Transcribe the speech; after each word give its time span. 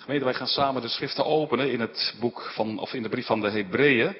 Gemeente, 0.00 0.24
wij 0.24 0.34
gaan 0.34 0.46
samen 0.46 0.82
de 0.82 0.88
schriften 0.88 1.24
openen 1.24 1.72
in 1.72 1.80
het 1.80 2.14
boek 2.20 2.50
van, 2.54 2.78
of 2.78 2.92
in 2.92 3.02
de 3.02 3.08
brief 3.08 3.26
van 3.26 3.40
de 3.40 3.50
Hebreeën, 3.50 4.16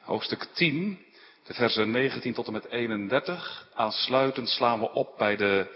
hoofdstuk 0.00 0.44
10, 0.52 0.98
de 1.46 1.54
versen 1.54 1.90
19 1.90 2.32
tot 2.32 2.46
en 2.46 2.52
met 2.52 2.66
31. 2.66 3.68
Aansluitend 3.74 4.48
slaan 4.48 4.80
we 4.80 4.90
op 4.92 5.18
bij 5.18 5.36
de, 5.36 5.66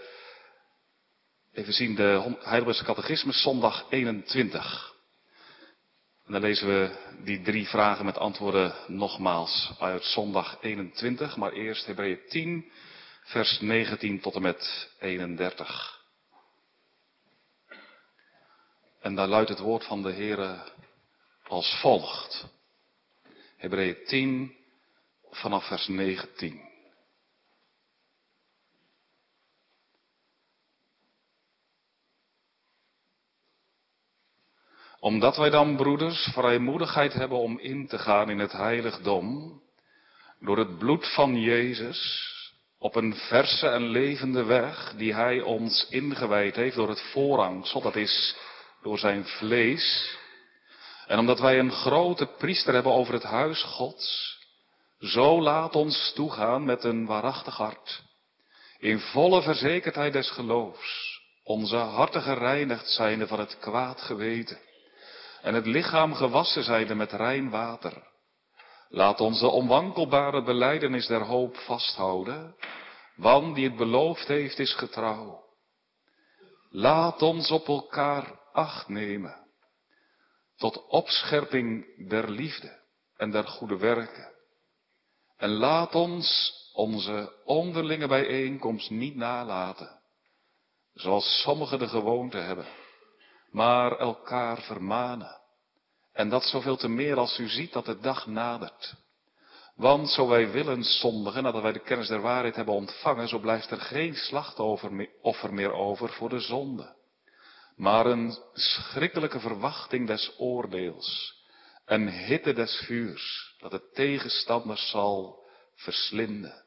even 1.53 1.73
zien, 1.73 1.95
de 1.95 2.35
Heidelbergse 2.39 2.83
Catechismus, 2.83 3.41
zondag 3.41 3.85
21. 3.89 4.93
En 6.25 6.31
dan 6.31 6.41
lezen 6.41 6.67
we 6.67 6.89
die 7.23 7.41
drie 7.41 7.67
vragen 7.67 8.05
met 8.05 8.17
antwoorden 8.17 8.73
nogmaals 8.87 9.71
uit 9.79 10.03
zondag 10.03 10.57
21, 10.61 11.37
maar 11.37 11.51
eerst 11.51 11.85
Hebreeën 11.85 12.19
10, 12.29 12.71
vers 13.23 13.59
19 13.59 14.19
tot 14.19 14.35
en 14.35 14.41
met 14.41 14.89
31. 14.99 15.96
En 18.99 19.15
daar 19.15 19.27
luidt 19.27 19.49
het 19.49 19.59
woord 19.59 19.85
van 19.85 20.01
de 20.01 20.11
Heere 20.11 20.71
als 21.47 21.79
volgt. 21.81 22.47
Hebreeën 23.57 23.97
10 24.05 24.55
vanaf 25.29 25.67
vers 25.67 25.87
19. 25.87 26.65
Omdat 34.99 35.37
wij 35.37 35.49
dan, 35.49 35.75
broeders, 35.75 36.29
vrijmoedigheid 36.33 37.13
hebben 37.13 37.37
om 37.37 37.59
in 37.59 37.87
te 37.87 37.97
gaan 37.97 38.29
in 38.29 38.39
het 38.39 38.51
heiligdom, 38.51 39.61
door 40.39 40.57
het 40.57 40.77
bloed 40.77 41.13
van 41.13 41.39
Jezus, 41.41 42.31
op 42.77 42.95
een 42.95 43.15
verse 43.15 43.67
en 43.67 43.89
levende 43.89 44.43
weg 44.43 44.93
die 44.95 45.13
Hij 45.13 45.41
ons 45.41 45.87
ingewijd 45.89 46.55
heeft 46.55 46.75
door 46.75 46.89
het 46.89 47.01
voorhangsel, 47.01 47.81
dat 47.81 47.95
is 47.95 48.35
door 48.81 48.99
zijn 48.99 49.25
vlees. 49.25 50.17
En 51.07 51.19
omdat 51.19 51.39
wij 51.39 51.59
een 51.59 51.71
grote 51.71 52.25
priester 52.25 52.73
hebben 52.73 52.91
over 52.91 53.13
het 53.13 53.23
huis 53.23 53.63
Gods, 53.63 54.37
zo 54.99 55.41
laat 55.41 55.75
ons 55.75 56.11
toegaan 56.15 56.65
met 56.65 56.83
een 56.83 57.05
waarachtig 57.05 57.57
hart, 57.57 58.03
in 58.79 58.99
volle 58.99 59.41
verzekerdheid 59.41 60.13
des 60.13 60.29
geloofs, 60.29 61.21
onze 61.43 61.75
harten 61.75 62.21
gereinigd 62.21 62.89
zijnde 62.89 63.27
van 63.27 63.39
het 63.39 63.57
kwaad 63.59 64.01
geweten, 64.01 64.59
en 65.41 65.53
het 65.53 65.65
lichaam 65.65 66.13
gewassen 66.13 66.63
zijnde 66.63 66.95
met 66.95 67.11
rein 67.11 67.49
water. 67.49 68.05
Laat 68.89 69.19
ons 69.19 69.39
de 69.39 69.47
onwankelbare 69.47 70.43
beleidenis 70.43 71.07
der 71.07 71.21
hoop 71.21 71.57
vasthouden, 71.57 72.55
want 73.15 73.55
die 73.55 73.63
het 73.63 73.75
beloofd 73.75 74.27
heeft 74.27 74.59
is 74.59 74.73
getrouw. 74.73 75.45
Laat 76.69 77.21
ons 77.21 77.51
op 77.51 77.67
elkaar 77.67 78.39
acht 78.57 78.87
nemen. 78.87 79.35
Tot 80.55 80.87
opscherping 80.87 81.85
der 82.09 82.29
liefde 82.29 82.79
en 83.17 83.31
der 83.31 83.47
goede 83.47 83.77
werken. 83.77 84.31
En 85.37 85.49
laat 85.49 85.95
ons 85.95 86.53
onze 86.73 87.33
onderlinge 87.45 88.07
bijeenkomst 88.07 88.89
niet 88.89 89.15
nalaten, 89.15 89.99
zoals 90.93 91.41
sommigen 91.41 91.79
de 91.79 91.87
gewoonte 91.87 92.37
hebben, 92.37 92.65
maar 93.51 93.97
elkaar 93.97 94.61
vermanen. 94.61 95.41
En 96.13 96.29
dat 96.29 96.43
zoveel 96.43 96.77
te 96.77 96.89
meer 96.89 97.17
als 97.17 97.39
u 97.39 97.47
ziet 97.47 97.73
dat 97.73 97.85
de 97.85 97.99
dag 97.99 98.27
nadert. 98.27 98.95
Want 99.75 100.09
zo 100.09 100.27
wij 100.27 100.51
willen 100.51 100.83
zondigen 100.83 101.43
nadat 101.43 101.61
wij 101.61 101.71
de 101.71 101.79
kennis 101.83 102.07
der 102.07 102.21
waarheid 102.21 102.55
hebben 102.55 102.73
ontvangen, 102.73 103.27
zo 103.27 103.39
blijft 103.39 103.71
er 103.71 103.81
geen 103.81 104.15
slachtoffer 104.15 105.53
meer 105.53 105.71
over 105.73 106.09
voor 106.09 106.29
de 106.29 106.39
zonde 106.39 106.96
maar 107.77 108.05
een 108.05 108.37
schrikkelijke 108.53 109.39
verwachting 109.39 110.07
des 110.07 110.33
oordeels, 110.37 111.35
een 111.85 112.09
hitte 112.09 112.53
des 112.53 112.75
vuurs, 112.85 113.55
dat 113.59 113.71
de 113.71 113.89
tegenstanders 113.93 114.89
zal 114.89 115.45
verslinden. 115.75 116.65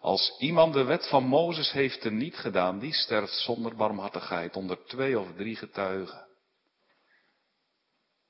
Als 0.00 0.36
iemand 0.38 0.74
de 0.74 0.84
wet 0.84 1.08
van 1.08 1.24
Mozes 1.24 1.72
heeft 1.72 2.00
teniet 2.00 2.36
gedaan, 2.36 2.78
die 2.78 2.92
sterft 2.92 3.32
zonder 3.32 3.76
barmhartigheid 3.76 4.56
onder 4.56 4.84
twee 4.84 5.18
of 5.18 5.34
drie 5.36 5.56
getuigen. 5.56 6.26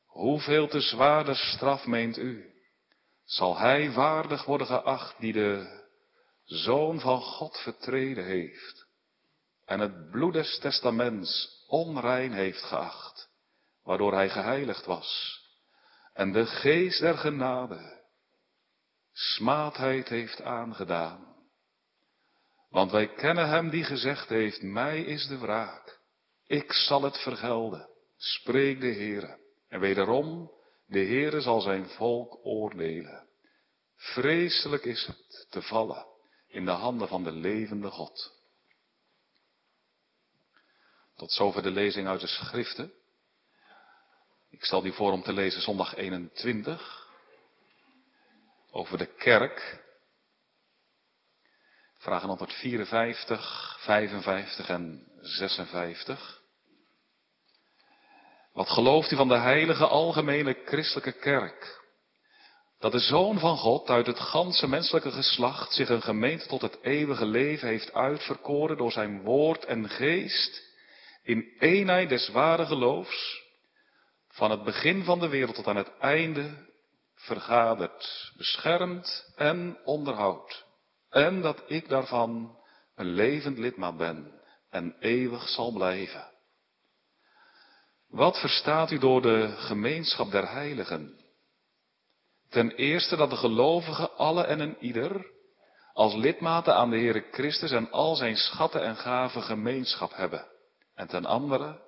Hoeveel 0.06 0.69
te 0.69 0.80
zwaarder 0.80 1.36
straf 1.36 1.86
meent 1.86 2.19
u? 2.19 2.54
Zal 3.25 3.59
hij 3.59 3.92
waardig 3.92 4.44
worden 4.44 4.66
geacht 4.66 5.20
die 5.20 5.32
de 5.32 5.84
Zoon 6.44 7.00
van 7.00 7.20
God 7.20 7.56
vertreden 7.59 8.25
heeft 8.25 8.86
en 9.64 9.80
het 9.80 10.10
bloed 10.10 10.32
des 10.32 10.59
testaments 10.59 11.55
onrein 11.66 12.32
heeft 12.32 12.62
geacht, 12.62 13.28
waardoor 13.82 14.12
hij 14.12 14.28
geheiligd 14.28 14.84
was, 14.84 15.41
en 16.12 16.32
de 16.32 16.47
geest 16.47 17.00
der 17.00 17.19
genade 17.19 18.04
smaadheid 19.12 20.09
heeft 20.09 20.43
aangedaan. 20.43 21.34
Want 22.69 22.91
wij 22.91 23.09
kennen 23.15 23.49
hem 23.49 23.71
die 23.71 23.84
gezegd 23.84 24.28
heeft, 24.28 24.62
mij 24.62 25.03
is 25.03 25.27
de 25.27 25.38
wraak, 25.38 26.00
ik 26.47 26.72
zal 26.72 27.03
het 27.03 27.19
vergelden, 27.19 27.88
spreekt 28.16 28.81
de 28.81 28.93
Heere. 28.93 29.38
En 29.69 29.81
wederom, 29.81 30.50
de 30.87 30.98
Heere 30.98 31.41
zal 31.41 31.60
zijn 31.60 31.88
volk 31.88 32.47
oordelen. 32.47 33.28
Vreselijk 33.97 34.84
is 34.84 35.06
het 35.06 35.47
te 35.50 35.62
vallen 35.62 36.06
in 36.47 36.65
de 36.65 36.71
handen 36.71 37.09
van 37.09 37.25
de 37.25 37.33
levende 37.33 37.91
God. 37.91 38.35
Tot 41.16 41.32
zover 41.32 41.62
de 41.62 41.71
lezing 41.71 42.09
uit 42.09 42.21
de 42.21 42.27
schriften. 42.27 42.93
Ik 44.50 44.65
stel 44.65 44.82
die 44.82 44.93
voor 44.93 45.12
om 45.12 45.22
te 45.22 45.32
lezen 45.32 45.60
zondag 45.62 45.94
21. 45.94 47.09
Over 48.71 48.99
de 48.99 49.06
kerk. 49.06 49.84
Vragen 51.99 52.28
154, 52.28 53.77
55 53.81 54.69
en 54.69 55.09
56. 55.21 56.43
Wat 58.53 58.69
gelooft 58.69 59.10
u 59.10 59.16
van 59.16 59.28
de 59.28 59.38
heilige 59.38 59.87
algemene 59.87 60.62
christelijke 60.65 61.12
kerk? 61.12 61.84
Dat 62.78 62.93
de 62.93 62.98
Zoon 62.98 63.38
van 63.38 63.56
God 63.56 63.88
uit 63.88 64.06
het 64.06 64.19
ganse 64.19 64.69
menselijke 64.69 65.10
geslacht 65.10 65.72
zich 65.72 65.88
een 65.88 66.03
gemeente 66.03 66.47
tot 66.47 66.60
het 66.60 66.78
eeuwige 66.83 67.27
leven 67.27 67.69
heeft 67.69 67.93
uitverkoren 67.93 68.77
door 68.77 68.93
zijn 68.93 69.22
woord 69.22 69.65
en 69.65 69.88
geest 69.88 70.66
in 71.26 71.56
eenheid 71.59 72.09
des 72.09 72.28
ware 72.28 72.66
geloofs, 72.66 73.42
van 74.28 74.50
het 74.50 74.64
begin 74.64 75.04
van 75.04 75.19
de 75.19 75.28
wereld 75.28 75.54
tot 75.54 75.66
aan 75.66 75.76
het 75.76 75.98
einde, 75.98 76.50
vergadert, 77.14 78.32
beschermt 78.37 79.32
en 79.36 79.78
onderhoudt. 79.84 80.65
En 81.10 81.41
dat 81.41 81.62
ik 81.66 81.88
daarvan 81.88 82.59
een 82.94 83.06
levend 83.06 83.59
lidmaat 83.59 83.97
ben 83.97 84.41
en 84.70 84.97
eeuwig 85.00 85.48
zal 85.48 85.72
blijven. 85.72 86.31
Wat 88.09 88.41
verstaat 88.41 88.91
u 88.91 88.98
door 88.98 89.22
de 89.22 89.54
gemeenschap 89.56 90.31
der 90.31 90.50
heiligen? 90.50 91.25
Ten 92.48 92.70
eerste 92.70 93.16
dat 93.16 93.31
de 93.31 93.36
gelovigen 93.36 94.16
alle 94.16 94.44
en 94.44 94.60
een 94.60 94.76
ieder 94.81 95.26
als 95.92 96.15
lidmaten 96.15 96.75
aan 96.75 96.91
de 96.91 96.97
Heere 96.97 97.25
Christus 97.31 97.70
en 97.70 97.91
al 97.91 98.15
zijn 98.15 98.36
schatten 98.36 98.82
en 98.82 98.97
gaven 98.97 99.42
gemeenschap 99.42 100.15
hebben. 100.15 100.54
En 100.96 101.06
ten 101.06 101.24
andere, 101.24 101.80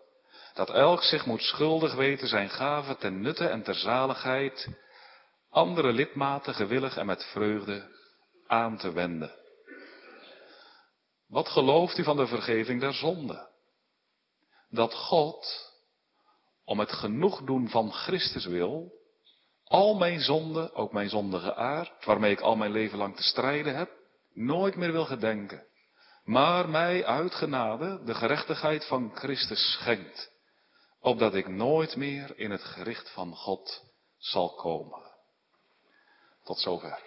dat 0.54 0.70
elk 0.70 1.02
zich 1.02 1.26
moet 1.26 1.42
schuldig 1.42 1.94
weten 1.94 2.28
zijn 2.28 2.50
gave 2.50 2.96
ten 2.96 3.20
nutte 3.20 3.48
en 3.48 3.62
ter 3.62 3.74
zaligheid 3.74 4.69
andere 5.50 5.92
lidmaten 5.92 6.54
gewillig 6.54 6.96
en 6.96 7.06
met 7.06 7.24
vreugde 7.24 7.97
aan 8.47 8.76
te 8.76 8.92
wenden. 8.92 9.34
Wat 11.26 11.48
gelooft 11.48 11.98
u 11.98 12.04
van 12.04 12.16
de 12.16 12.26
vergeving 12.26 12.80
der 12.80 12.94
zonde? 12.94 13.48
Dat 14.70 14.94
God, 14.94 15.72
om 16.65 16.78
het 16.78 16.92
genoegdoen 16.92 17.68
van 17.68 17.92
Christus 17.92 18.47
wil, 18.47 18.92
al 19.65 19.94
mijn 19.94 20.21
zonden, 20.21 20.74
ook 20.74 20.92
mijn 20.92 21.09
zondige 21.09 21.54
aard, 21.54 22.04
waarmee 22.04 22.33
ik 22.33 22.41
al 22.41 22.56
mijn 22.56 22.72
leven 22.72 22.98
lang 22.98 23.16
te 23.16 23.22
strijden 23.22 23.77
heb, 23.77 23.91
nooit 24.33 24.77
meer 24.77 24.92
wil 24.92 25.04
gedenken 25.04 25.67
maar 26.28 26.69
mij 26.69 27.04
uit 27.04 27.34
genade 27.34 28.04
de 28.04 28.15
gerechtigheid 28.15 28.86
van 28.86 29.10
Christus 29.15 29.72
schenkt, 29.72 30.30
opdat 31.01 31.34
ik 31.34 31.48
nooit 31.48 31.97
meer 31.97 32.39
in 32.39 32.51
het 32.51 32.63
gericht 32.63 33.10
van 33.10 33.34
God 33.34 33.84
zal 34.19 34.54
komen. 34.54 35.03
Tot 36.45 36.59
zover. 36.59 37.03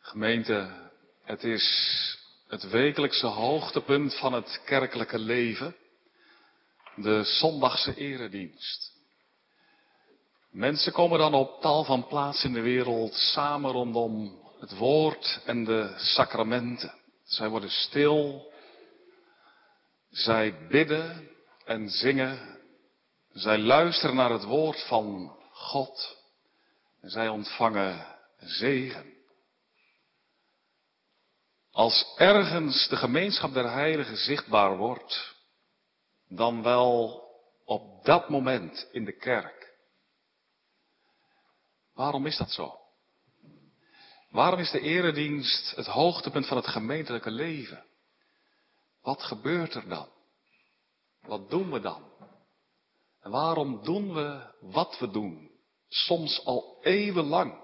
Gemeente, 0.00 0.90
het 1.24 1.44
is 1.44 2.18
het 2.48 2.62
wekelijkse 2.62 3.26
hoogtepunt 3.26 4.18
van 4.18 4.32
het 4.32 4.62
kerkelijke 4.64 5.18
leven, 5.18 5.76
de 6.96 7.24
zondagse 7.24 7.94
eredienst. 7.94 8.92
Mensen 10.50 10.92
komen 10.92 11.18
dan 11.18 11.34
op 11.34 11.60
tal 11.60 11.84
van 11.84 12.06
plaatsen 12.06 12.48
in 12.48 12.54
de 12.54 12.60
wereld 12.60 13.14
samen 13.14 13.70
rondom 13.70 14.40
het 14.60 14.76
woord 14.76 15.40
en 15.44 15.64
de 15.64 15.94
sacramenten. 15.96 17.00
Zij 17.32 17.48
worden 17.48 17.70
stil. 17.70 18.52
Zij 20.10 20.66
bidden 20.68 21.30
en 21.64 21.88
zingen 21.88 22.60
Zij 23.32 23.58
luisteren 23.58 24.16
naar 24.16 24.30
het 24.30 24.44
woord 24.44 24.86
van 24.86 25.36
God. 25.50 26.16
En 27.00 27.10
zij 27.10 27.28
ontvangen 27.28 28.16
zegen. 28.38 29.14
Als 31.70 32.14
ergens 32.16 32.88
de 32.88 32.96
gemeenschap 32.96 33.52
der 33.52 33.70
heiligen 33.70 34.16
zichtbaar 34.16 34.76
wordt, 34.76 35.36
dan 36.28 36.62
wel 36.62 37.22
op 37.64 38.04
dat 38.04 38.28
moment 38.28 38.88
in 38.92 39.04
de 39.04 39.16
kerk. 39.16 39.76
Waarom 41.94 42.26
is 42.26 42.36
dat 42.36 42.50
zo? 42.50 42.81
Waarom 44.32 44.58
is 44.60 44.70
de 44.70 44.80
eredienst 44.80 45.72
het 45.76 45.86
hoogtepunt 45.86 46.46
van 46.46 46.56
het 46.56 46.66
gemeentelijke 46.66 47.30
leven? 47.30 47.84
Wat 49.02 49.22
gebeurt 49.22 49.74
er 49.74 49.88
dan? 49.88 50.08
Wat 51.20 51.50
doen 51.50 51.72
we 51.72 51.80
dan? 51.80 52.02
En 53.20 53.30
waarom 53.30 53.84
doen 53.84 54.14
we 54.14 54.40
wat 54.60 54.98
we 54.98 55.10
doen? 55.10 55.50
Soms 55.88 56.44
al 56.44 56.78
eeuwenlang. 56.82 57.60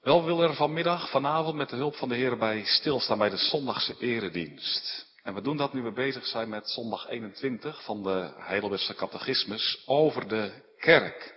Wel 0.00 0.24
wil 0.24 0.42
er 0.42 0.54
vanmiddag, 0.54 1.10
vanavond 1.10 1.56
met 1.56 1.68
de 1.68 1.76
hulp 1.76 1.96
van 1.96 2.08
de 2.08 2.14
Heer 2.14 2.38
bij 2.38 2.64
stilstaan 2.64 3.18
bij 3.18 3.30
de 3.30 3.36
zondagse 3.36 3.96
eredienst. 3.98 5.06
En 5.22 5.34
we 5.34 5.40
doen 5.40 5.56
dat 5.56 5.72
nu 5.72 5.82
we 5.82 5.92
bezig 5.92 6.26
zijn 6.26 6.48
met 6.48 6.70
zondag 6.70 7.08
21 7.08 7.84
van 7.84 8.02
de 8.02 8.32
Heidelbergse 8.36 8.94
catechismus 8.94 9.82
over 9.86 10.28
de 10.28 10.52
kerk. 10.78 11.35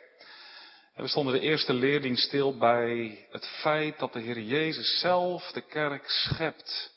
En 1.00 1.06
we 1.06 1.12
stonden 1.12 1.34
de 1.34 1.40
eerste 1.40 1.74
leerdienst 1.74 2.24
stil 2.24 2.58
bij 2.58 3.28
het 3.30 3.48
feit 3.48 4.00
dat 4.00 4.14
de 4.14 4.20
Heer 4.20 4.40
Jezus 4.40 5.00
zelf 5.00 5.52
de 5.52 5.62
kerk 5.62 6.10
schept. 6.10 6.94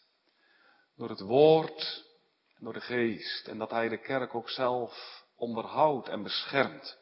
Door 0.96 1.08
het 1.08 1.20
woord 1.20 2.04
en 2.56 2.64
door 2.64 2.72
de 2.72 2.80
geest. 2.80 3.48
En 3.48 3.58
dat 3.58 3.70
Hij 3.70 3.88
de 3.88 3.98
kerk 3.98 4.34
ook 4.34 4.50
zelf 4.50 5.24
onderhoudt 5.36 6.08
en 6.08 6.22
beschermt. 6.22 6.98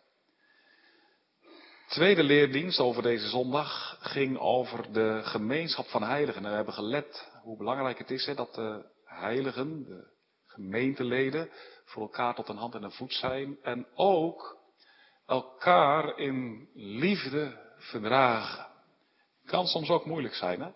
Tweede 1.88 2.23
leerdienst 2.23 2.79
over 2.79 3.02
deze 3.02 3.29
zondag 3.29 3.99
ging 4.00 4.38
over 4.38 4.93
de 4.93 5.20
gemeenschap 5.23 5.87
van 5.87 6.02
heiligen. 6.02 6.44
En 6.44 6.50
we 6.50 6.56
hebben 6.56 6.75
gelet 6.75 7.32
hoe 7.43 7.56
belangrijk 7.56 7.99
het 7.99 8.11
is 8.11 8.26
hè, 8.26 8.35
dat 8.35 8.55
de 8.55 8.85
heiligen, 9.05 9.85
de 9.85 10.06
gemeenteleden, 10.47 11.50
voor 11.85 12.02
elkaar 12.02 12.35
tot 12.35 12.49
een 12.49 12.56
hand 12.56 12.75
en 12.75 12.82
een 12.82 12.93
voet 12.93 13.14
zijn. 13.14 13.58
En 13.62 13.87
ook 13.94 14.60
elkaar 15.31 16.19
in 16.19 16.69
liefde 16.75 17.73
verdragen. 17.77 18.67
Kan 19.44 19.67
soms 19.67 19.91
ook 19.91 20.06
moeilijk 20.06 20.35
zijn, 20.35 20.61
hè? 20.61 20.71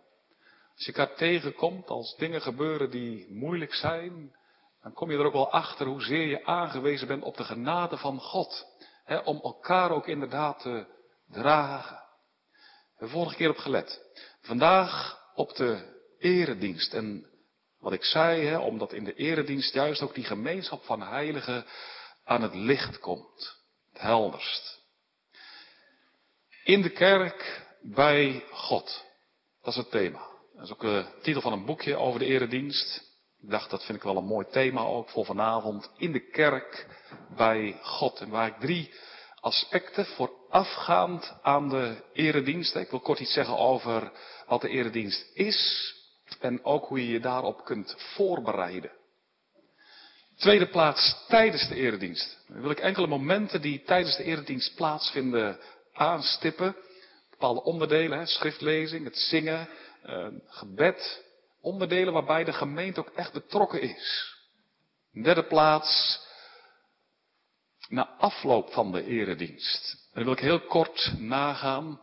Als 0.74 0.86
je 0.86 0.92
elkaar 0.92 1.16
tegenkomt, 1.16 1.88
als 1.88 2.16
dingen 2.16 2.40
gebeuren 2.40 2.90
die 2.90 3.32
moeilijk 3.32 3.74
zijn, 3.74 4.34
dan 4.82 4.92
kom 4.92 5.10
je 5.10 5.18
er 5.18 5.24
ook 5.24 5.32
wel 5.32 5.50
achter 5.50 5.86
hoezeer 5.86 6.26
je 6.26 6.44
aangewezen 6.44 7.06
bent 7.06 7.22
op 7.22 7.36
de 7.36 7.44
genade 7.44 7.96
van 7.96 8.20
God. 8.20 8.66
Hè, 9.04 9.18
om 9.18 9.40
elkaar 9.42 9.90
ook 9.90 10.06
inderdaad 10.06 10.60
te 10.60 10.86
dragen. 11.28 12.02
Hebben 12.90 13.08
vorige 13.08 13.36
keer 13.36 13.50
op 13.50 13.56
gelet. 13.56 14.00
Vandaag 14.40 15.20
op 15.34 15.54
de 15.54 16.00
eredienst. 16.18 16.94
En 16.94 17.26
wat 17.78 17.92
ik 17.92 18.04
zei, 18.04 18.44
hè, 18.46 18.58
omdat 18.58 18.92
in 18.92 19.04
de 19.04 19.14
eredienst 19.14 19.74
juist 19.74 20.02
ook 20.02 20.14
die 20.14 20.24
gemeenschap 20.24 20.84
van 20.84 21.02
heiligen 21.02 21.64
aan 22.24 22.42
het 22.42 22.54
licht 22.54 22.98
komt. 22.98 23.63
Het 23.94 24.02
helderst. 24.02 24.82
In 26.64 26.82
de 26.82 26.90
kerk 26.90 27.66
bij 27.82 28.44
God. 28.50 29.04
Dat 29.62 29.72
is 29.72 29.76
het 29.76 29.90
thema. 29.90 30.26
Dat 30.54 30.64
is 30.64 30.72
ook 30.72 30.80
de 30.80 31.06
titel 31.22 31.40
van 31.40 31.52
een 31.52 31.64
boekje 31.64 31.96
over 31.96 32.18
de 32.18 32.26
eredienst. 32.26 33.12
Ik 33.42 33.50
dacht, 33.50 33.70
dat 33.70 33.84
vind 33.84 33.98
ik 33.98 34.04
wel 34.04 34.16
een 34.16 34.24
mooi 34.24 34.46
thema 34.50 34.80
ook 34.80 35.08
voor 35.08 35.24
vanavond. 35.24 35.90
In 35.96 36.12
de 36.12 36.30
kerk 36.30 36.86
bij 37.36 37.78
God. 37.82 38.20
En 38.20 38.28
waar 38.28 38.46
ik 38.46 38.60
drie 38.60 38.94
aspecten 39.40 40.06
voorafgaand 40.06 41.34
aan 41.42 41.68
de 41.68 42.02
eredienst. 42.12 42.74
Ik 42.74 42.90
wil 42.90 43.00
kort 43.00 43.20
iets 43.20 43.32
zeggen 43.32 43.56
over 43.56 44.12
wat 44.46 44.60
de 44.60 44.68
eredienst 44.68 45.30
is 45.34 45.92
en 46.40 46.64
ook 46.64 46.86
hoe 46.86 47.06
je 47.06 47.12
je 47.12 47.20
daarop 47.20 47.64
kunt 47.64 47.94
voorbereiden. 47.98 48.90
Tweede 50.36 50.68
plaats 50.68 51.24
tijdens 51.28 51.68
de 51.68 51.74
eredienst. 51.74 52.44
Dan 52.48 52.60
wil 52.60 52.70
ik 52.70 52.80
enkele 52.80 53.06
momenten 53.06 53.60
die 53.60 53.82
tijdens 53.82 54.16
de 54.16 54.24
eredienst 54.24 54.74
plaatsvinden 54.74 55.58
aanstippen. 55.92 56.76
Bepaalde 57.30 57.62
onderdelen, 57.62 58.18
hè, 58.18 58.26
schriftlezing, 58.26 59.04
het 59.04 59.16
zingen, 59.18 59.68
eh, 60.02 60.26
gebed. 60.46 61.22
Onderdelen 61.60 62.12
waarbij 62.12 62.44
de 62.44 62.52
gemeente 62.52 63.00
ook 63.00 63.10
echt 63.14 63.32
betrokken 63.32 63.82
is. 63.82 64.34
Derde 65.12 65.44
plaats 65.44 66.20
na 67.88 68.08
afloop 68.08 68.72
van 68.72 68.92
de 68.92 69.04
eredienst. 69.04 69.92
En 69.92 70.10
dan 70.14 70.24
wil 70.24 70.32
ik 70.32 70.38
heel 70.38 70.60
kort 70.60 71.12
nagaan 71.18 72.00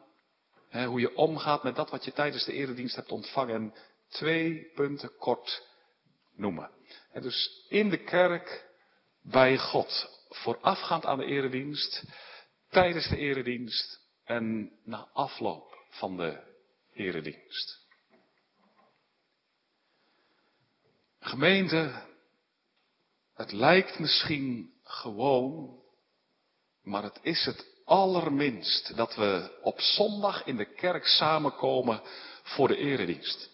hè, 0.69 0.86
hoe 0.86 1.00
je 1.00 1.16
omgaat 1.16 1.63
met 1.63 1.75
dat 1.75 1.89
wat 1.89 2.06
je 2.06 2.12
tijdens 2.12 2.45
de 2.45 2.54
eredienst 2.54 2.95
hebt 2.95 3.12
ontvangen. 3.12 3.56
En 3.56 3.74
twee 4.10 4.72
punten 4.75 5.12
kort 5.18 5.68
noemen. 6.36 6.69
En 7.11 7.21
dus 7.21 7.65
in 7.69 7.89
de 7.89 8.03
kerk 8.03 8.69
bij 9.21 9.57
God. 9.57 10.19
Voorafgaand 10.29 11.05
aan 11.05 11.17
de 11.17 11.25
eredienst, 11.25 12.03
tijdens 12.69 13.07
de 13.07 13.17
eredienst 13.17 13.99
en 14.23 14.71
na 14.83 15.09
afloop 15.13 15.77
van 15.89 16.17
de 16.17 16.39
eredienst. 16.93 17.79
Gemeente, 21.19 22.05
het 23.33 23.51
lijkt 23.51 23.99
misschien 23.99 24.73
gewoon, 24.83 25.79
maar 26.81 27.03
het 27.03 27.19
is 27.21 27.45
het 27.45 27.65
allerminst 27.85 28.95
dat 28.95 29.15
we 29.15 29.59
op 29.61 29.79
zondag 29.79 30.45
in 30.45 30.57
de 30.57 30.73
kerk 30.73 31.05
samenkomen 31.05 32.01
voor 32.43 32.67
de 32.67 32.77
eredienst. 32.77 33.50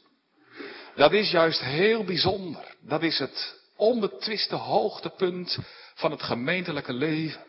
Dat 0.98 1.14
is 1.14 1.32
juist 1.32 1.60
heel 1.60 2.04
bijzonder. 2.04 2.76
Dat 2.80 3.04
is 3.04 3.20
het 3.20 3.60
onbetwiste 3.76 4.56
hoogtepunt 4.56 5.58
van 5.96 6.12
het 6.12 6.24
gemeentelijke 6.24 6.94
leven. 6.94 7.46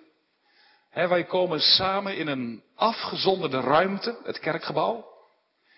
wij 0.92 1.24
komen 1.24 1.60
samen 1.60 2.16
in 2.16 2.26
een 2.26 2.62
afgezonderde 2.74 3.60
ruimte, 3.60 4.18
het 4.24 4.38
kerkgebouw, 4.38 5.06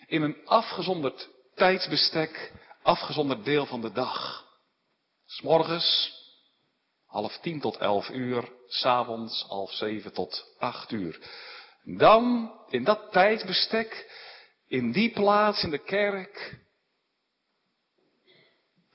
in 0.06 0.22
een 0.22 0.36
afgezonderd 0.44 1.28
tijdsbestek, 1.54 2.52
afgezonderd 2.82 3.44
deel 3.44 3.66
van 3.66 3.80
de 3.80 3.92
dag. 3.92 4.46
S'morgens 5.26 6.12
half 7.06 7.38
tien 7.38 7.60
tot 7.60 7.76
elf 7.76 8.08
uur, 8.08 8.48
s'avonds 8.66 9.44
half 9.48 9.72
zeven 9.72 10.12
tot 10.12 10.54
acht 10.58 10.90
uur. 10.90 11.18
Dan, 11.84 12.52
in 12.68 12.84
dat 12.84 13.12
tijdsbestek, 13.12 14.10
in 14.68 14.92
die 14.92 15.10
plaats 15.10 15.62
in 15.62 15.70
de 15.70 15.84
kerk, 15.84 16.68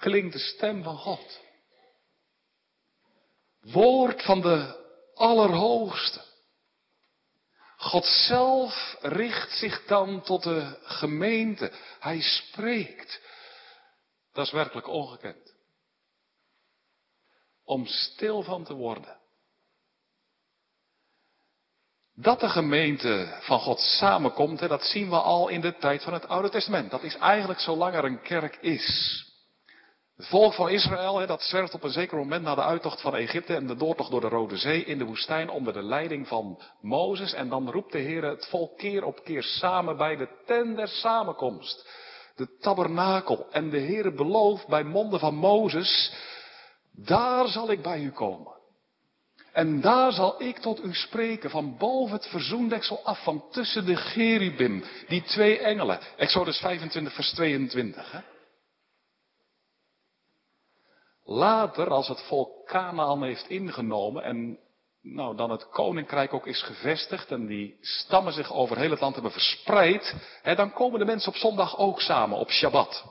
klinkt 0.05 0.33
de 0.33 0.39
stem 0.39 0.83
van 0.83 0.97
God. 0.97 1.41
Woord 3.61 4.23
van 4.23 4.41
de 4.41 4.83
Allerhoogste. 5.13 6.21
God 7.77 8.05
zelf 8.05 8.97
richt 9.01 9.57
zich 9.57 9.85
dan 9.85 10.21
tot 10.21 10.43
de 10.43 10.79
gemeente. 10.83 11.71
Hij 11.99 12.21
spreekt. 12.21 13.21
Dat 14.33 14.45
is 14.45 14.51
werkelijk 14.51 14.87
ongekend 14.87 15.53
om 17.63 17.85
stil 17.85 18.43
van 18.43 18.63
te 18.63 18.73
worden. 18.73 19.17
Dat 22.15 22.39
de 22.39 22.49
gemeente 22.49 23.37
van 23.41 23.59
God 23.59 23.79
samenkomt, 23.79 24.59
dat 24.59 24.83
zien 24.83 25.09
we 25.09 25.15
al 25.15 25.47
in 25.47 25.61
de 25.61 25.77
tijd 25.77 26.03
van 26.03 26.13
het 26.13 26.27
Oude 26.27 26.49
Testament. 26.49 26.91
Dat 26.91 27.03
is 27.03 27.15
eigenlijk 27.15 27.59
zolang 27.59 27.95
er 27.95 28.03
een 28.03 28.21
kerk 28.21 28.55
is. 28.55 29.24
Het 30.17 30.27
volk 30.27 30.53
van 30.53 30.69
Israël, 30.69 31.27
dat 31.27 31.41
zwerft 31.41 31.73
op 31.73 31.83
een 31.83 31.91
zeker 31.91 32.17
moment 32.17 32.43
na 32.43 32.55
de 32.55 32.63
uittocht 32.63 33.01
van 33.01 33.15
Egypte 33.15 33.55
en 33.55 33.67
de 33.67 33.75
doortocht 33.75 34.11
door 34.11 34.21
de 34.21 34.27
Rode 34.27 34.57
Zee 34.57 34.85
in 34.85 34.97
de 34.97 35.03
woestijn 35.03 35.49
onder 35.49 35.73
de 35.73 35.83
leiding 35.83 36.27
van 36.27 36.61
Mozes. 36.81 37.33
En 37.33 37.49
dan 37.49 37.71
roept 37.71 37.91
de 37.91 37.97
Heer 37.97 38.23
het 38.23 38.47
volk 38.49 38.77
keer 38.77 39.03
op 39.03 39.23
keer 39.23 39.43
samen 39.43 39.97
bij 39.97 40.15
de 40.15 40.27
tent 40.45 40.75
der 40.75 40.87
samenkomst. 40.87 41.89
De 42.35 42.57
tabernakel. 42.59 43.47
En 43.51 43.69
de 43.69 43.77
Heer 43.77 44.13
belooft 44.13 44.67
bij 44.67 44.83
monden 44.83 45.19
van 45.19 45.35
Mozes 45.35 46.13
daar 46.91 47.47
zal 47.47 47.71
ik 47.71 47.81
bij 47.81 47.99
u 47.99 48.11
komen. 48.11 48.53
En 49.53 49.81
daar 49.81 50.11
zal 50.11 50.41
ik 50.41 50.57
tot 50.57 50.83
u 50.83 50.93
spreken 50.93 51.49
van 51.49 51.77
boven 51.77 52.15
het 52.15 52.27
verzoendeksel 52.27 52.99
af, 53.03 53.23
van 53.23 53.43
tussen 53.51 53.85
de 53.85 53.95
gerubim, 53.95 54.83
die 55.07 55.23
twee 55.23 55.59
engelen. 55.59 55.99
Exodus 56.17 56.57
25, 56.57 57.13
vers 57.13 57.33
22. 57.33 58.11
Hè? 58.11 58.19
Later, 61.25 61.89
als 61.89 62.07
het 62.07 62.21
volk 62.21 62.65
Canaan 62.65 63.23
heeft 63.23 63.49
ingenomen 63.49 64.23
en 64.23 64.59
nou, 65.01 65.35
dan 65.35 65.49
het 65.49 65.69
koninkrijk 65.69 66.33
ook 66.33 66.47
is 66.47 66.61
gevestigd 66.61 67.31
en 67.31 67.45
die 67.45 67.77
stammen 67.81 68.33
zich 68.33 68.53
over 68.53 68.77
heel 68.77 68.89
het 68.89 68.99
land 68.99 69.13
hebben 69.13 69.31
verspreid, 69.31 70.15
hè, 70.41 70.55
dan 70.55 70.73
komen 70.73 70.99
de 70.99 71.05
mensen 71.05 71.31
op 71.31 71.37
zondag 71.37 71.77
ook 71.77 72.01
samen, 72.01 72.37
op 72.37 72.49
Shabbat. 72.49 73.03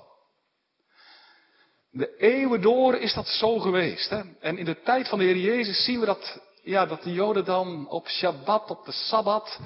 De 1.91 2.17
eeuwen 2.17 2.61
door 2.61 2.95
is 2.95 3.15
dat 3.15 3.27
zo 3.27 3.59
geweest. 3.59 4.11
Hè? 4.11 4.23
En 4.41 4.59
in 4.59 4.65
de 4.65 4.83
tijd 4.83 5.09
van 5.09 5.19
de 5.19 5.25
Heer 5.25 5.37
Jezus 5.37 5.85
zien 5.85 6.01
we 6.01 6.07
dat 6.07 6.41
ja, 6.63 6.87
dat 6.87 7.03
de 7.03 7.13
Joden 7.13 7.45
dan 7.45 7.89
op 7.89 8.09
Shabbat, 8.09 8.71
op 8.71 8.85
de 8.85 8.93
Sabbat, 8.93 9.59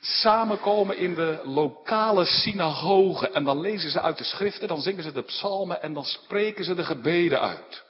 samenkomen 0.00 0.96
in 0.96 1.14
de 1.14 1.40
lokale 1.44 2.24
synagoge. 2.24 3.30
En 3.30 3.44
dan 3.44 3.60
lezen 3.60 3.90
ze 3.90 4.00
uit 4.00 4.18
de 4.18 4.24
schriften, 4.24 4.68
dan 4.68 4.80
zingen 4.80 5.02
ze 5.02 5.12
de 5.12 5.22
psalmen 5.22 5.82
en 5.82 5.94
dan 5.94 6.04
spreken 6.04 6.64
ze 6.64 6.74
de 6.74 6.84
gebeden 6.84 7.40
uit. 7.40 7.84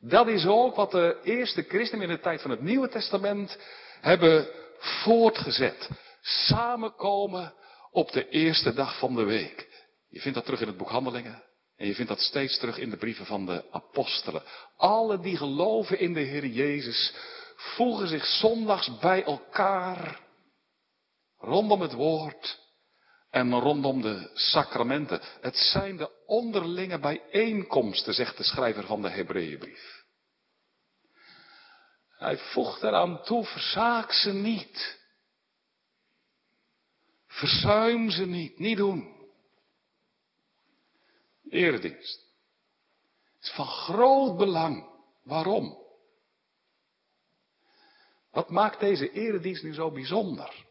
Dat 0.00 0.28
is 0.28 0.46
ook 0.46 0.74
wat 0.74 0.90
de 0.90 1.20
eerste 1.22 1.62
christenen 1.62 2.08
in 2.08 2.14
de 2.14 2.20
tijd 2.20 2.42
van 2.42 2.50
het 2.50 2.60
Nieuwe 2.60 2.88
Testament 2.88 3.58
hebben 4.00 4.48
voortgezet. 4.78 5.88
Samenkomen 6.20 7.54
op 7.90 8.12
de 8.12 8.28
eerste 8.28 8.74
dag 8.74 8.98
van 8.98 9.14
de 9.14 9.24
week. 9.24 9.68
Je 10.08 10.20
vindt 10.20 10.36
dat 10.36 10.44
terug 10.44 10.60
in 10.60 10.66
het 10.66 10.76
boek 10.76 10.90
Handelingen. 10.90 11.42
En 11.76 11.86
je 11.86 11.94
vindt 11.94 12.10
dat 12.10 12.20
steeds 12.20 12.58
terug 12.58 12.78
in 12.78 12.90
de 12.90 12.96
brieven 12.96 13.26
van 13.26 13.46
de 13.46 13.64
apostelen. 13.70 14.42
Alle 14.76 15.20
die 15.20 15.36
geloven 15.36 15.98
in 15.98 16.12
de 16.12 16.20
Heer 16.20 16.46
Jezus 16.46 17.14
voegen 17.58 18.08
zich 18.08 18.24
zondags 18.24 18.98
bij 18.98 19.24
elkaar 19.24 20.20
rondom 21.38 21.80
het 21.80 21.92
woord 21.92 22.60
en 23.30 23.60
rondom 23.60 24.02
de 24.02 24.30
sacramenten. 24.34 25.20
Het 25.40 25.56
zijn 25.56 25.96
de 25.96 26.26
onderlinge 26.26 26.98
bijeenkomsten, 26.98 28.14
zegt 28.14 28.36
de 28.36 28.42
schrijver 28.42 28.86
van 28.86 29.02
de 29.02 29.10
Hebreeënbrief. 29.10 30.04
Hij 32.08 32.38
voegt 32.38 32.82
eraan 32.82 33.22
toe, 33.22 33.44
verzaak 33.44 34.12
ze 34.12 34.32
niet. 34.32 34.98
Verzuim 37.26 38.10
ze 38.10 38.26
niet, 38.26 38.58
niet 38.58 38.76
doen. 38.76 39.16
Eredienst. 41.48 42.26
is 43.40 43.50
van 43.50 43.66
groot 43.66 44.36
belang. 44.36 44.86
Waarom? 45.24 45.77
Wat 48.30 48.50
maakt 48.50 48.80
deze 48.80 49.12
eredienst 49.12 49.62
nu 49.62 49.74
zo 49.74 49.90
bijzonder? 49.90 50.66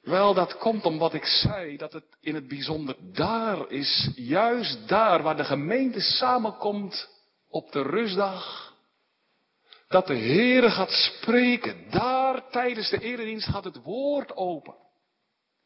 Wel, 0.00 0.34
dat 0.34 0.58
komt 0.58 0.84
om 0.84 0.98
wat 0.98 1.14
ik 1.14 1.24
zei, 1.24 1.76
dat 1.76 1.92
het 1.92 2.04
in 2.20 2.34
het 2.34 2.48
bijzonder 2.48 2.96
daar 3.12 3.70
is, 3.70 4.10
juist 4.14 4.88
daar 4.88 5.22
waar 5.22 5.36
de 5.36 5.44
gemeente 5.44 6.00
samenkomt 6.00 7.08
op 7.48 7.72
de 7.72 7.82
rustdag, 7.82 8.74
dat 9.88 10.06
de 10.06 10.16
Heere 10.16 10.70
gaat 10.70 10.90
spreken. 10.90 11.90
Daar 11.90 12.50
tijdens 12.50 12.90
de 12.90 13.00
eredienst 13.00 13.48
gaat 13.48 13.64
het 13.64 13.82
woord 13.82 14.36
open. 14.36 14.74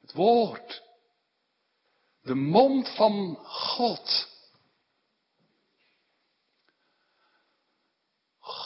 Het 0.00 0.12
woord. 0.12 0.82
De 2.22 2.34
mond 2.34 2.88
van 2.88 3.38
God. 3.42 4.33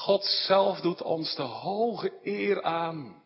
God 0.08 0.24
zelf 0.24 0.80
doet 0.80 1.02
ons 1.02 1.34
de 1.34 1.42
hoge 1.42 2.18
eer 2.22 2.62
aan 2.62 3.24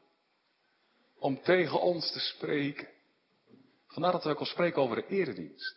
om 1.19 1.43
tegen 1.43 1.81
ons 1.81 2.13
te 2.13 2.21
spreken. 2.21 2.89
Vandaar 3.87 4.13
dat 4.13 4.25
we 4.25 4.31
ook 4.31 4.39
al 4.39 4.47
spreken 4.47 4.83
over 4.83 4.97
de 4.97 5.07
eredienst. 5.07 5.77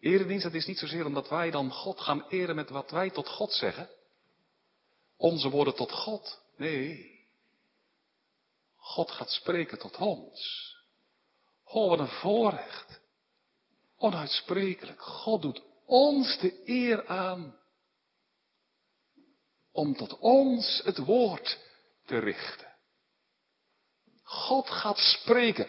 Eredienst, 0.00 0.42
dat 0.42 0.54
is 0.54 0.66
niet 0.66 0.78
zozeer 0.78 1.06
omdat 1.06 1.28
wij 1.28 1.50
dan 1.50 1.70
God 1.70 2.00
gaan 2.00 2.26
eren 2.28 2.54
met 2.54 2.70
wat 2.70 2.90
wij 2.90 3.10
tot 3.10 3.28
God 3.28 3.52
zeggen. 3.52 3.90
Onze 5.16 5.50
woorden 5.50 5.74
tot 5.74 5.92
God. 5.92 6.40
Nee. 6.56 7.20
God 8.76 9.10
gaat 9.10 9.30
spreken 9.30 9.78
tot 9.78 9.96
ons. 9.96 10.74
Oh, 11.64 11.88
wat 11.88 11.98
een 11.98 12.08
voorrecht. 12.08 13.00
Onuitsprekelijk. 13.96 15.00
God 15.00 15.42
doet 15.42 15.62
ons 15.84 16.38
de 16.38 16.62
eer 16.64 17.06
aan 17.06 17.57
om 19.78 19.94
tot 19.94 20.18
ons 20.18 20.80
het 20.84 20.98
woord 20.98 21.58
te 22.04 22.18
richten. 22.18 22.76
God 24.22 24.70
gaat 24.70 24.98
spreken. 24.98 25.68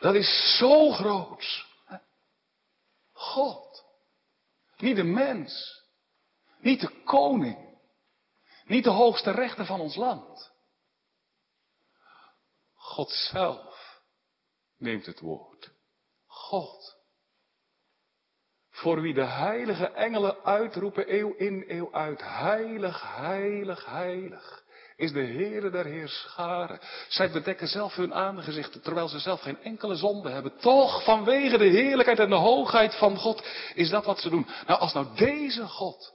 Dat 0.00 0.14
is 0.14 0.56
zo 0.58 0.90
groot. 0.90 1.66
God. 3.12 3.84
Niet 4.76 4.96
de 4.96 5.02
mens. 5.02 5.82
Niet 6.58 6.80
de 6.80 7.02
koning. 7.04 7.78
Niet 8.64 8.84
de 8.84 8.90
hoogste 8.90 9.30
rechter 9.30 9.66
van 9.66 9.80
ons 9.80 9.96
land. 9.96 10.52
God 12.74 13.10
zelf 13.10 14.02
neemt 14.76 15.06
het 15.06 15.20
woord. 15.20 15.70
God. 16.26 16.93
Voor 18.74 19.00
wie 19.00 19.14
de 19.14 19.24
heilige 19.24 19.86
engelen 19.86 20.36
uitroepen 20.44 21.14
eeuw 21.14 21.34
in 21.36 21.64
eeuw 21.68 21.92
uit. 21.92 22.20
Heilig, 22.24 23.16
heilig, 23.16 23.86
heilig 23.86 24.62
is 24.96 25.12
de 25.12 25.24
Heere 25.24 25.70
der 25.70 25.84
Heerscharen. 25.84 26.80
Zij 27.08 27.30
bedekken 27.30 27.68
zelf 27.68 27.94
hun 27.94 28.14
aangezichten, 28.14 28.82
terwijl 28.82 29.08
ze 29.08 29.18
zelf 29.18 29.40
geen 29.40 29.62
enkele 29.62 29.94
zonde 29.94 30.30
hebben. 30.30 30.56
Toch, 30.60 31.04
vanwege 31.04 31.58
de 31.58 31.64
heerlijkheid 31.64 32.18
en 32.18 32.28
de 32.28 32.34
hoogheid 32.34 32.94
van 32.94 33.16
God, 33.16 33.46
is 33.74 33.90
dat 33.90 34.04
wat 34.04 34.20
ze 34.20 34.30
doen. 34.30 34.46
Nou, 34.66 34.80
als 34.80 34.92
nou 34.92 35.06
deze 35.16 35.66
God 35.66 36.14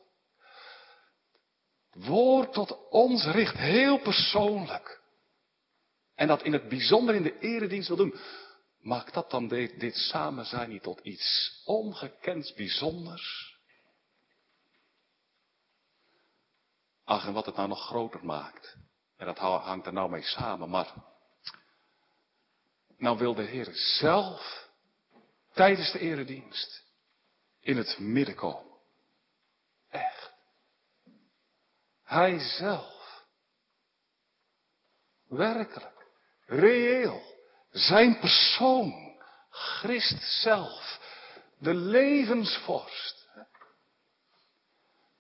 woord 1.92 2.54
tot 2.54 2.89
ons 2.89 3.25
richt, 3.25 3.58
heel 3.58 3.98
persoonlijk, 3.98 5.01
en 6.16 6.28
dat 6.28 6.44
in 6.44 6.54
het 6.54 6.70
bijzonder 6.70 7.16
in 7.16 7.24
de 7.24 7.39
eredienst 7.39 7.88
wil 7.88 7.98
doen, 7.98 8.16
maakt 8.79 9.13
dat 9.13 9.31
dan 9.31 9.48
dit, 9.48 9.79
dit 9.79 9.95
samen 9.95 10.45
zijn 10.45 10.69
niet 10.69 10.83
tot 10.83 11.00
iets 11.00 11.62
ongekends 11.65 12.53
bijzonders? 12.53 13.57
Ach, 17.03 17.25
en 17.25 17.33
wat 17.33 17.45
het 17.45 17.55
nou 17.55 17.67
nog 17.67 17.86
groter 17.86 18.25
maakt. 18.25 18.77
En 19.17 19.25
dat 19.25 19.38
hangt 19.38 19.86
er 19.86 19.93
nou 19.93 20.09
mee 20.09 20.24
samen. 20.24 20.69
Maar 20.69 20.93
nou 22.98 23.17
wil 23.17 23.33
de 23.33 23.43
Heer 23.43 23.69
zelf 23.74 24.69
tijdens 25.53 25.91
de 25.91 26.00
eredienst 26.00 26.83
in 27.59 27.77
het 27.77 28.00
midden 28.00 28.36
komen. 28.36 28.77
Echt. 29.89 30.31
Hij 32.03 32.39
zelf. 32.39 33.24
Werkelijk. 35.27 36.07
Reëel. 36.45 37.38
Zijn 37.71 38.19
persoon. 38.19 39.17
Christ 39.49 40.41
zelf. 40.41 40.99
De 41.59 41.73
levensvorst. 41.73 43.27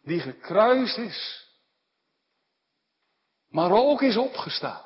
Die 0.03 0.19
gekruist 0.19 0.97
is 0.97 1.47
maar 3.49 3.71
ook 3.71 4.01
is 4.01 4.17
opgestaan. 4.17 4.81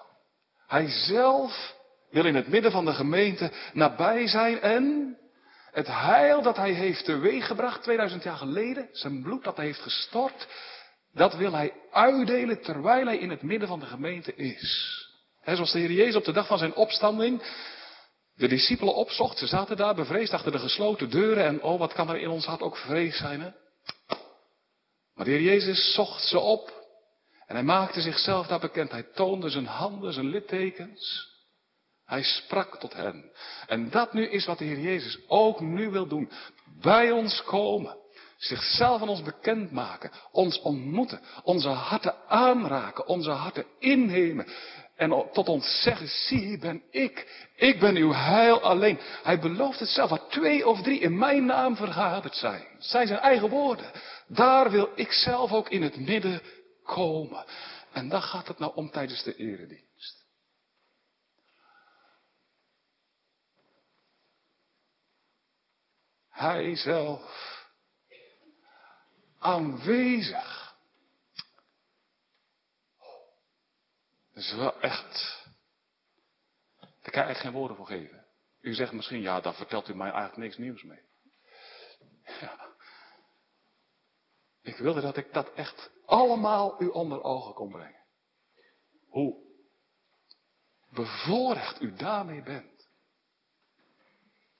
Hij 0.68 0.88
zelf 0.88 1.76
wil 2.10 2.26
in 2.26 2.36
het 2.36 2.48
midden 2.48 2.72
van 2.72 2.86
de 2.86 2.94
gemeente 2.94 3.52
nabij 3.74 4.28
zijn 4.28 4.62
en 4.62 5.18
het 5.72 5.88
heil 5.88 6.42
dat 6.42 6.58
hij 6.58 6.72
heeft 6.72 7.06
teweeggebracht 7.06 7.84
2000 7.84 8.24
jaar 8.24 8.38
geleden, 8.38 8.90
zijn 8.92 9.22
bloed 9.22 9.44
dat 9.44 9.56
hij 9.56 9.66
heeft 9.66 9.80
gestort, 9.80 10.48
dat 11.14 11.36
wil 11.36 11.54
hij 11.54 11.74
uitdelen 11.92 12.62
terwijl 12.62 13.06
hij 13.06 13.18
in 13.18 13.30
het 13.30 13.42
midden 13.42 13.68
van 13.68 13.80
de 13.80 13.86
gemeente 13.86 14.36
is. 14.36 15.02
Zoals 15.46 15.72
de 15.72 15.80
Heer 15.80 15.92
Jezus 15.92 16.16
op 16.16 16.26
de 16.26 16.32
dag 16.32 16.48
van 16.48 16.58
zijn 16.58 16.76
opstanding 16.76 17.44
de 18.36 18.48
discipelen 18.48 18.96
opzocht. 18.96 19.38
Ze 19.38 19.48
zaten 19.48 19.78
daar 19.78 19.96
bevreesd 19.96 20.34
achter 20.34 20.52
de 20.52 20.60
gesloten 20.60 21.10
deuren 21.10 21.46
en 21.46 21.62
oh 21.62 21.80
wat 21.80 21.94
kan 21.94 22.10
er 22.10 22.18
in 22.18 22.30
ons 22.30 22.46
hart 22.46 22.62
ook 22.62 22.78
vrees 22.78 23.18
zijn 23.18 23.42
hè. 23.42 23.52
Maar 25.14 25.26
de 25.26 25.32
Heer 25.32 25.42
Jezus 25.42 25.94
zocht 25.94 26.24
ze 26.24 26.40
op 26.40 26.84
en 27.48 27.56
hij 27.56 27.64
maakte 27.64 28.02
zichzelf 28.02 28.48
daar 28.48 28.60
bekend. 28.60 28.92
Hij 28.92 29.04
toonde 29.14 29.50
zijn 29.50 29.66
handen, 29.66 30.14
zijn 30.14 30.30
littekens. 30.30 31.32
Hij 32.06 32.24
sprak 32.24 32.80
tot 32.80 32.94
hen. 32.94 33.32
En 33.68 33.90
dat 33.90 34.14
nu 34.14 34.28
is 34.28 34.46
wat 34.46 34.58
de 34.58 34.66
Heer 34.66 34.80
Jezus 34.80 35.20
ook 35.28 35.60
nu 35.60 35.90
wil 35.90 36.08
doen. 36.08 36.32
Bij 36.82 37.12
ons 37.12 37.44
komen. 37.44 37.98
Zichzelf 38.38 39.02
aan 39.02 39.10
ons 39.10 39.22
bekendmaken. 39.22 40.12
Ons 40.32 40.62
ontmoeten. 40.62 41.22
Onze 41.44 41.70
harten 41.70 42.16
aanraken. 42.28 43.08
Onze 43.08 43.32
harten 43.32 43.66
innemen. 43.80 44.48
En 45.04 45.30
tot 45.32 45.50
ons 45.50 45.82
zeggen, 45.82 46.08
zie 46.08 46.40
hier 46.40 46.60
ben 46.60 46.84
ik. 46.90 47.48
Ik 47.56 47.80
ben 47.80 47.96
uw 47.96 48.14
heil 48.14 48.62
alleen. 48.62 49.00
Hij 49.24 49.40
belooft 49.40 49.80
het 49.80 49.90
zelf. 49.90 50.10
Waar 50.10 50.28
twee 50.28 50.68
of 50.68 50.82
drie 50.82 51.00
in 51.00 51.18
mijn 51.18 51.46
naam 51.46 51.76
vergaderd 51.76 52.36
zijn. 52.36 52.68
zijn 52.78 53.08
zijn 53.08 53.20
eigen 53.20 53.50
woorden. 53.50 53.92
Daar 54.28 54.72
wil 54.72 54.90
ik 54.96 55.12
zelf 55.12 55.52
ook 55.52 55.70
in 55.70 55.82
het 55.82 55.98
midden 55.98 56.42
komen. 56.84 57.46
En 57.92 58.10
daar 58.10 58.22
gaat 58.22 58.48
het 58.48 58.60
nou 58.60 58.76
om 58.76 58.92
tijdens 58.92 59.24
de 59.24 59.36
eredienst. 59.36 60.26
Hij 66.30 66.76
zelf 66.76 67.22
aanwezig. 69.40 70.63
Dat 74.34 74.44
is 74.44 74.54
wel 74.54 74.82
echt. 74.82 75.44
Daar 76.80 77.12
kan 77.12 77.30
ik 77.30 77.38
geen 77.38 77.52
woorden 77.52 77.78
voor 77.78 77.88
geven. 77.88 78.26
U 78.62 78.74
zegt 78.74 78.92
misschien, 78.92 79.22
ja, 79.22 79.42
daar 79.42 79.54
vertelt 79.54 79.90
u 79.90 79.96
mij 79.96 80.12
eigenlijk 80.12 80.38
niks 80.38 80.58
nieuws 80.58 80.84
mee. 80.84 81.02
Ja. 82.42 82.72
Ik 84.62 84.78
wilde 84.78 85.02
dat 85.02 85.18
ik 85.18 85.34
dat 85.34 85.54
echt 85.54 85.92
allemaal 86.06 86.82
u 86.82 86.88
onder 86.88 87.24
ogen 87.24 87.54
kon 87.54 87.72
brengen. 87.72 88.04
Hoe 89.08 89.44
bevoorrecht 90.90 91.82
u 91.82 91.94
daarmee 91.94 92.44
bent. 92.44 92.88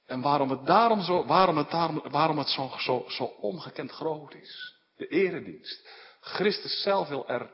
En 0.06 0.20
waarom 0.20 0.50
het 0.50 0.66
daarom 0.66 1.00
zo, 1.00 1.24
waarom 1.24 1.56
het, 1.56 1.70
daarom, 1.70 2.02
waarom 2.10 2.38
het 2.38 2.48
zo, 2.48 2.70
zo, 2.78 3.04
zo 3.08 3.24
ongekend 3.24 3.90
groot 3.90 4.34
is. 4.34 4.80
De 4.96 5.06
eredienst. 5.06 5.88
Christus 6.20 6.82
zelf 6.82 7.08
wil 7.08 7.28
er 7.28 7.50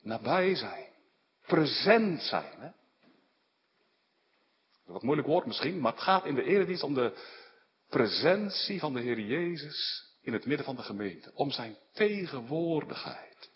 nabij 0.00 0.54
zijn. 0.54 0.89
Present 1.50 2.22
zijn. 2.22 2.60
Hè? 2.60 2.70
Wat 4.84 5.02
moeilijk 5.02 5.28
woord 5.28 5.46
misschien, 5.46 5.80
maar 5.80 5.92
het 5.92 6.00
gaat 6.00 6.24
in 6.24 6.34
de 6.34 6.42
eredienst 6.42 6.82
om 6.82 6.94
de 6.94 7.12
presentie 7.88 8.78
van 8.78 8.94
de 8.94 9.00
Heer 9.00 9.20
Jezus 9.20 10.08
in 10.22 10.32
het 10.32 10.46
midden 10.46 10.66
van 10.66 10.76
de 10.76 10.82
gemeente. 10.82 11.30
Om 11.34 11.50
zijn 11.50 11.76
tegenwoordigheid. 11.92 13.50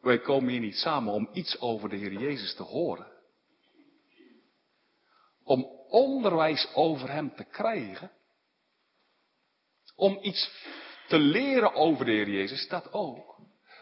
Wij 0.00 0.20
komen 0.20 0.50
hier 0.50 0.60
niet 0.60 0.76
samen 0.76 1.12
om 1.12 1.28
iets 1.32 1.60
over 1.60 1.88
de 1.88 1.96
Heer 1.96 2.12
Jezus 2.12 2.54
te 2.54 2.62
horen. 2.62 3.12
Om 5.44 5.64
onderwijs 5.88 6.74
over 6.74 7.10
Hem 7.10 7.34
te 7.34 7.44
krijgen. 7.44 8.10
Om 9.94 10.18
iets 10.22 10.66
te 11.08 11.18
leren 11.18 11.74
over 11.74 12.04
de 12.04 12.10
Heer 12.10 12.30
Jezus, 12.30 12.68
dat 12.68 12.92
ook. 12.92 13.31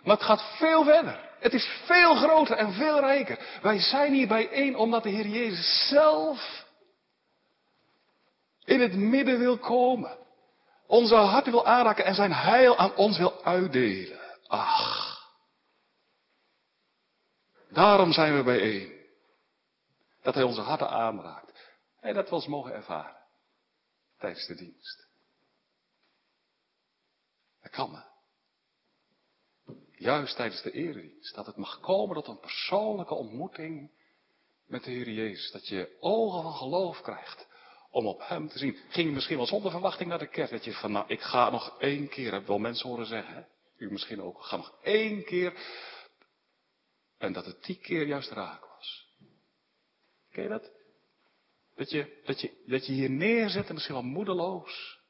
Maar 0.03 0.17
het 0.17 0.25
gaat 0.25 0.57
veel 0.57 0.85
verder. 0.85 1.29
Het 1.39 1.53
is 1.53 1.83
veel 1.85 2.15
groter 2.15 2.57
en 2.57 2.73
veel 2.73 3.01
rijker. 3.01 3.59
Wij 3.63 3.79
zijn 3.79 4.13
hier 4.13 4.29
bijeen 4.29 4.77
omdat 4.77 5.03
de 5.03 5.09
Heer 5.09 5.27
Jezus 5.27 5.89
zelf 5.89 6.65
in 8.65 8.81
het 8.81 8.95
midden 8.95 9.39
wil 9.39 9.59
komen. 9.59 10.19
Onze 10.87 11.15
harten 11.15 11.53
wil 11.53 11.67
aanraken 11.67 12.05
en 12.05 12.15
zijn 12.15 12.33
heil 12.33 12.77
aan 12.77 12.95
ons 12.95 13.19
wil 13.19 13.45
uitdelen. 13.45 14.21
Ach. 14.47 15.11
Daarom 17.69 18.13
zijn 18.13 18.37
we 18.37 18.43
bijeen. 18.43 18.99
Dat 20.23 20.35
hij 20.35 20.43
onze 20.43 20.61
harten 20.61 20.91
aanraakt. 20.91 21.73
En 22.01 22.15
dat 22.15 22.29
we 22.29 22.35
ons 22.35 22.47
mogen 22.47 22.75
ervaren. 22.75 23.17
Tijdens 24.19 24.47
de 24.47 24.55
dienst. 24.55 25.09
Dat 27.63 27.71
kan 27.71 27.95
hè. 27.95 28.10
Juist 30.01 30.37
tijdens 30.37 30.63
de 30.63 30.71
eredienst. 30.71 31.35
Dat 31.35 31.47
het 31.47 31.57
mag 31.57 31.81
komen 31.81 32.15
tot 32.15 32.29
een 32.29 32.41
persoonlijke 32.41 33.15
ontmoeting 33.15 33.91
met 34.67 34.85
de 34.85 34.91
Heer 34.91 35.11
Jezus. 35.11 35.51
Dat 35.51 35.69
je 35.69 35.97
ogen 35.99 36.43
van 36.43 36.53
geloof 36.53 37.01
krijgt 37.01 37.47
om 37.91 38.07
op 38.07 38.21
Hem 38.29 38.49
te 38.49 38.59
zien. 38.59 38.77
Ging 38.89 39.09
je 39.09 39.15
misschien 39.15 39.37
wel 39.37 39.47
zonder 39.47 39.71
verwachting 39.71 40.09
naar 40.09 40.19
de 40.19 40.29
kerk. 40.29 40.51
Dat 40.51 40.65
je 40.65 40.73
van, 40.73 40.93
nou, 40.93 41.05
ik 41.09 41.21
ga 41.21 41.51
nog 41.51 41.79
één 41.79 42.09
keer, 42.09 42.33
heb 42.33 42.47
wel 42.47 42.59
mensen 42.59 42.89
horen 42.89 43.07
zeggen. 43.07 43.35
Hè? 43.35 43.43
U 43.77 43.91
misschien 43.91 44.23
ook. 44.23 44.43
Ga 44.43 44.57
nog 44.57 44.75
één 44.83 45.25
keer. 45.25 45.55
En 47.19 47.33
dat 47.33 47.47
het 47.47 47.65
die 47.65 47.77
keer 47.77 48.07
juist 48.07 48.31
raak 48.31 48.65
was. 48.77 49.09
Ken 50.31 50.43
je 50.43 50.49
dat? 50.49 50.71
Dat 51.75 51.91
je, 51.91 52.21
dat 52.25 52.41
je, 52.41 52.63
dat 52.67 52.87
je 52.87 52.93
hier 52.93 53.11
neerzet 53.11 53.69
en 53.69 53.75
misschien 53.75 53.95
wel 53.95 54.05
moedeloos. 54.05 55.01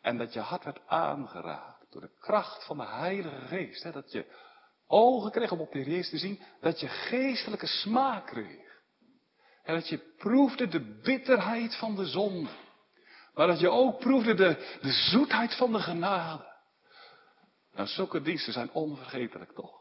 En 0.00 0.18
dat 0.18 0.32
je 0.32 0.40
hart 0.40 0.64
werd 0.64 0.80
aangeraakt 0.86 1.79
door 1.90 2.00
de 2.00 2.16
kracht 2.18 2.64
van 2.64 2.76
de 2.76 2.86
Heilige 2.86 3.46
Geest. 3.46 3.82
Hè? 3.82 3.92
Dat 3.92 4.12
je 4.12 4.26
ogen 4.86 5.30
kreeg 5.30 5.52
om 5.52 5.60
op 5.60 5.72
de 5.72 5.84
Jezus 5.84 6.10
te 6.10 6.18
zien. 6.18 6.42
Dat 6.60 6.80
je 6.80 6.88
geestelijke 6.88 7.66
smaak 7.66 8.26
kreeg. 8.26 8.68
En 9.62 9.74
dat 9.74 9.88
je 9.88 9.98
proefde 9.98 10.68
de 10.68 11.00
bitterheid 11.02 11.76
van 11.76 11.96
de 11.96 12.06
zonde. 12.06 12.50
Maar 13.34 13.46
dat 13.46 13.60
je 13.60 13.70
ook 13.70 13.98
proefde 13.98 14.34
de, 14.34 14.78
de 14.80 14.92
zoetheid 14.92 15.56
van 15.56 15.72
de 15.72 15.80
genade. 15.80 16.48
Nou, 17.72 17.88
zulke 17.88 18.22
diensten 18.22 18.52
zijn 18.52 18.72
onvergetelijk 18.72 19.52
toch? 19.52 19.78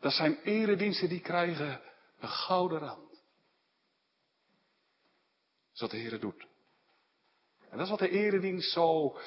Dat 0.00 0.12
zijn 0.12 0.42
erediensten 0.42 1.08
die 1.08 1.20
krijgen 1.20 1.80
een 2.18 2.28
gouden 2.28 2.78
rand. 2.78 3.10
Dat 3.10 3.20
is 5.74 5.80
wat 5.80 5.90
de 5.90 5.96
Heer 5.96 6.20
doet. 6.20 6.46
En 7.70 7.78
dat 7.78 7.80
is 7.80 7.90
wat 7.90 7.98
de 7.98 8.10
eredienst 8.10 8.72
zo 8.72 9.18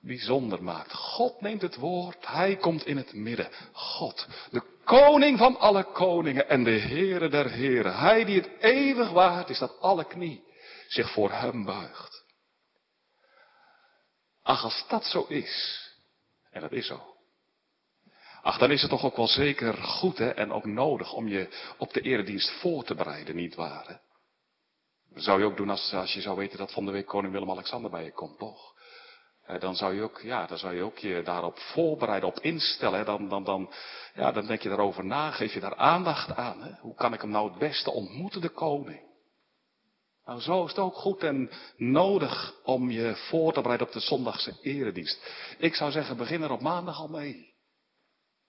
bijzonder 0.00 0.62
maakt. 0.62 0.92
God 0.92 1.40
neemt 1.40 1.62
het 1.62 1.76
woord, 1.76 2.26
Hij 2.26 2.56
komt 2.56 2.86
in 2.86 2.96
het 2.96 3.12
midden. 3.12 3.48
God, 3.72 4.26
de 4.50 4.62
koning 4.84 5.38
van 5.38 5.58
alle 5.58 5.84
koningen 5.84 6.48
en 6.48 6.64
de 6.64 6.78
Heere 6.78 7.28
der 7.28 7.50
heren. 7.50 7.98
Hij 7.98 8.24
die 8.24 8.40
het 8.40 8.50
eeuwig 8.58 9.10
waard 9.10 9.48
is 9.48 9.58
dat 9.58 9.80
alle 9.80 10.04
knie 10.04 10.44
zich 10.88 11.12
voor 11.12 11.32
Hem 11.32 11.64
buigt. 11.64 12.24
Ach, 14.42 14.64
als 14.64 14.84
dat 14.88 15.04
zo 15.04 15.24
is, 15.28 15.82
en 16.50 16.60
dat 16.60 16.72
is 16.72 16.86
zo. 16.86 17.16
Ach, 18.42 18.58
dan 18.58 18.70
is 18.70 18.80
het 18.80 18.90
toch 18.90 19.04
ook 19.04 19.16
wel 19.16 19.28
zeker 19.28 19.74
goed 19.74 20.18
hè, 20.18 20.30
en 20.30 20.52
ook 20.52 20.64
nodig 20.64 21.12
om 21.12 21.28
je 21.28 21.48
op 21.78 21.92
de 21.92 22.00
eredienst 22.00 22.50
voor 22.50 22.84
te 22.84 22.94
bereiden, 22.94 23.36
niet 23.36 23.54
waar? 23.54 23.86
Hè? 23.86 23.94
Dat 25.14 25.22
zou 25.22 25.38
je 25.38 25.44
ook 25.44 25.56
doen 25.56 25.70
als, 25.70 25.92
als 25.92 26.12
je 26.12 26.20
zou 26.20 26.36
weten 26.36 26.58
dat 26.58 26.72
van 26.72 26.84
de 26.84 26.92
week 26.92 27.06
koning 27.06 27.32
Willem-Alexander 27.32 27.90
bij 27.90 28.04
je 28.04 28.12
komt, 28.12 28.38
toch? 28.38 28.76
Dan 29.56 29.76
zou 29.76 29.94
je 29.94 30.02
ook, 30.02 30.20
ja, 30.20 30.46
dan 30.46 30.58
zou 30.58 30.74
je 30.74 30.82
ook 30.82 30.98
je 30.98 31.22
daarop 31.24 31.58
voorbereiden, 31.58 32.28
op 32.28 32.40
instellen. 32.40 33.04
Dan, 33.04 33.28
dan, 33.28 33.44
dan, 33.44 33.72
ja, 34.14 34.32
dan 34.32 34.46
denk 34.46 34.62
je 34.62 34.68
daarover 34.68 35.04
na, 35.04 35.30
geef 35.30 35.52
je 35.52 35.60
daar 35.60 35.76
aandacht 35.76 36.36
aan. 36.36 36.62
Hè? 36.62 36.70
Hoe 36.80 36.94
kan 36.94 37.12
ik 37.12 37.20
hem 37.20 37.30
nou 37.30 37.50
het 37.50 37.58
beste 37.58 37.90
ontmoeten, 37.90 38.40
de 38.40 38.48
koning? 38.48 39.06
Nou, 40.24 40.40
zo 40.40 40.64
is 40.64 40.70
het 40.70 40.78
ook 40.78 40.94
goed 40.94 41.22
en 41.22 41.50
nodig 41.76 42.54
om 42.64 42.90
je 42.90 43.16
voor 43.16 43.52
te 43.52 43.60
bereiden 43.60 43.86
op 43.86 43.92
de 43.92 44.00
zondagse 44.00 44.58
eredienst. 44.62 45.20
Ik 45.58 45.74
zou 45.74 45.90
zeggen, 45.90 46.16
begin 46.16 46.42
er 46.42 46.50
op 46.50 46.60
maandag 46.60 46.98
al 46.98 47.08
mee. 47.08 47.54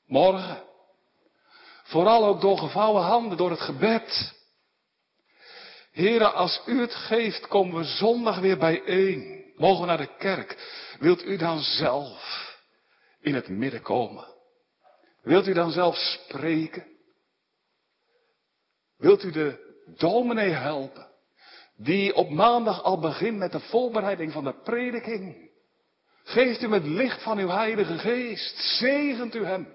Morgen. 0.06 0.64
Vooral 1.84 2.26
ook 2.26 2.42
door 2.42 2.58
gevouwen 2.58 3.04
handen, 3.04 3.38
door 3.38 3.50
het 3.50 3.62
gebed. 3.62 4.34
Heren, 5.92 6.34
als 6.34 6.62
u 6.66 6.82
het 6.82 6.96
geeft, 6.96 7.48
komen 7.48 7.76
we 7.76 7.84
zondag 7.84 8.40
weer 8.40 8.58
bijeen. 8.58 9.39
Mogen 9.60 9.82
we 9.82 9.88
naar 9.88 9.98
de 9.98 10.16
kerk. 10.18 10.58
Wilt 11.00 11.24
u 11.24 11.38
dan 11.38 11.60
zelf 11.60 12.48
in 13.22 13.36
het 13.36 13.50
midden 13.50 13.82
komen? 13.82 14.26
Wilt 15.22 15.48
u 15.48 15.54
dan 15.54 15.72
zelf 15.72 15.96
spreken? 15.96 16.86
Wilt 18.98 19.24
u 19.24 19.32
de 19.32 19.76
dominee 19.98 20.50
helpen? 20.50 21.08
Die 21.76 22.16
op 22.16 22.30
maandag 22.30 22.84
al 22.84 23.00
begint 23.00 23.38
met 23.38 23.52
de 23.52 23.60
voorbereiding 23.60 24.32
van 24.32 24.44
de 24.44 24.54
prediking. 24.64 25.50
Geeft 26.24 26.62
u 26.62 26.68
met 26.68 26.84
licht 26.84 27.24
van 27.24 27.38
uw 27.38 27.50
heilige 27.50 27.98
geest. 27.98 28.58
Zegent 28.58 29.36
u 29.36 29.46
hem. 29.46 29.68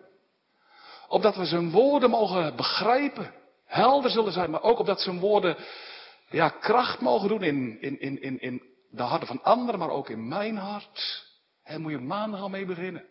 Opdat 1.08 1.36
we 1.36 1.44
zijn 1.44 1.70
woorden 1.70 2.10
mogen 2.10 2.56
begrijpen. 2.56 3.34
Helder 3.66 4.10
zullen 4.10 4.32
zijn, 4.32 4.50
maar 4.50 4.62
ook 4.62 4.78
opdat 4.78 5.00
zijn 5.00 5.18
woorden 5.18 5.56
ja, 6.30 6.48
kracht 6.48 7.00
mogen 7.00 7.28
doen 7.28 7.42
in, 7.42 7.80
in, 7.80 8.00
in, 8.00 8.22
in, 8.22 8.40
in 8.40 8.73
de 8.94 9.02
harten 9.02 9.28
van 9.28 9.42
anderen, 9.42 9.80
maar 9.80 9.90
ook 9.90 10.08
in 10.08 10.28
mijn 10.28 10.56
hart. 10.56 11.26
En 11.62 11.80
moet 11.80 11.92
je 11.92 11.98
maandag 11.98 12.40
al 12.40 12.48
mee 12.48 12.66
beginnen. 12.66 13.04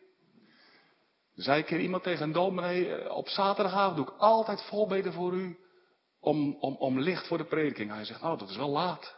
Zei 1.36 1.60
ik 1.60 1.66
keer 1.66 1.80
iemand 1.80 2.04
tegen 2.04 2.24
een 2.24 2.32
dominee, 2.32 2.96
eh, 2.96 3.16
op 3.16 3.28
zaterdagavond 3.28 3.96
doe 3.96 4.06
ik 4.06 4.14
altijd 4.18 4.62
voorbeden 4.62 5.14
voor 5.14 5.34
u 5.34 5.58
om, 6.20 6.56
om, 6.60 6.76
om 6.76 7.00
licht 7.00 7.28
voor 7.28 7.38
de 7.38 7.46
prediking. 7.46 7.92
Hij 7.92 8.06
zegt, 8.06 8.22
nou 8.22 8.38
dat 8.38 8.50
is 8.50 8.56
wel 8.56 8.70
laat. 8.70 9.16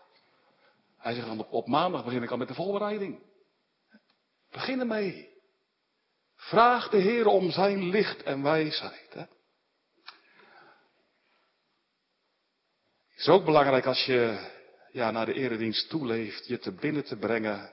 Hij 0.98 1.14
zegt, 1.14 1.30
op, 1.30 1.52
op 1.52 1.68
maandag 1.68 2.04
begin 2.04 2.24
ik 2.24 2.32
al 2.32 2.38
met 2.38 2.48
de 2.48 2.54
voorbereiding. 2.54 3.24
Begin 4.52 4.80
ermee. 4.80 5.34
Vraag 6.36 6.90
de 6.90 6.98
Heer 6.98 7.26
om 7.28 7.52
zijn 7.52 7.90
licht 7.90 8.24
en 8.24 8.44
wijsheid. 8.44 9.14
Hè? 9.14 9.26
Is 13.16 13.28
ook 13.28 13.46
belangrijk 13.46 13.86
als 13.86 14.06
je 14.06 14.54
ja, 14.96 15.12
naar 15.12 15.26
de 15.26 15.34
eredienst 15.34 15.90
toeleeft, 15.90 16.48
je 16.48 16.60
te 16.60 16.72
binnen 16.72 17.04
te 17.04 17.18
brengen. 17.18 17.72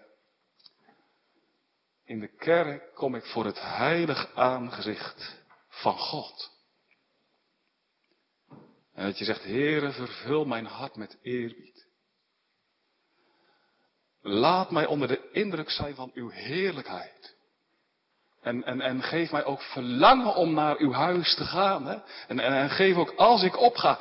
In 2.05 2.21
de 2.21 2.37
kerk 2.37 2.95
kom 2.95 3.15
ik 3.15 3.25
voor 3.25 3.45
het 3.45 3.61
heilig 3.61 4.35
aangezicht 4.35 5.43
van 5.69 5.99
God. 5.99 6.51
En 8.95 9.05
dat 9.05 9.19
je 9.19 9.25
zegt, 9.25 9.45
Heere, 9.45 9.93
vervul 9.93 10.45
mijn 10.45 10.67
hart 10.67 10.97
met 10.97 11.19
eerbied. 11.23 11.87
Laat 14.21 14.71
mij 14.71 14.87
onder 14.87 15.09
de 15.09 15.31
indruk 15.33 15.71
zijn 15.71 15.95
van 15.95 16.11
uw 16.15 16.29
heerlijkheid. 16.29 17.37
En, 18.41 18.65
en, 18.65 18.81
en 18.81 19.03
geef 19.03 19.31
mij 19.31 19.45
ook 19.45 19.63
verlangen 19.63 20.35
om 20.35 20.55
naar 20.55 20.77
uw 20.77 20.93
huis 20.93 21.35
te 21.35 21.45
gaan. 21.45 21.87
Hè? 21.87 21.99
En, 22.29 22.41
en, 22.41 22.53
en 22.53 22.71
geef 22.71 22.97
ook 22.97 23.13
als 23.17 23.43
ik 23.43 23.57
opga, 23.57 23.99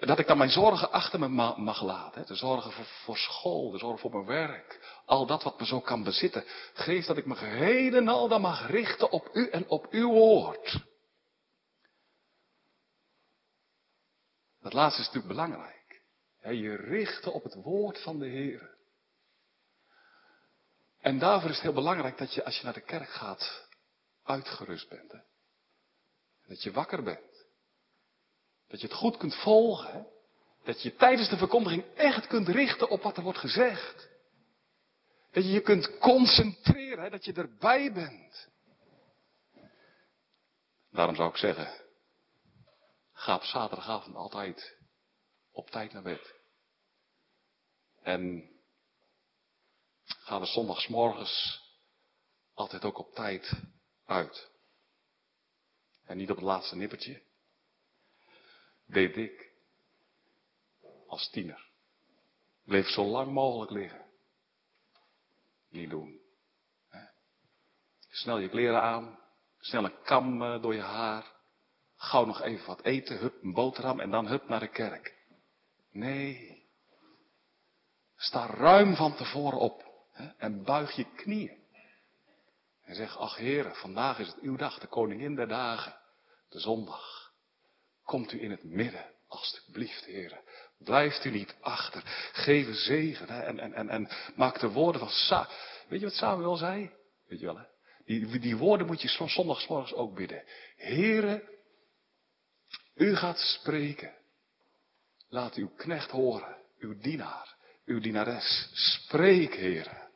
dat 0.00 0.18
ik 0.18 0.26
dan 0.26 0.38
mijn 0.38 0.50
zorgen 0.50 0.92
achter 0.92 1.18
me 1.18 1.28
mag 1.56 1.82
laten. 1.82 2.26
De 2.26 2.34
zorgen 2.34 2.86
voor, 3.04 3.16
school, 3.16 3.70
de 3.70 3.78
zorgen 3.78 3.98
voor 3.98 4.10
mijn 4.10 4.26
werk. 4.26 5.00
Al 5.04 5.26
dat 5.26 5.42
wat 5.42 5.60
me 5.60 5.66
zo 5.66 5.80
kan 5.80 6.04
bezitten. 6.04 6.44
Geef 6.72 7.06
dat 7.06 7.16
ik 7.16 7.26
me 7.26 7.34
geheel 7.34 7.94
en 7.94 8.08
al 8.08 8.28
dan 8.28 8.40
mag 8.40 8.70
richten 8.70 9.10
op 9.10 9.28
u 9.32 9.48
en 9.48 9.68
op 9.68 9.86
uw 9.90 10.08
woord. 10.08 10.86
Dat 14.60 14.72
laatste 14.72 15.00
is 15.00 15.06
natuurlijk 15.06 15.34
belangrijk. 15.34 16.02
je 16.42 16.76
richten 16.76 17.32
op 17.32 17.42
het 17.42 17.54
woord 17.54 18.02
van 18.02 18.18
de 18.18 18.26
Heer. 18.26 18.76
En 21.00 21.18
daarvoor 21.18 21.48
is 21.50 21.54
het 21.54 21.64
heel 21.64 21.72
belangrijk 21.72 22.18
dat 22.18 22.34
je 22.34 22.44
als 22.44 22.56
je 22.56 22.64
naar 22.64 22.72
de 22.72 22.80
kerk 22.80 23.08
gaat 23.08 23.68
uitgerust 24.22 24.88
bent. 24.88 25.14
Dat 26.46 26.62
je 26.62 26.72
wakker 26.72 27.02
bent. 27.02 27.27
Dat 28.68 28.80
je 28.80 28.86
het 28.86 28.96
goed 28.96 29.16
kunt 29.16 29.34
volgen. 29.34 30.06
Dat 30.64 30.82
je 30.82 30.96
tijdens 30.96 31.28
de 31.28 31.36
verkondiging 31.36 31.84
echt 31.94 32.26
kunt 32.26 32.48
richten 32.48 32.88
op 32.88 33.02
wat 33.02 33.16
er 33.16 33.22
wordt 33.22 33.38
gezegd. 33.38 34.08
Dat 35.30 35.44
je 35.44 35.50
je 35.50 35.60
kunt 35.60 35.98
concentreren, 35.98 37.04
hè? 37.04 37.10
dat 37.10 37.24
je 37.24 37.32
erbij 37.32 37.92
bent. 37.92 38.48
Daarom 40.90 41.14
zou 41.14 41.30
ik 41.30 41.36
zeggen, 41.36 41.84
ga 43.12 43.34
op 43.34 43.42
zaterdagavond 43.42 44.16
altijd 44.16 44.76
op 45.52 45.70
tijd 45.70 45.92
naar 45.92 46.02
bed. 46.02 46.34
En 48.02 48.50
ga 50.04 50.40
er 50.40 50.46
zondagsmorgens 50.46 51.62
altijd 52.54 52.84
ook 52.84 52.98
op 52.98 53.14
tijd 53.14 53.52
uit. 54.04 54.50
En 56.04 56.16
niet 56.16 56.30
op 56.30 56.36
het 56.36 56.44
laatste 56.44 56.76
nippertje. 56.76 57.22
Deed 58.88 59.16
ik 59.16 59.52
als 61.06 61.30
tiener. 61.30 61.66
Bleef 62.64 62.86
zo 62.86 63.04
lang 63.04 63.32
mogelijk 63.32 63.70
liggen. 63.70 64.04
Niet 65.68 65.90
doen. 65.90 66.20
Snel 68.08 68.38
je 68.38 68.48
kleren 68.48 68.82
aan. 68.82 69.18
Snel 69.58 69.84
een 69.84 70.02
kam 70.02 70.42
eh, 70.42 70.62
door 70.62 70.74
je 70.74 70.80
haar. 70.80 71.32
Gauw 71.96 72.24
nog 72.24 72.42
even 72.42 72.66
wat 72.66 72.82
eten. 72.82 73.18
Hup, 73.18 73.42
een 73.42 73.52
boterham 73.52 74.00
en 74.00 74.10
dan 74.10 74.26
hup 74.26 74.48
naar 74.48 74.60
de 74.60 74.68
kerk. 74.68 75.16
Nee. 75.90 76.66
Sta 78.16 78.46
ruim 78.46 78.96
van 78.96 79.16
tevoren 79.16 79.58
op. 79.58 79.86
En 80.36 80.64
buig 80.64 80.96
je 80.96 81.14
knieën. 81.14 81.58
En 82.82 82.94
zeg, 82.94 83.16
ach 83.16 83.36
heren, 83.36 83.74
vandaag 83.74 84.18
is 84.18 84.26
het 84.26 84.40
uw 84.40 84.56
dag, 84.56 84.78
de 84.78 84.86
koningin 84.86 85.34
der 85.34 85.48
dagen, 85.48 85.96
de 86.48 86.60
zondag. 86.60 87.17
Komt 88.08 88.32
u 88.32 88.42
in 88.42 88.50
het 88.50 88.64
midden, 88.64 89.04
alstublieft, 89.26 90.04
heren. 90.04 90.40
Blijft 90.78 91.24
u 91.24 91.30
niet 91.30 91.54
achter. 91.60 92.02
Geef 92.32 92.74
zegen. 92.76 93.30
Hè, 93.30 93.40
en, 93.40 93.58
en, 93.58 93.72
en, 93.72 93.88
en 93.88 94.08
maak 94.36 94.60
de 94.60 94.68
woorden 94.68 95.00
van 95.00 95.10
Sa. 95.10 95.48
Weet 95.88 96.00
je 96.00 96.06
wat 96.06 96.14
Samuel 96.14 96.56
zei? 96.56 96.90
Weet 97.26 97.40
je 97.40 97.46
wel, 97.46 97.58
hè? 97.58 97.64
Die, 98.04 98.38
die 98.38 98.56
woorden 98.56 98.86
moet 98.86 99.02
je 99.02 99.08
zondagsmorgens 99.08 99.94
ook 99.94 100.14
bidden. 100.14 100.44
Heren, 100.76 101.42
u 102.94 103.16
gaat 103.16 103.38
spreken. 103.38 104.14
Laat 105.28 105.54
uw 105.54 105.70
knecht 105.76 106.10
horen, 106.10 106.56
uw 106.78 107.00
dienaar, 107.00 107.56
uw 107.84 108.00
dienares. 108.00 108.68
Spreek, 108.72 109.54
heren. 109.54 110.08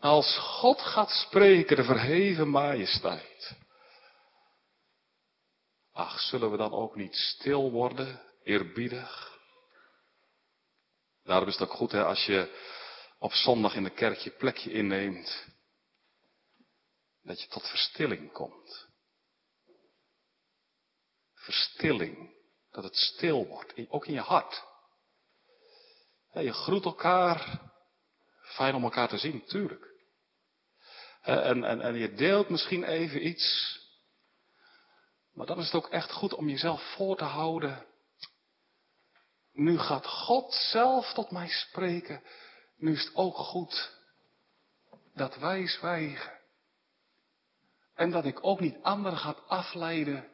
Als 0.00 0.38
God 0.38 0.80
gaat 0.80 1.10
spreken, 1.10 1.76
de 1.76 1.84
verheven 1.84 2.48
majesteit. 2.48 3.66
Ach, 5.98 6.20
zullen 6.20 6.50
we 6.50 6.56
dan 6.56 6.72
ook 6.72 6.96
niet 6.96 7.14
stil 7.14 7.70
worden, 7.70 8.22
eerbiedig? 8.42 9.38
Daarom 11.24 11.48
is 11.48 11.58
het 11.58 11.68
ook 11.68 11.76
goed 11.76 11.92
hè, 11.92 12.04
als 12.04 12.24
je 12.24 12.60
op 13.18 13.32
zondag 13.32 13.74
in 13.74 13.82
de 13.82 13.90
kerk 13.90 14.18
je 14.18 14.30
plekje 14.30 14.72
inneemt. 14.72 15.46
Dat 17.22 17.40
je 17.42 17.48
tot 17.48 17.68
verstilling 17.68 18.32
komt. 18.32 18.88
Verstilling. 21.34 22.34
Dat 22.70 22.84
het 22.84 22.96
stil 22.96 23.46
wordt. 23.46 23.88
Ook 23.88 24.06
in 24.06 24.12
je 24.14 24.20
hart. 24.20 24.64
Je 26.32 26.52
groet 26.52 26.84
elkaar. 26.84 27.60
Fijn 28.42 28.74
om 28.74 28.82
elkaar 28.82 29.08
te 29.08 29.18
zien, 29.18 29.44
tuurlijk. 29.44 29.86
En, 31.20 31.64
en, 31.64 31.80
en 31.80 31.94
je 31.94 32.14
deelt 32.14 32.48
misschien 32.48 32.84
even 32.84 33.26
iets. 33.26 33.76
Maar 35.38 35.46
dan 35.46 35.58
is 35.58 35.64
het 35.64 35.74
ook 35.74 35.88
echt 35.88 36.12
goed 36.12 36.34
om 36.34 36.48
jezelf 36.48 36.94
voor 36.94 37.16
te 37.16 37.24
houden. 37.24 37.86
Nu 39.52 39.78
gaat 39.78 40.06
God 40.06 40.52
zelf 40.52 41.12
tot 41.12 41.30
mij 41.30 41.48
spreken. 41.48 42.22
Nu 42.76 42.92
is 42.92 43.04
het 43.04 43.14
ook 43.14 43.36
goed 43.36 44.00
dat 45.14 45.36
wij 45.36 45.66
zwijgen. 45.66 46.38
En 47.94 48.10
dat 48.10 48.24
ik 48.24 48.44
ook 48.44 48.60
niet 48.60 48.82
anderen 48.82 49.18
ga 49.18 49.36
afleiden 49.46 50.28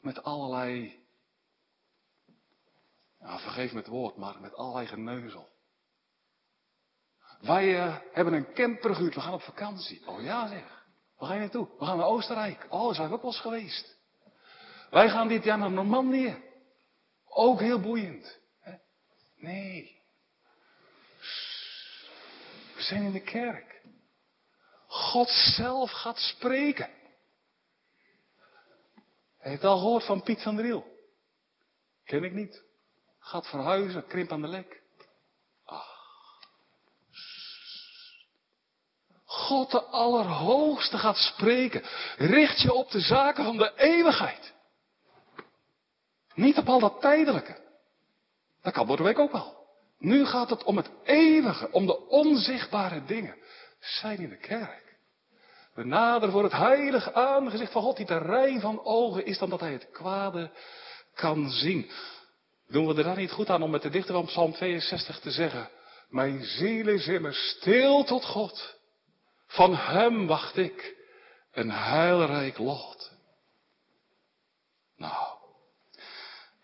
met 0.00 0.22
allerlei, 0.22 1.04
nou 3.18 3.40
vergeef 3.40 3.72
me 3.72 3.78
het 3.78 3.86
woord, 3.86 4.16
maar 4.16 4.40
met 4.40 4.54
allerlei 4.54 4.86
geneuzel. 4.86 5.48
Wij 7.40 7.86
uh, 7.86 7.96
hebben 8.12 8.34
een 8.34 8.52
camper 8.52 8.94
gehuurd, 8.94 9.14
we 9.14 9.20
gaan 9.20 9.32
op 9.32 9.42
vakantie. 9.42 10.06
Oh 10.06 10.22
ja 10.22 10.48
zeg, 10.48 10.86
waar 11.16 11.28
ga 11.28 11.34
je 11.34 11.40
naartoe? 11.40 11.68
We 11.78 11.84
gaan 11.84 11.96
naar 11.96 12.06
Oostenrijk. 12.06 12.66
Oh, 12.68 12.94
zijn 12.94 13.08
we 13.08 13.14
ook 13.14 13.22
wel 13.22 13.30
eens 13.32 13.40
geweest. 13.40 13.97
Wij 14.90 15.08
gaan 15.08 15.28
dit 15.28 15.44
jaar 15.44 15.58
naar 15.58 15.70
Normandië. 15.70 16.42
Ook 17.28 17.60
heel 17.60 17.80
boeiend. 17.80 18.38
Nee. 19.36 20.00
We 22.74 22.82
zijn 22.82 23.02
in 23.02 23.12
de 23.12 23.22
kerk. 23.22 23.80
God 24.86 25.28
zelf 25.28 25.90
gaat 25.90 26.18
spreken. 26.18 26.90
Hij 29.38 29.50
heeft 29.50 29.64
al 29.64 29.78
gehoord 29.78 30.04
van 30.04 30.22
Piet 30.22 30.42
van 30.42 30.56
der 30.56 30.64
Riel. 30.64 30.96
Ken 32.04 32.24
ik 32.24 32.32
niet. 32.32 32.62
Gaat 33.18 33.46
verhuizen, 33.46 34.06
krimp 34.06 34.32
aan 34.32 34.40
de 34.40 34.48
lek. 34.48 34.82
God 39.24 39.70
de 39.70 39.82
Allerhoogste 39.82 40.98
gaat 40.98 41.16
spreken. 41.16 41.82
Richt 42.16 42.60
je 42.60 42.72
op 42.72 42.90
de 42.90 43.00
zaken 43.00 43.44
van 43.44 43.56
de 43.56 43.72
eeuwigheid. 43.76 44.54
Niet 46.38 46.58
op 46.58 46.68
al 46.68 46.80
dat 46.80 47.00
tijdelijke. 47.00 47.56
Dat 48.62 48.72
kan 48.72 48.86
door 48.86 49.14
ook 49.14 49.32
wel. 49.32 49.66
Nu 49.98 50.26
gaat 50.26 50.50
het 50.50 50.64
om 50.64 50.76
het 50.76 50.90
eeuwige, 51.04 51.72
om 51.72 51.86
de 51.86 52.08
onzichtbare 52.08 53.04
dingen. 53.04 53.36
Zijn 53.80 54.18
in 54.18 54.28
de 54.28 54.36
kerk. 54.36 54.96
We 55.74 55.84
naderen 55.84 56.32
voor 56.32 56.42
het 56.42 56.52
heilige 56.52 57.14
aangezicht 57.14 57.72
van 57.72 57.82
God, 57.82 57.96
die 57.96 58.06
te 58.06 58.18
rein 58.18 58.60
van 58.60 58.84
ogen 58.84 59.26
is 59.26 59.38
dan 59.38 59.50
dat 59.50 59.60
hij 59.60 59.72
het 59.72 59.90
kwade 59.90 60.50
kan 61.14 61.50
zien. 61.50 61.90
Doen 62.68 62.86
we 62.86 62.94
er 62.94 63.04
dan 63.04 63.16
niet 63.16 63.30
goed 63.30 63.50
aan 63.50 63.62
om 63.62 63.70
met 63.70 63.82
de 63.82 63.90
dichter 63.90 64.14
van 64.14 64.26
Psalm 64.26 64.52
62 64.52 65.20
te 65.20 65.30
zeggen, 65.30 65.70
mijn 66.08 66.44
ziel 66.44 66.88
is 66.88 67.06
immers 67.06 67.48
stil 67.48 68.04
tot 68.04 68.24
God. 68.24 68.78
Van 69.46 69.74
hem 69.74 70.26
wacht 70.26 70.56
ik 70.56 70.96
een 71.52 71.70
heilrijk 71.70 72.58
lot. 72.58 73.12
Nou. 74.96 75.27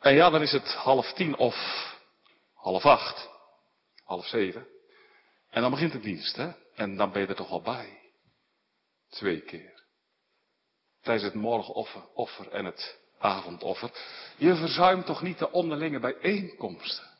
En 0.04 0.14
ja, 0.14 0.30
dan 0.30 0.42
is 0.42 0.52
het 0.52 0.74
half 0.74 1.12
tien 1.12 1.36
of 1.36 1.56
half 2.54 2.84
acht, 2.84 3.30
half 4.04 4.26
zeven. 4.26 4.66
En 5.50 5.62
dan 5.62 5.70
begint 5.70 5.92
de 5.92 6.00
dienst, 6.00 6.36
hè? 6.36 6.52
En 6.74 6.96
dan 6.96 7.12
ben 7.12 7.22
je 7.22 7.28
er 7.28 7.34
toch 7.34 7.48
wel 7.48 7.62
bij. 7.62 8.00
Twee 9.08 9.40
keer. 9.40 9.82
Tijdens 11.02 11.24
het 11.24 11.34
morgenoffer 11.34 12.08
offer 12.14 12.52
en 12.52 12.64
het 12.64 12.98
avondoffer. 13.18 13.90
Je 14.36 14.56
verzuimt 14.56 15.06
toch 15.06 15.22
niet 15.22 15.38
de 15.38 15.50
onderlinge 15.50 16.00
bijeenkomsten. 16.00 17.10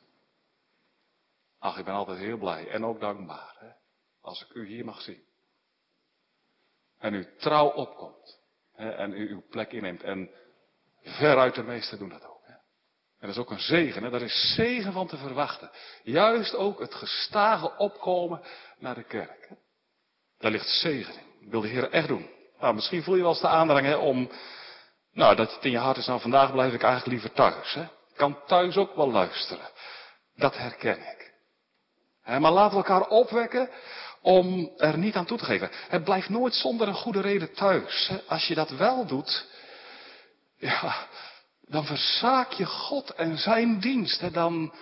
Ach, 1.59 1.79
ik 1.79 1.85
ben 1.85 1.95
altijd 1.95 2.19
heel 2.19 2.39
blij 2.39 2.69
en 2.69 2.85
ook 2.85 3.01
dankbaar, 3.01 3.57
hè? 3.59 3.71
Als 4.21 4.43
ik 4.43 4.55
u 4.55 4.67
hier 4.67 4.85
mag 4.85 5.01
zien 5.01 5.25
en 6.99 7.15
u 7.15 7.27
trouw 7.39 7.69
opkomt. 7.69 8.41
Hè, 8.73 8.91
en 8.91 9.13
u 9.13 9.31
uw 9.31 9.43
plek 9.51 9.73
inneemt. 9.73 10.03
En 10.03 10.31
veruit 11.03 11.55
de 11.55 11.63
meesten 11.63 11.99
doen 11.99 12.09
dat 12.09 12.25
ook. 12.25 12.34
Hè. 13.25 13.31
En 13.31 13.35
dat 13.35 13.45
is 13.45 13.51
ook 13.51 13.59
een 13.59 13.65
zegen. 13.65 14.03
Hè. 14.03 14.11
Daar 14.11 14.23
is 14.23 14.55
zegen 14.55 14.93
van 14.93 15.07
te 15.07 15.17
verwachten. 15.17 15.71
Juist 16.03 16.55
ook 16.55 16.81
het 16.81 16.95
gestage 16.95 17.77
opkomen 17.77 18.43
naar 18.79 18.95
de 18.95 19.03
kerk. 19.03 19.47
Hè. 19.49 19.55
Daar 20.39 20.51
ligt 20.51 20.69
zegen 20.69 21.15
in. 21.15 21.51
wil 21.51 21.61
de 21.61 21.69
Heer 21.69 21.91
echt 21.91 22.09
doen. 22.09 22.31
Nou, 22.61 22.75
misschien 22.75 23.03
voel 23.03 23.15
je 23.15 23.23
wel 23.23 23.31
eens 23.31 23.41
de 23.41 23.49
aandrang 23.49 23.87
hè, 23.87 23.95
om, 23.95 24.31
nou, 25.13 25.37
dat 25.37 25.55
het 25.55 25.65
in 25.65 25.71
je 25.71 25.79
hart 25.79 25.97
is, 25.97 26.07
nou 26.07 26.21
vandaag 26.21 26.53
blijf 26.53 26.73
ik 26.73 26.83
eigenlijk 26.83 27.13
liever 27.13 27.33
thuis. 27.33 27.75
Hè. 27.75 27.83
Ik 27.83 28.17
kan 28.17 28.39
thuis 28.47 28.77
ook 28.77 28.97
wel 28.97 29.11
luisteren. 29.11 29.71
Dat 30.37 30.57
herken 30.57 30.99
ik. 30.99 31.33
maar 32.25 32.53
laten 32.53 32.79
we 32.79 32.85
elkaar 32.85 33.09
opwekken 33.09 33.71
om 34.21 34.73
er 34.77 34.99
niet 34.99 35.15
aan 35.15 35.27
toe 35.27 35.39
te 35.39 35.45
geven. 35.45 35.71
Het 35.89 36.05
blijft 36.05 36.29
nooit 36.29 36.55
zonder 36.55 36.89
een 36.89 36.95
goede 36.95 37.21
reden 37.21 37.55
thuis. 37.55 38.11
Als 38.29 38.47
je 38.47 38.55
dat 38.55 38.71
wel 38.71 39.07
doet, 39.07 39.47
ja, 40.57 41.07
dan 41.67 41.85
verzaak 41.85 42.53
je 42.53 42.67
God 42.67 43.11
en 43.11 43.39
zijn 43.39 43.81
dienst. 43.81 44.33
Dan 44.33 44.75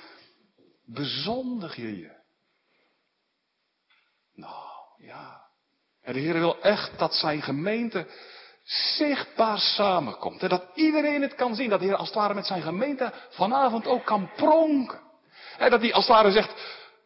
bezondig 0.85 1.77
je 1.77 1.99
je. 1.99 2.21
Nou, 4.35 4.67
ja. 4.99 5.41
En 6.03 6.13
de 6.13 6.19
Heer 6.21 6.33
wil 6.39 6.61
echt 6.61 6.99
dat 6.99 7.15
zijn 7.15 7.43
gemeente 7.43 8.07
zichtbaar 8.97 9.59
samenkomt. 9.59 10.43
En 10.43 10.49
dat 10.49 10.65
iedereen 10.75 11.23
het 11.23 11.35
kan 11.35 11.55
zien. 11.55 11.71
Dat 11.71 11.81
de 11.81 11.87
Heer 11.87 11.97
als 11.97 12.09
het 12.09 12.17
ware 12.17 12.35
met 12.35 12.47
zijn 12.47 12.63
gemeente 12.63 13.13
vanavond 13.31 13.87
ook 13.87 14.05
kan 14.05 14.31
pronken. 14.37 15.01
En 15.59 15.71
dat 15.71 15.81
hij 15.81 15.93
als 15.93 16.07
het 16.07 16.17
ware 16.17 16.31
zegt, 16.31 16.53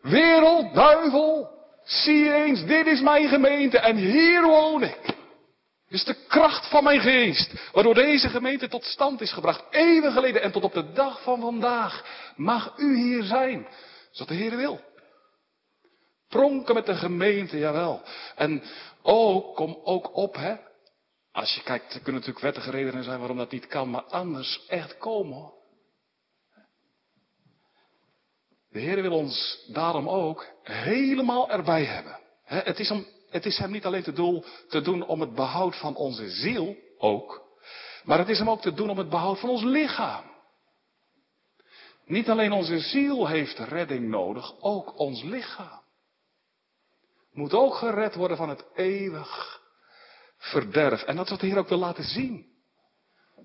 wereld, 0.00 0.74
duivel, 0.74 1.56
Zie 1.86 2.32
eens, 2.32 2.64
dit 2.64 2.86
is 2.86 3.00
mijn 3.00 3.28
gemeente 3.28 3.78
en 3.78 3.96
hier 3.96 4.42
woon 4.42 4.82
ik. 4.82 5.15
Is 5.96 6.04
de 6.04 6.26
kracht 6.28 6.68
van 6.68 6.84
mijn 6.84 7.00
geest, 7.00 7.70
waardoor 7.72 7.94
deze 7.94 8.28
gemeente 8.28 8.68
tot 8.68 8.84
stand 8.84 9.20
is 9.20 9.32
gebracht, 9.32 9.64
eeuwen 9.70 10.12
geleden 10.12 10.42
en 10.42 10.52
tot 10.52 10.64
op 10.64 10.72
de 10.72 10.92
dag 10.92 11.22
van 11.22 11.40
vandaag. 11.40 12.04
Mag 12.36 12.78
u 12.78 12.96
hier 12.96 13.22
zijn, 13.22 13.66
zoals 14.10 14.30
de 14.30 14.36
Heer 14.36 14.56
wil. 14.56 14.80
Pronken 16.28 16.74
met 16.74 16.86
de 16.86 16.94
gemeente, 16.94 17.58
jawel. 17.58 18.02
En 18.34 18.62
ook, 19.02 19.56
kom 19.56 19.80
ook 19.84 20.16
op, 20.16 20.34
hè. 20.34 20.56
Als 21.32 21.54
je 21.54 21.62
kijkt, 21.62 21.94
er 21.94 22.00
kunnen 22.00 22.20
natuurlijk 22.20 22.44
wettige 22.44 22.70
redenen 22.70 23.04
zijn 23.04 23.18
waarom 23.18 23.36
dat 23.36 23.50
niet 23.50 23.66
kan, 23.66 23.90
maar 23.90 24.04
anders 24.04 24.66
echt 24.68 24.98
komen. 24.98 25.52
De 28.68 28.78
Heer 28.78 29.02
wil 29.02 29.12
ons 29.12 29.64
daarom 29.68 30.08
ook 30.08 30.46
helemaal 30.62 31.50
erbij 31.50 31.84
hebben. 31.84 32.18
Het 32.44 32.78
is, 32.78 32.90
om, 32.90 33.06
het 33.30 33.46
is 33.46 33.58
hem 33.58 33.70
niet 33.70 33.84
alleen 33.84 34.02
te, 34.02 34.12
doel, 34.12 34.44
te 34.68 34.80
doen 34.80 35.06
om 35.06 35.20
het 35.20 35.34
behoud 35.34 35.76
van 35.76 35.94
onze 35.94 36.30
ziel 36.30 36.76
ook, 36.98 37.44
maar 38.04 38.18
het 38.18 38.28
is 38.28 38.38
hem 38.38 38.50
ook 38.50 38.60
te 38.60 38.74
doen 38.74 38.90
om 38.90 38.98
het 38.98 39.10
behoud 39.10 39.40
van 39.40 39.48
ons 39.48 39.62
lichaam. 39.62 40.24
Niet 42.04 42.30
alleen 42.30 42.52
onze 42.52 42.78
ziel 42.78 43.26
heeft 43.26 43.58
redding 43.58 44.08
nodig, 44.08 44.60
ook 44.60 44.98
ons 44.98 45.22
lichaam. 45.22 45.80
Moet 47.32 47.54
ook 47.54 47.74
gered 47.74 48.14
worden 48.14 48.36
van 48.36 48.48
het 48.48 48.64
eeuwig 48.74 49.60
verderf. 50.38 51.02
En 51.02 51.16
dat 51.16 51.24
is 51.24 51.30
wat 51.30 51.40
de 51.40 51.46
Heer 51.46 51.58
ook 51.58 51.68
wil 51.68 51.78
laten 51.78 52.04
zien. 52.04 52.46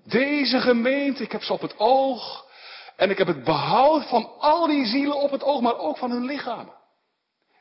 Deze 0.04 0.60
gemeente, 0.60 1.22
ik 1.22 1.32
heb 1.32 1.42
ze 1.42 1.52
op 1.52 1.60
het 1.60 1.78
oog. 1.78 2.50
En 2.96 3.10
ik 3.10 3.18
heb 3.18 3.26
het 3.26 3.44
behoud 3.44 4.08
van 4.08 4.30
al 4.38 4.66
die 4.66 4.86
zielen 4.86 5.16
op 5.16 5.30
het 5.30 5.42
oog, 5.42 5.60
maar 5.60 5.78
ook 5.78 5.98
van 5.98 6.10
hun 6.10 6.24
lichamen. 6.24 6.74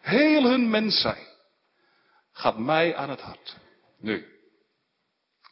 Heel 0.02 0.44
hun 0.44 0.70
mens 0.70 1.02
zijn. 1.02 1.31
Gaat 2.32 2.58
mij 2.58 2.96
aan 2.96 3.10
het 3.10 3.22
hart. 3.22 3.58
Nu. 4.00 4.39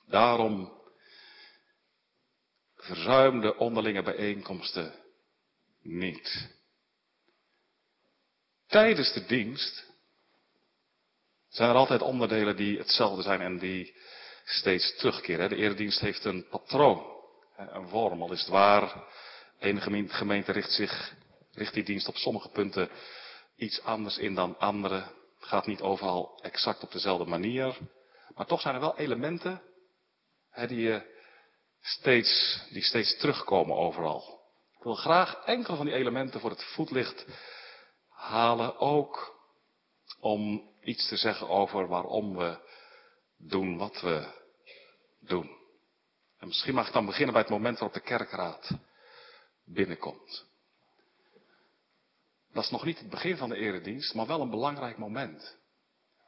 Daarom 0.07 0.77
verzuim 2.75 3.41
de 3.41 3.57
onderlinge 3.57 4.03
bijeenkomsten 4.03 4.93
niet. 5.81 6.57
Tijdens 8.67 9.13
de 9.13 9.25
dienst 9.25 9.85
zijn 11.47 11.69
er 11.69 11.75
altijd 11.75 12.01
onderdelen 12.01 12.55
die 12.55 12.77
hetzelfde 12.77 13.21
zijn 13.21 13.41
en 13.41 13.59
die 13.59 13.95
steeds 14.43 14.97
terugkeren. 14.97 15.49
De 15.49 15.55
eredienst 15.55 15.99
heeft 15.99 16.25
een 16.25 16.47
patroon, 16.49 17.05
een 17.55 17.87
vorm, 17.87 18.21
al 18.21 18.31
is 18.31 18.39
het 18.39 18.49
waar. 18.49 19.03
Ene 19.59 20.07
gemeente 20.07 20.51
richt 20.51 20.71
zich, 20.71 21.13
richt 21.51 21.73
die 21.73 21.83
dienst 21.83 22.07
op 22.07 22.15
sommige 22.15 22.49
punten 22.49 22.89
iets 23.55 23.81
anders 23.81 24.17
in 24.17 24.35
dan 24.35 24.57
andere. 24.57 25.17
Gaat 25.49 25.65
niet 25.65 25.81
overal 25.81 26.39
exact 26.41 26.83
op 26.83 26.91
dezelfde 26.91 27.25
manier. 27.25 27.77
Maar 28.35 28.45
toch 28.45 28.61
zijn 28.61 28.75
er 28.75 28.81
wel 28.81 28.97
elementen 28.97 29.61
hè, 30.49 30.67
die, 30.67 31.01
steeds, 31.81 32.61
die 32.69 32.83
steeds 32.83 33.17
terugkomen 33.17 33.75
overal. 33.75 34.41
Ik 34.77 34.83
wil 34.83 34.95
graag 34.95 35.43
enkele 35.45 35.77
van 35.77 35.85
die 35.85 35.95
elementen 35.95 36.39
voor 36.39 36.49
het 36.49 36.63
voetlicht 36.63 37.25
halen. 38.09 38.77
Ook 38.77 39.39
om 40.19 40.69
iets 40.81 41.07
te 41.07 41.17
zeggen 41.17 41.49
over 41.49 41.87
waarom 41.87 42.37
we 42.37 42.57
doen 43.37 43.77
wat 43.77 44.01
we 44.01 44.27
doen. 45.19 45.57
En 46.37 46.47
misschien 46.47 46.73
mag 46.73 46.87
ik 46.87 46.93
dan 46.93 47.05
beginnen 47.05 47.33
bij 47.33 47.41
het 47.41 47.51
moment 47.51 47.79
waarop 47.79 47.97
de 47.97 48.07
kerkraad 48.07 48.71
binnenkomt. 49.65 50.48
Dat 52.53 52.63
is 52.63 52.69
nog 52.69 52.85
niet 52.85 52.99
het 52.99 53.09
begin 53.09 53.37
van 53.37 53.49
de 53.49 53.55
eredienst, 53.55 54.13
maar 54.13 54.27
wel 54.27 54.41
een 54.41 54.49
belangrijk 54.49 54.97
moment. 54.97 55.57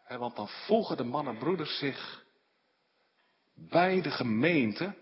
want 0.07 0.35
dan 0.35 0.47
voegen 0.47 0.97
de 0.97 1.03
mannen 1.03 1.33
en 1.33 1.39
broeders 1.39 1.77
zich 1.77 2.23
bij 3.53 4.01
de 4.01 4.11
gemeente. 4.11 4.95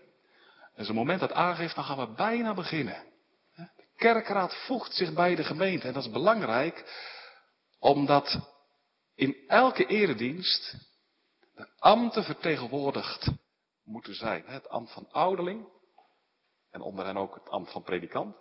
En 0.74 0.84
zo'n 0.84 0.94
moment 0.94 1.20
dat 1.20 1.32
aangeeft, 1.32 1.74
dan 1.74 1.84
gaan 1.84 2.08
we 2.08 2.14
bijna 2.14 2.54
beginnen. 2.54 3.04
De 3.56 3.86
kerkraad 3.96 4.54
voegt 4.54 4.94
zich 4.94 5.12
bij 5.12 5.34
de 5.34 5.44
gemeente. 5.44 5.86
En 5.86 5.92
dat 5.92 6.04
is 6.04 6.10
belangrijk, 6.10 6.84
omdat 7.78 8.40
in 9.14 9.36
elke 9.46 9.86
eredienst 9.86 10.76
de 11.54 11.68
ambten 11.78 12.24
vertegenwoordigd 12.24 13.30
moeten 13.84 14.14
zijn. 14.14 14.44
Het 14.46 14.68
ambt 14.68 14.92
van 14.92 15.08
ouderling 15.10 15.68
en 16.70 16.80
onder 16.80 17.04
hen 17.04 17.16
ook 17.16 17.34
het 17.34 17.48
ambt 17.48 17.72
van 17.72 17.82
predikant. 17.82 18.36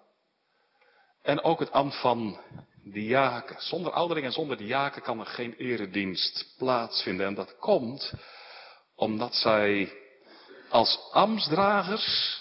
En 1.29 1.43
ook 1.43 1.59
het 1.59 1.71
ambt 1.71 2.01
van 2.01 2.39
diaken. 2.83 3.61
Zonder 3.61 3.91
ouderling 3.91 4.25
en 4.25 4.31
zonder 4.33 4.57
diaken 4.57 5.01
kan 5.01 5.19
er 5.19 5.25
geen 5.25 5.53
eredienst 5.53 6.53
plaatsvinden. 6.57 7.27
En 7.27 7.33
dat 7.33 7.57
komt 7.57 8.13
omdat 8.95 9.35
zij 9.35 9.93
als 10.69 11.09
ambtsdragers 11.11 12.39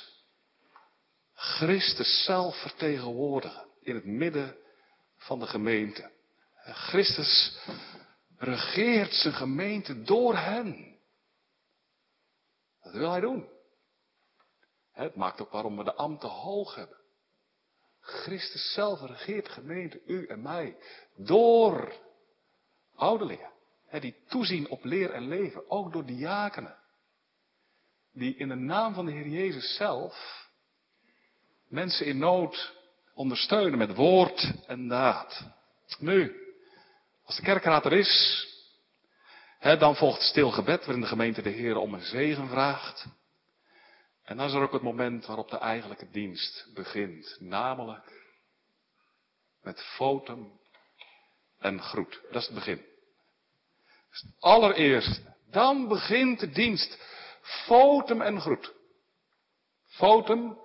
Christus 1.35 2.25
zelf 2.25 2.57
vertegenwoordigen 2.57 3.67
in 3.83 3.95
het 3.95 4.05
midden 4.05 4.57
van 5.17 5.39
de 5.39 5.47
gemeente. 5.47 6.11
Christus 6.65 7.59
regeert 8.37 9.13
zijn 9.13 9.35
gemeente 9.35 10.03
door 10.03 10.37
hen. 10.37 10.99
Dat 12.83 12.93
wil 12.93 13.11
hij 13.11 13.21
doen. 13.21 13.49
Het 14.93 15.15
maakt 15.15 15.41
ook 15.41 15.51
waarom 15.51 15.77
we 15.77 15.85
de 15.85 15.95
ambten 15.95 16.29
hoog 16.29 16.75
hebben. 16.75 16.98
Christus 18.09 18.73
zelf 18.73 19.01
regeert 19.01 19.49
gemeente, 19.49 20.01
u 20.07 20.27
en 20.27 20.43
mij, 20.43 20.77
door 21.17 21.93
ouderlingen. 22.95 23.51
Die 24.01 24.17
toezien 24.29 24.69
op 24.69 24.85
leer 24.85 25.11
en 25.11 25.29
leven, 25.29 25.71
ook 25.71 25.93
door 25.93 26.07
diakenen. 26.07 26.77
Die 28.13 28.37
in 28.37 28.49
de 28.49 28.55
naam 28.55 28.95
van 28.95 29.07
de 29.07 29.13
Heer 29.13 29.29
Jezus 29.29 29.77
zelf 29.77 30.47
mensen 31.69 32.07
in 32.07 32.19
nood 32.19 32.75
ondersteunen 33.15 33.79
met 33.79 33.95
woord 33.95 34.53
en 34.67 34.89
daad. 34.89 35.45
Nu, 35.99 36.37
als 37.25 37.37
de 37.37 37.43
kerkraad 37.43 37.85
er 37.85 37.93
is, 37.93 38.47
hè, 39.59 39.77
dan 39.77 39.97
volgt 39.97 40.23
stil 40.23 40.51
gebed 40.51 40.85
waarin 40.85 41.01
de 41.01 41.09
gemeente 41.09 41.43
de 41.43 41.51
Heer 41.51 41.77
om 41.77 41.95
een 41.95 42.05
zegen 42.05 42.49
vraagt. 42.49 43.07
En 44.29 44.37
dan 44.37 44.47
is 44.47 44.53
er 44.53 44.63
ook 44.63 44.73
het 44.73 44.83
moment 44.83 45.27
waarop 45.27 45.51
de 45.51 45.59
eigenlijke 45.59 46.11
dienst 46.11 46.71
begint, 46.75 47.37
namelijk 47.41 48.13
met 49.63 49.83
fotum 49.83 50.61
en 51.59 51.83
groet. 51.83 52.21
Dat 52.31 52.41
is 52.41 52.47
het 52.47 52.55
begin. 52.55 52.85
Het 54.11 54.25
allereerste. 54.39 55.35
Dan 55.51 55.89
begint 55.89 56.41
de 56.41 56.51
dienst. 56.51 56.99
Fotum 57.43 58.21
en 58.23 58.41
groet. 58.41 58.75
Fotum 59.87 60.59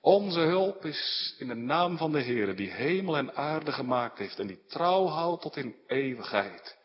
onze 0.00 0.40
hulp 0.40 0.84
is 0.84 1.34
in 1.38 1.48
de 1.48 1.54
naam 1.54 1.96
van 1.96 2.12
de 2.12 2.20
Heer, 2.20 2.56
die 2.56 2.70
hemel 2.70 3.16
en 3.16 3.36
aarde 3.36 3.72
gemaakt 3.72 4.18
heeft 4.18 4.38
en 4.38 4.46
die 4.46 4.64
trouw 4.66 5.06
houdt 5.06 5.42
tot 5.42 5.56
in 5.56 5.76
eeuwigheid. 5.86 6.78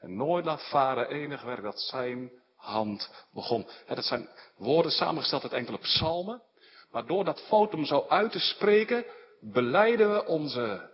En 0.00 0.16
nooit 0.16 0.44
laat 0.44 0.68
varen 0.68 1.08
enig 1.08 1.42
werk 1.42 1.62
dat 1.62 1.80
zijn 1.80 2.30
hand 2.64 3.10
begon. 3.32 3.66
dat 3.86 4.04
zijn 4.04 4.28
woorden 4.56 4.92
samengesteld 4.92 5.42
uit 5.42 5.52
enkele 5.52 5.78
psalmen. 5.78 6.42
Maar 6.90 7.06
door 7.06 7.24
dat 7.24 7.40
fotum 7.46 7.84
zo 7.84 8.06
uit 8.08 8.32
te 8.32 8.38
spreken, 8.38 9.04
beleiden 9.40 10.12
we 10.14 10.26
onze 10.26 10.92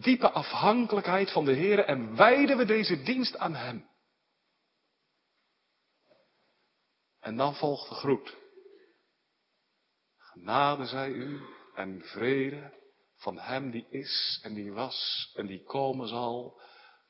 diepe 0.00 0.30
afhankelijkheid 0.30 1.32
van 1.32 1.44
de 1.44 1.52
Heer 1.52 1.78
en 1.78 2.16
wijden 2.16 2.56
we 2.56 2.64
deze 2.64 3.02
dienst 3.02 3.36
aan 3.36 3.54
Hem. 3.54 3.88
En 7.20 7.36
dan 7.36 7.54
volgt 7.54 7.88
de 7.88 7.94
groet. 7.94 8.36
Genade 10.16 10.86
zij 10.86 11.10
u 11.10 11.40
en 11.74 12.02
vrede 12.04 12.72
van 13.16 13.38
Hem 13.38 13.70
die 13.70 13.86
is 13.90 14.40
en 14.42 14.54
die 14.54 14.72
was 14.72 15.30
en 15.34 15.46
die 15.46 15.62
komen 15.62 16.08
zal, 16.08 16.60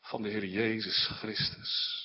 van 0.01 0.23
de 0.23 0.29
Heer 0.29 0.44
Jezus 0.44 1.07
Christus. 1.07 2.05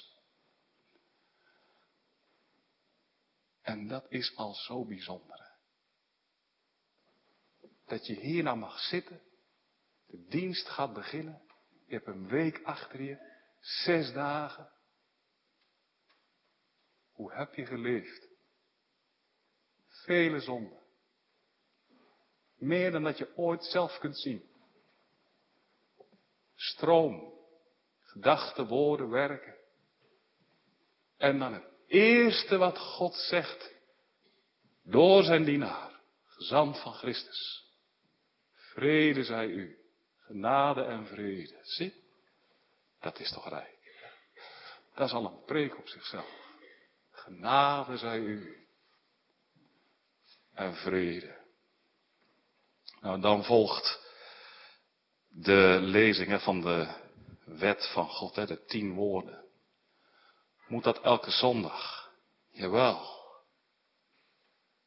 En 3.70 3.88
dat 3.88 4.06
is 4.12 4.36
al 4.36 4.54
zo 4.54 4.86
bijzonder. 4.86 5.52
Dat 7.86 8.08
je 8.08 8.14
hier 8.14 8.44
nou 8.44 8.58
mag 8.58 8.80
zitten, 8.80 9.22
de 10.06 10.26
dienst 10.28 10.68
gaat 10.68 10.94
beginnen, 10.94 11.42
je 11.86 11.94
hebt 11.94 12.08
een 12.08 12.28
week 12.28 12.64
achter 12.64 13.02
je, 13.02 13.18
zes 13.60 14.14
dagen. 14.14 14.72
Hoe 17.12 17.34
heb 17.34 17.54
je 17.54 17.66
geleefd? 17.66 18.28
Vele 19.88 20.40
zonden. 20.40 20.80
Meer 22.56 22.92
dan 22.92 23.04
dat 23.04 23.18
je 23.18 23.38
ooit 23.38 23.64
zelf 23.64 23.98
kunt 23.98 24.18
zien. 24.18 24.50
Stroom, 26.56 27.34
gedachten, 28.00 28.68
woorden, 28.68 29.10
werken. 29.10 29.58
En 31.18 31.40
dan 31.40 31.54
het 31.54 31.79
eerste 31.90 32.58
wat 32.58 32.78
God 32.78 33.16
zegt. 33.16 33.74
Door 34.84 35.24
zijn 35.24 35.44
dienaar, 35.44 36.00
gezant 36.26 36.80
van 36.80 36.94
Christus. 36.94 37.66
Vrede 38.54 39.24
zij 39.24 39.48
u. 39.48 39.78
Genade 40.18 40.84
en 40.84 41.06
vrede. 41.06 41.60
Zie? 41.62 41.94
Dat 43.00 43.20
is 43.20 43.32
toch 43.32 43.50
rijk. 43.50 43.78
Dat 44.96 45.08
is 45.08 45.14
al 45.14 45.26
een 45.26 45.44
preek 45.46 45.78
op 45.78 45.88
zichzelf. 45.88 46.48
Genade 47.12 47.98
zij 47.98 48.20
u. 48.20 48.68
En 50.54 50.76
vrede. 50.76 51.38
Nou, 53.02 53.22
dan 53.22 53.44
volgt 53.44 54.08
de 55.28 55.78
lezingen 55.82 56.42
van 56.42 56.62
de 56.62 56.96
wet 57.46 57.90
van 57.94 58.10
God, 58.10 58.36
hè, 58.36 58.46
de 58.46 58.66
tien 58.66 58.94
woorden. 58.94 59.44
Moet 60.70 60.84
dat 60.84 61.02
elke 61.02 61.32
zondag? 61.32 62.10
Jawel. 62.52 63.18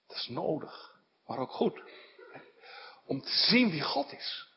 Dat 0.07 0.17
is 0.17 0.29
nodig, 0.29 0.93
maar 1.27 1.39
ook 1.39 1.53
goed. 1.53 1.83
Om 3.07 3.21
te 3.21 3.31
zien 3.31 3.71
wie 3.71 3.83
God 3.83 4.13
is. 4.13 4.51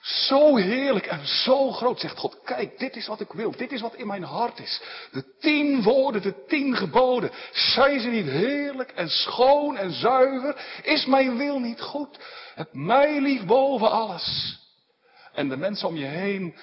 Zo 0.00 0.56
heerlijk 0.56 1.06
en 1.06 1.26
zo 1.26 1.70
groot, 1.70 2.00
zegt 2.00 2.18
God. 2.18 2.40
Kijk, 2.44 2.78
dit 2.78 2.96
is 2.96 3.06
wat 3.06 3.20
ik 3.20 3.32
wil. 3.32 3.50
Dit 3.50 3.72
is 3.72 3.80
wat 3.80 3.94
in 3.94 4.06
mijn 4.06 4.22
hart 4.22 4.58
is. 4.58 4.82
De 5.12 5.36
tien 5.38 5.82
woorden, 5.82 6.22
de 6.22 6.44
tien 6.46 6.76
geboden. 6.76 7.30
Zijn 7.52 8.00
ze 8.00 8.08
niet 8.08 8.26
heerlijk 8.26 8.90
en 8.90 9.08
schoon 9.08 9.76
en 9.76 9.92
zuiver? 9.92 10.80
Is 10.82 11.06
mijn 11.06 11.36
wil 11.36 11.58
niet 11.58 11.80
goed? 11.80 12.18
Het 12.54 12.72
mij 12.72 13.20
lief 13.20 13.44
boven 13.44 13.90
alles. 13.90 14.58
En 15.32 15.48
de 15.48 15.56
mensen 15.56 15.88
om 15.88 15.96
je 15.96 16.06
heen 16.06 16.56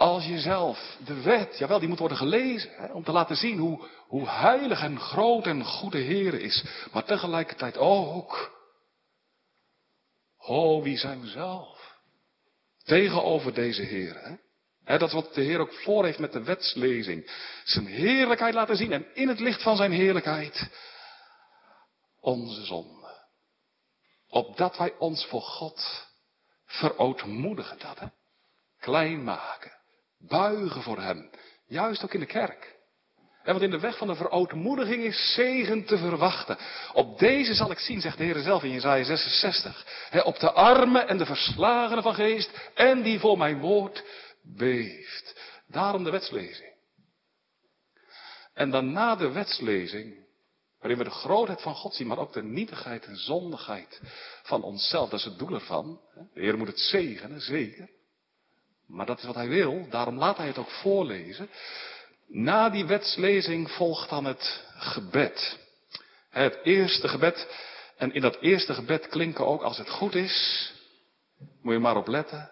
als 0.00 0.26
jezelf. 0.26 0.96
De 1.04 1.22
wet, 1.22 1.58
jawel, 1.58 1.78
die 1.78 1.88
moet 1.88 1.98
worden 1.98 2.16
gelezen. 2.16 2.70
Hè, 2.76 2.92
om 2.92 3.04
te 3.04 3.12
laten 3.12 3.36
zien 3.36 3.58
hoe, 3.58 3.88
hoe 4.06 4.28
heilig 4.28 4.82
en 4.82 5.00
groot 5.00 5.46
en 5.46 5.64
goede 5.64 5.98
Heer 5.98 6.34
is. 6.34 6.64
Maar 6.92 7.04
tegelijkertijd 7.04 7.76
ook. 7.76 8.58
Oh, 10.38 10.82
wie 10.82 10.98
zijn 10.98 11.20
we 11.20 11.26
zelf? 11.26 11.98
Tegenover 12.84 13.54
deze 13.54 13.82
Heer. 13.82 14.38
Hè? 14.84 14.98
dat 14.98 15.08
is 15.08 15.14
wat 15.14 15.34
de 15.34 15.42
Heer 15.42 15.58
ook 15.58 15.74
voor 15.74 16.04
heeft 16.04 16.18
met 16.18 16.32
de 16.32 16.42
wetslezing. 16.42 17.30
Zijn 17.64 17.86
heerlijkheid 17.86 18.54
laten 18.54 18.76
zien 18.76 18.92
en 18.92 19.14
in 19.14 19.28
het 19.28 19.40
licht 19.40 19.62
van 19.62 19.76
zijn 19.76 19.92
heerlijkheid 19.92 20.70
onze 22.20 22.64
zonde. 22.64 23.28
Opdat 24.28 24.76
wij 24.76 24.94
ons 24.98 25.26
voor 25.26 25.42
God 25.42 26.06
verootmoedigen. 26.64 27.78
Dat 27.78 27.98
hè? 27.98 28.06
Klein 28.78 29.24
maken. 29.24 29.78
Buigen 30.28 30.82
voor 30.82 31.00
Hem. 31.00 31.30
Juist 31.66 32.04
ook 32.04 32.14
in 32.14 32.20
de 32.20 32.26
kerk. 32.26 32.78
En 33.42 33.52
want 33.52 33.62
in 33.62 33.70
de 33.70 33.80
weg 33.80 33.98
van 33.98 34.06
de 34.06 34.14
verootmoediging 34.14 35.04
is 35.04 35.34
zegen 35.34 35.84
te 35.84 35.98
verwachten. 35.98 36.58
Op 36.92 37.18
deze 37.18 37.54
zal 37.54 37.70
ik 37.70 37.78
zien, 37.78 38.00
zegt 38.00 38.18
de 38.18 38.24
Heer 38.24 38.38
zelf 38.38 38.62
in 38.62 38.70
Jezaja 38.70 39.04
66. 39.04 39.86
op 40.24 40.38
de 40.38 40.52
armen 40.52 41.08
en 41.08 41.18
de 41.18 41.26
verslagenen 41.26 42.02
van 42.02 42.14
geest 42.14 42.70
en 42.74 43.02
die 43.02 43.18
voor 43.18 43.38
mijn 43.38 43.60
woord 43.60 44.04
beeft. 44.42 45.40
Daarom 45.66 46.04
de 46.04 46.10
wetslezing. 46.10 46.72
En 48.54 48.70
dan 48.70 48.92
na 48.92 49.16
de 49.16 49.30
wetslezing, 49.30 50.26
waarin 50.78 50.98
we 50.98 51.04
de 51.04 51.10
grootheid 51.10 51.62
van 51.62 51.74
God 51.74 51.94
zien, 51.94 52.06
maar 52.06 52.18
ook 52.18 52.32
de 52.32 52.42
nietigheid 52.42 53.04
en 53.04 53.16
zondigheid 53.16 54.00
van 54.42 54.62
onszelf. 54.62 55.10
Dat 55.10 55.18
is 55.18 55.24
het 55.24 55.38
doel 55.38 55.54
ervan. 55.54 56.00
De 56.34 56.40
Heer 56.40 56.58
moet 56.58 56.66
het 56.66 56.80
zegenen, 56.80 57.40
zeker. 57.40 57.88
Maar 58.90 59.06
dat 59.06 59.18
is 59.18 59.24
wat 59.24 59.34
hij 59.34 59.48
wil, 59.48 59.86
daarom 59.90 60.18
laat 60.18 60.36
hij 60.36 60.46
het 60.46 60.58
ook 60.58 60.70
voorlezen. 60.70 61.48
Na 62.26 62.70
die 62.70 62.86
wetslezing 62.86 63.70
volgt 63.70 64.08
dan 64.08 64.24
het 64.24 64.64
gebed. 64.76 65.58
Het 66.30 66.58
eerste 66.62 67.08
gebed. 67.08 67.48
En 67.96 68.14
in 68.14 68.20
dat 68.20 68.36
eerste 68.40 68.74
gebed 68.74 69.08
klinken 69.08 69.46
ook, 69.46 69.62
als 69.62 69.78
het 69.78 69.90
goed 69.90 70.14
is, 70.14 70.72
moet 71.62 71.72
je 71.72 71.78
maar 71.78 71.96
op 71.96 72.06
letten. 72.06 72.50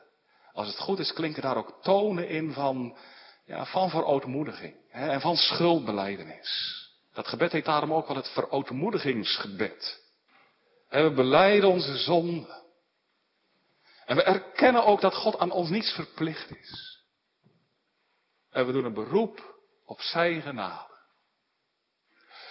Als 0.53 0.66
het 0.66 0.79
goed 0.79 0.98
is, 0.98 1.12
klinken 1.12 1.42
daar 1.42 1.57
ook 1.57 1.79
tonen 1.83 2.29
in 2.29 2.53
van, 2.53 2.96
ja, 3.44 3.66
van 3.66 3.90
verootmoediging. 3.90 4.74
Hè, 4.88 5.09
en 5.09 5.20
van 5.20 5.37
schuldbeleidenis. 5.37 6.77
Dat 7.12 7.29
gebed 7.29 7.53
heet 7.53 7.64
daarom 7.64 7.92
ook 7.92 8.07
wel 8.07 8.16
het 8.16 8.29
verootmoedigingsgebed. 8.29 10.01
We 10.88 11.12
beleiden 11.14 11.68
onze 11.68 11.96
zonde. 11.96 12.66
En 14.09 14.16
we 14.16 14.23
erkennen 14.23 14.85
ook 14.85 15.01
dat 15.01 15.14
God 15.14 15.38
aan 15.38 15.51
ons 15.51 15.68
niets 15.68 15.92
verplicht 15.92 16.51
is. 16.57 17.03
En 18.51 18.66
we 18.66 18.73
doen 18.73 18.85
een 18.85 18.94
beroep 18.94 19.55
op 19.85 20.01
zijn 20.01 20.42
genade. 20.42 20.97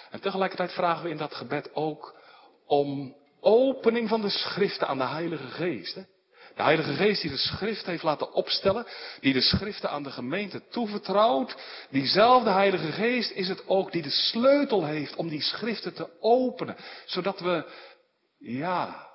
En 0.09 0.21
tegelijkertijd 0.21 0.71
vragen 0.71 1.03
we 1.03 1.09
in 1.09 1.17
dat 1.17 1.35
gebed 1.35 1.73
ook 1.73 2.19
om 2.65 3.15
opening 3.39 4.09
van 4.09 4.21
de 4.21 4.29
schriften 4.29 4.87
aan 4.87 4.97
de 4.97 5.05
Heilige 5.05 5.47
Geest. 5.47 5.95
Hè? 5.95 6.01
De 6.55 6.63
Heilige 6.63 6.93
Geest 6.93 7.21
die 7.21 7.31
de 7.31 7.37
schrift 7.37 7.85
heeft 7.85 8.03
laten 8.03 8.33
opstellen, 8.33 8.87
die 9.19 9.33
de 9.33 9.41
schriften 9.41 9.89
aan 9.89 10.03
de 10.03 10.11
gemeente 10.11 10.67
toevertrouwt, 10.67 11.55
diezelfde 11.89 12.49
Heilige 12.49 12.91
Geest 12.91 13.31
is 13.31 13.47
het 13.47 13.67
ook 13.67 13.91
die 13.91 14.01
de 14.01 14.09
sleutel 14.09 14.85
heeft 14.85 15.15
om 15.15 15.27
die 15.27 15.41
schriften 15.41 15.93
te 15.93 16.19
openen, 16.19 16.77
zodat 17.05 17.39
we, 17.39 17.71
ja, 18.37 19.06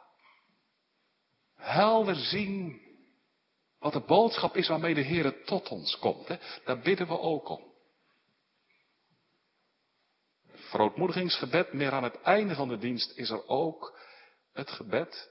helder 1.62 2.14
zien 2.14 2.80
wat 3.78 3.92
de 3.92 4.00
boodschap 4.00 4.56
is 4.56 4.68
waarmee 4.68 4.94
de 4.94 5.00
Heer 5.00 5.44
tot 5.44 5.68
ons 5.68 5.98
komt. 5.98 6.28
Hè? 6.28 6.36
Daar 6.64 6.78
bidden 6.78 7.06
we 7.06 7.18
ook 7.18 7.48
om. 7.48 7.70
Verootmoedigingsgebed, 10.52 11.72
meer 11.72 11.92
aan 11.92 12.02
het 12.02 12.20
einde 12.20 12.54
van 12.54 12.68
de 12.68 12.78
dienst 12.78 13.16
is 13.16 13.30
er 13.30 13.48
ook 13.48 13.98
het 14.52 14.70
gebed. 14.70 15.30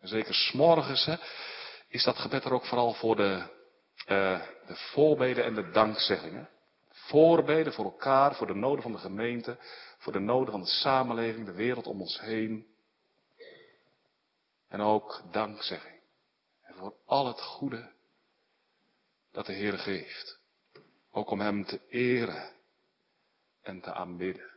Zeker 0.00 0.34
s'morgens 0.34 1.08
is 1.88 2.04
dat 2.04 2.16
gebed 2.16 2.44
er 2.44 2.52
ook 2.52 2.66
vooral 2.66 2.92
voor 2.92 3.16
de, 3.16 3.42
uh, 4.08 4.40
de 4.66 4.76
voorbeden 4.76 5.44
en 5.44 5.54
de 5.54 5.70
dankzeggingen. 5.70 6.48
Voorbeden 6.90 7.72
voor 7.72 7.84
elkaar, 7.84 8.34
voor 8.34 8.46
de 8.46 8.54
noden 8.54 8.82
van 8.82 8.92
de 8.92 8.98
gemeente, 8.98 9.58
voor 9.98 10.12
de 10.12 10.18
noden 10.18 10.50
van 10.50 10.60
de 10.60 10.66
samenleving, 10.66 11.46
de 11.46 11.52
wereld 11.52 11.86
om 11.86 12.00
ons 12.00 12.20
heen. 12.20 12.66
En 14.68 14.80
ook 14.80 15.22
dankzegging. 15.30 16.00
En 16.62 16.74
voor 16.74 16.94
al 17.04 17.26
het 17.26 17.40
goede 17.40 17.92
dat 19.32 19.46
de 19.46 19.52
Heer 19.52 19.78
geeft. 19.78 20.40
Ook 21.10 21.30
om 21.30 21.40
Hem 21.40 21.64
te 21.64 21.88
eren 21.88 22.52
en 23.60 23.80
te 23.80 23.92
aanbidden. 23.92 24.56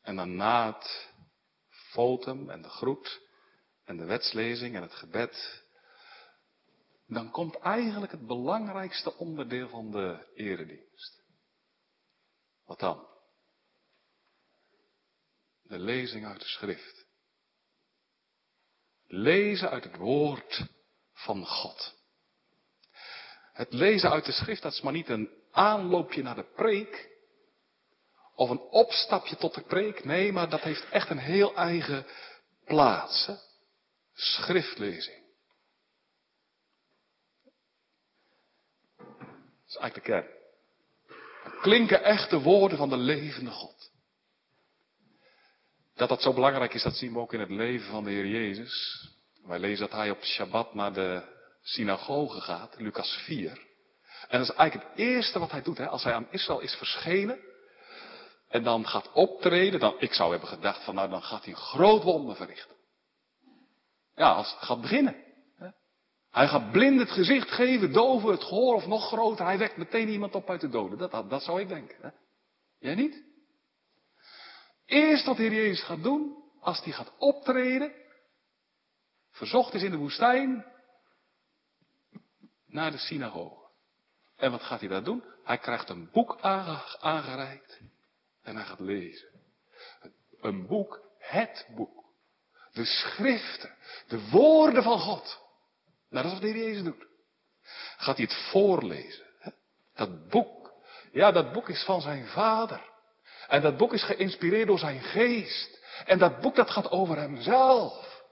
En 0.00 0.16
dan 0.16 0.36
na 0.36 0.72
het 0.72 1.12
fotum 1.68 2.50
en 2.50 2.62
de 2.62 2.68
groet 2.68 3.22
en 3.84 3.96
de 3.96 4.04
wetslezing 4.04 4.76
en 4.76 4.82
het 4.82 4.94
gebed, 4.94 5.64
dan 7.06 7.30
komt 7.30 7.58
eigenlijk 7.58 8.12
het 8.12 8.26
belangrijkste 8.26 9.16
onderdeel 9.16 9.68
van 9.68 9.90
de 9.90 10.32
eredienst. 10.34 11.22
Wat 12.64 12.78
dan? 12.78 13.13
De 15.74 15.80
lezing 15.80 16.26
uit 16.26 16.40
de 16.40 16.48
schrift. 16.48 17.06
Lezen 19.06 19.70
uit 19.70 19.84
het 19.84 19.96
woord 19.96 20.66
van 21.12 21.46
God. 21.46 21.94
Het 23.52 23.72
lezen 23.72 24.10
uit 24.10 24.24
de 24.24 24.32
schrift, 24.32 24.62
dat 24.62 24.72
is 24.72 24.80
maar 24.80 24.92
niet 24.92 25.08
een 25.08 25.30
aanloopje 25.50 26.22
naar 26.22 26.34
de 26.34 26.52
preek. 26.54 27.10
Of 28.34 28.50
een 28.50 28.60
opstapje 28.60 29.36
tot 29.36 29.54
de 29.54 29.62
preek. 29.62 30.04
Nee, 30.04 30.32
maar 30.32 30.48
dat 30.48 30.60
heeft 30.60 30.88
echt 30.88 31.10
een 31.10 31.18
heel 31.18 31.54
eigen 31.54 32.06
plaats. 32.64 33.30
Schriftlezing. 34.12 35.24
Dat 38.96 39.66
is 39.66 39.76
eigenlijk 39.76 39.94
de 39.94 40.00
kern. 40.00 40.28
klinken 41.60 42.02
echt 42.02 42.30
de 42.30 42.40
woorden 42.40 42.78
van 42.78 42.88
de 42.88 42.96
levende 42.96 43.50
God. 43.50 43.83
Dat 45.94 46.08
dat 46.08 46.22
zo 46.22 46.32
belangrijk 46.32 46.74
is, 46.74 46.82
dat 46.82 46.96
zien 46.96 47.12
we 47.12 47.18
ook 47.18 47.32
in 47.32 47.40
het 47.40 47.50
leven 47.50 47.90
van 47.90 48.04
de 48.04 48.10
Heer 48.10 48.26
Jezus. 48.26 49.04
Wij 49.44 49.58
lezen 49.58 49.88
dat 49.88 49.98
hij 49.98 50.10
op 50.10 50.24
Shabbat 50.24 50.74
naar 50.74 50.92
de 50.92 51.22
synagoge 51.62 52.40
gaat, 52.40 52.74
Lucas 52.78 53.22
4. 53.24 53.50
En 54.28 54.38
dat 54.38 54.48
is 54.48 54.54
eigenlijk 54.54 54.90
het 54.90 54.98
eerste 54.98 55.38
wat 55.38 55.50
hij 55.50 55.62
doet, 55.62 55.78
hè, 55.78 55.88
als 55.88 56.04
hij 56.04 56.12
aan 56.12 56.26
Israël 56.30 56.60
is 56.60 56.74
verschenen. 56.74 57.38
En 58.48 58.62
dan 58.62 58.86
gaat 58.86 59.12
optreden, 59.12 59.80
dan, 59.80 59.94
ik 59.98 60.12
zou 60.12 60.30
hebben 60.30 60.48
gedacht 60.48 60.84
van 60.84 60.94
nou 60.94 61.10
dan 61.10 61.22
gaat 61.22 61.44
hij 61.44 61.52
een 61.52 61.60
groot 61.60 62.02
wonder 62.02 62.36
verrichten. 62.36 62.76
Ja, 64.14 64.32
als 64.32 64.56
gaat 64.58 64.80
beginnen. 64.80 65.16
Hè. 65.56 65.68
Hij 66.30 66.48
gaat 66.48 66.72
blind 66.72 67.00
het 67.00 67.10
gezicht 67.10 67.50
geven, 67.50 67.92
doven 67.92 68.30
het 68.30 68.44
gehoor 68.44 68.74
of 68.74 68.86
nog 68.86 69.06
groter. 69.06 69.44
Hij 69.44 69.58
wekt 69.58 69.76
meteen 69.76 70.08
iemand 70.08 70.34
op 70.34 70.50
uit 70.50 70.60
de 70.60 70.68
doden. 70.68 70.98
Dat, 70.98 71.10
dat, 71.10 71.30
dat 71.30 71.42
zou 71.42 71.60
ik 71.60 71.68
denken. 71.68 71.96
Hè. 72.00 72.08
Jij 72.78 72.94
niet? 72.94 73.22
Eerst 74.86 75.24
wat 75.24 75.36
Heer 75.36 75.52
Jezus 75.52 75.84
gaat 75.84 76.02
doen, 76.02 76.42
als 76.60 76.84
hij 76.84 76.92
gaat 76.92 77.12
optreden, 77.18 77.92
verzocht 79.30 79.74
is 79.74 79.82
in 79.82 79.90
de 79.90 79.96
woestijn, 79.96 80.64
naar 82.66 82.90
de 82.90 82.98
synagoge. 82.98 83.64
En 84.36 84.50
wat 84.50 84.62
gaat 84.62 84.80
hij 84.80 84.88
daar 84.88 85.04
doen? 85.04 85.24
Hij 85.44 85.58
krijgt 85.58 85.88
een 85.88 86.10
boek 86.10 86.38
aangereikt 87.00 87.80
en 88.42 88.56
hij 88.56 88.64
gaat 88.64 88.80
lezen. 88.80 89.28
Een 90.40 90.66
boek, 90.66 91.00
het 91.18 91.66
boek. 91.74 92.04
De 92.72 92.84
schriften, 92.84 93.74
de 94.06 94.28
woorden 94.30 94.82
van 94.82 94.98
God. 94.98 95.42
Nou, 96.08 96.24
dat 96.24 96.24
is 96.24 96.32
wat 96.32 96.40
de 96.40 96.46
Heer 96.46 96.68
Jezus 96.68 96.82
doet. 96.82 97.06
Gaat 97.96 98.16
hij 98.16 98.24
het 98.24 98.48
voorlezen. 98.50 99.26
Dat 99.94 100.28
boek. 100.28 100.72
Ja, 101.12 101.32
dat 101.32 101.52
boek 101.52 101.68
is 101.68 101.84
van 101.84 102.00
zijn 102.00 102.26
vader. 102.26 102.92
En 103.48 103.62
dat 103.62 103.76
boek 103.76 103.92
is 103.92 104.02
geïnspireerd 104.02 104.66
door 104.66 104.78
zijn 104.78 105.00
geest. 105.00 105.82
En 106.04 106.18
dat 106.18 106.40
boek 106.40 106.54
dat 106.54 106.70
gaat 106.70 106.90
over 106.90 107.18
hemzelf. 107.18 108.22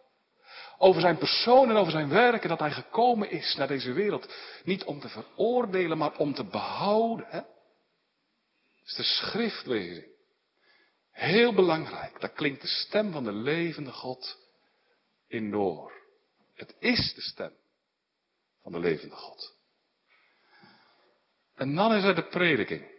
Over 0.78 1.00
zijn 1.00 1.18
persoon 1.18 1.70
en 1.70 1.76
over 1.76 1.92
zijn 1.92 2.08
werk. 2.08 2.42
En 2.42 2.48
dat 2.48 2.58
hij 2.58 2.70
gekomen 2.70 3.30
is 3.30 3.54
naar 3.54 3.68
deze 3.68 3.92
wereld. 3.92 4.34
Niet 4.64 4.84
om 4.84 5.00
te 5.00 5.08
veroordelen, 5.08 5.98
maar 5.98 6.16
om 6.16 6.34
te 6.34 6.44
behouden. 6.44 7.30
Dat 7.30 7.46
is 8.84 8.94
de 8.94 9.02
schriftlezing. 9.02 10.10
Heel 11.10 11.54
belangrijk. 11.54 12.20
Daar 12.20 12.30
klinkt 12.32 12.60
de 12.60 12.68
stem 12.68 13.12
van 13.12 13.24
de 13.24 13.32
levende 13.32 13.92
God 13.92 14.38
in 15.28 15.50
door. 15.50 15.92
Het 16.54 16.74
is 16.78 17.14
de 17.14 17.20
stem 17.20 17.52
van 18.62 18.72
de 18.72 18.78
levende 18.78 19.14
God. 19.14 19.56
En 21.54 21.74
dan 21.74 21.94
is 21.94 22.04
er 22.04 22.14
de 22.14 22.28
prediking. 22.28 22.91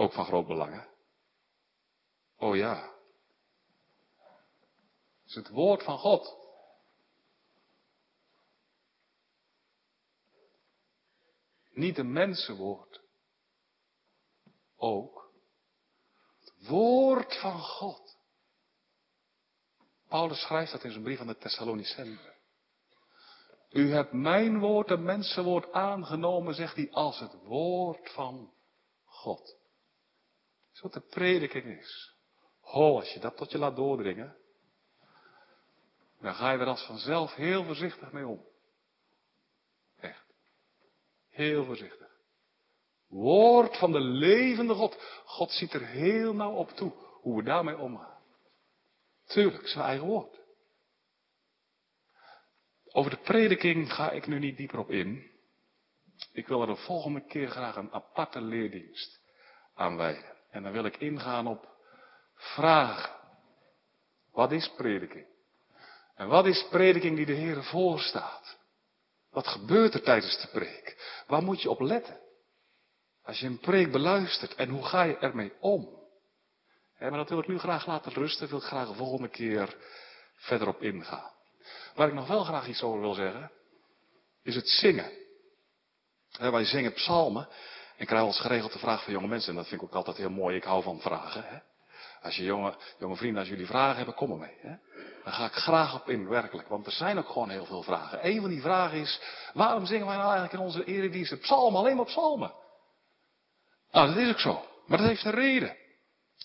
Ook 0.00 0.12
van 0.12 0.24
groot 0.24 0.46
belang, 0.46 0.72
hè? 0.72 0.86
Oh 2.46 2.56
ja. 2.56 2.94
Het 5.20 5.28
is 5.28 5.34
het 5.34 5.48
woord 5.48 5.82
van 5.82 5.98
God. 5.98 6.36
Niet 11.70 11.98
een 11.98 12.12
mensenwoord. 12.12 13.00
Ook. 14.76 15.32
Het 16.40 16.68
woord 16.68 17.36
van 17.40 17.60
God. 17.60 18.18
Paulus 20.08 20.40
schrijft 20.40 20.72
dat 20.72 20.84
in 20.84 20.90
zijn 20.90 21.04
brief 21.04 21.20
aan 21.20 21.26
de 21.26 21.36
Thessalonicenzen. 21.36 22.34
U 23.70 23.92
hebt 23.92 24.12
mijn 24.12 24.58
woord, 24.58 24.90
een 24.90 25.04
mensenwoord 25.04 25.72
aangenomen, 25.72 26.54
zegt 26.54 26.76
hij, 26.76 26.90
als 26.90 27.18
het 27.18 27.34
woord 27.42 28.10
van 28.10 28.52
God. 29.04 29.59
Is 30.80 30.86
wat 30.92 31.02
de 31.02 31.08
prediking 31.08 31.78
is. 31.78 32.14
Ho, 32.60 32.96
als 32.96 33.12
je 33.12 33.20
dat 33.20 33.36
tot 33.36 33.50
je 33.50 33.58
laat 33.58 33.76
doordringen, 33.76 34.36
dan 36.20 36.34
ga 36.34 36.52
je 36.52 36.58
er 36.58 36.66
als 36.66 36.86
vanzelf 36.86 37.34
heel 37.34 37.64
voorzichtig 37.64 38.12
mee 38.12 38.26
om. 38.26 38.44
Echt. 39.98 40.24
Heel 41.30 41.64
voorzichtig. 41.64 42.08
Woord 43.08 43.78
van 43.78 43.92
de 43.92 44.00
levende 44.00 44.74
God. 44.74 45.22
God 45.24 45.50
ziet 45.50 45.72
er 45.72 45.86
heel 45.86 46.34
nauw 46.34 46.54
op 46.54 46.70
toe 46.70 46.92
hoe 47.20 47.36
we 47.36 47.42
daarmee 47.42 47.78
omgaan. 47.78 48.22
Tuurlijk, 49.26 49.68
zijn 49.68 49.84
eigen 49.84 50.06
woord. 50.06 50.40
Over 52.86 53.10
de 53.10 53.20
prediking 53.20 53.92
ga 53.92 54.10
ik 54.10 54.26
nu 54.26 54.38
niet 54.38 54.56
dieper 54.56 54.78
op 54.78 54.90
in. 54.90 55.30
Ik 56.32 56.48
wil 56.48 56.60
er 56.60 56.66
de 56.66 56.76
volgende 56.76 57.26
keer 57.26 57.48
graag 57.48 57.76
een 57.76 57.92
aparte 57.92 58.40
leerdienst 58.40 59.20
aan 59.74 59.96
wijden. 59.96 60.38
En 60.50 60.62
dan 60.62 60.72
wil 60.72 60.84
ik 60.84 60.96
ingaan 60.96 61.46
op 61.46 61.68
vragen. 62.34 63.10
Wat 64.32 64.52
is 64.52 64.70
prediking? 64.76 65.26
En 66.14 66.28
wat 66.28 66.46
is 66.46 66.66
prediking 66.70 67.16
die 67.16 67.26
de 67.26 67.32
Heer 67.32 67.62
voorstaat? 67.62 68.58
Wat 69.30 69.46
gebeurt 69.46 69.94
er 69.94 70.02
tijdens 70.02 70.40
de 70.40 70.48
preek? 70.48 71.22
Waar 71.26 71.42
moet 71.42 71.62
je 71.62 71.70
op 71.70 71.80
letten? 71.80 72.20
Als 73.22 73.40
je 73.40 73.46
een 73.46 73.58
preek 73.58 73.92
beluistert 73.92 74.54
en 74.54 74.68
hoe 74.68 74.84
ga 74.84 75.02
je 75.02 75.18
ermee 75.18 75.52
om? 75.60 75.98
maar 76.98 77.10
dat 77.10 77.28
wil 77.28 77.38
ik 77.38 77.48
nu 77.48 77.58
graag 77.58 77.86
laten 77.86 78.12
rusten. 78.12 78.48
Wil 78.48 78.58
ik 78.58 78.64
graag 78.64 78.88
de 78.88 78.94
volgende 78.94 79.28
keer 79.28 79.76
verder 80.34 80.68
op 80.68 80.82
ingaan. 80.82 81.30
Waar 81.94 82.08
ik 82.08 82.14
nog 82.14 82.28
wel 82.28 82.44
graag 82.44 82.68
iets 82.68 82.82
over 82.82 83.00
wil 83.00 83.14
zeggen, 83.14 83.50
is 84.42 84.54
het 84.54 84.68
zingen. 84.68 85.10
wij 86.38 86.64
zingen 86.64 86.92
psalmen. 86.92 87.48
Ik 88.00 88.06
krijg 88.06 88.24
eens 88.24 88.40
geregeld 88.40 88.72
de 88.72 88.78
vraag 88.78 89.04
van 89.04 89.12
jonge 89.12 89.26
mensen. 89.26 89.50
En 89.50 89.56
dat 89.56 89.68
vind 89.68 89.80
ik 89.80 89.86
ook 89.86 89.94
altijd 89.94 90.16
heel 90.16 90.30
mooi. 90.30 90.56
Ik 90.56 90.64
hou 90.64 90.82
van 90.82 91.00
vragen. 91.00 91.44
Hè? 91.44 91.58
Als 92.22 92.36
je 92.36 92.44
jonge, 92.44 92.74
jonge 92.98 93.16
vrienden, 93.16 93.40
als 93.40 93.48
jullie 93.48 93.66
vragen 93.66 93.96
hebben, 93.96 94.14
kom 94.14 94.30
er 94.30 94.38
mee. 94.38 94.56
Hè? 94.60 94.74
Dan 95.24 95.32
ga 95.32 95.44
ik 95.44 95.52
graag 95.52 95.94
op 95.94 96.08
in, 96.08 96.28
werkelijk. 96.28 96.68
Want 96.68 96.86
er 96.86 96.92
zijn 96.92 97.18
ook 97.18 97.28
gewoon 97.28 97.50
heel 97.50 97.64
veel 97.64 97.82
vragen. 97.82 98.26
Een 98.26 98.40
van 98.40 98.50
die 98.50 98.60
vragen 98.60 98.98
is, 98.98 99.20
waarom 99.54 99.86
zingen 99.86 100.06
wij 100.06 100.16
nou 100.16 100.28
eigenlijk 100.28 100.58
in 100.58 100.66
onze 100.66 100.84
eredienst 100.84 101.40
psalmen 101.40 101.80
alleen 101.80 101.96
maar 101.96 102.04
psalmen? 102.04 102.52
Nou, 103.92 104.08
dat 104.08 104.16
is 104.16 104.30
ook 104.30 104.40
zo. 104.40 104.64
Maar 104.86 104.98
dat 104.98 105.06
heeft 105.06 105.24
een 105.24 105.30
reden. 105.30 105.76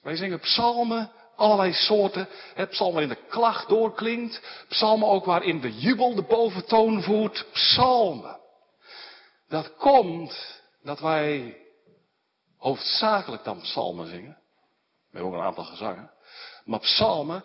Wij 0.01 0.15
zingen 0.15 0.39
psalmen, 0.39 1.11
allerlei 1.35 1.73
soorten. 1.73 2.27
Het 2.53 2.69
psalm 2.69 2.91
waarin 2.91 3.09
de 3.09 3.27
klacht 3.29 3.67
doorklinkt. 3.67 4.65
Psalmen 4.67 5.07
ook 5.07 5.25
waarin 5.25 5.61
de 5.61 5.77
jubel 5.77 6.15
de 6.15 6.23
boventoon 6.23 7.03
voert. 7.03 7.45
Psalmen. 7.51 8.39
Dat 9.47 9.75
komt 9.75 10.63
dat 10.85 10.99
wij 10.99 11.57
hoofdzakelijk 12.57 13.43
dan 13.43 13.59
psalmen 13.61 14.07
zingen. 14.07 14.37
We 15.09 15.17
hebben 15.17 15.31
ook 15.31 15.37
een 15.37 15.45
aantal 15.45 15.63
gezangen. 15.63 16.11
Maar 16.65 16.79
psalmen, 16.79 17.43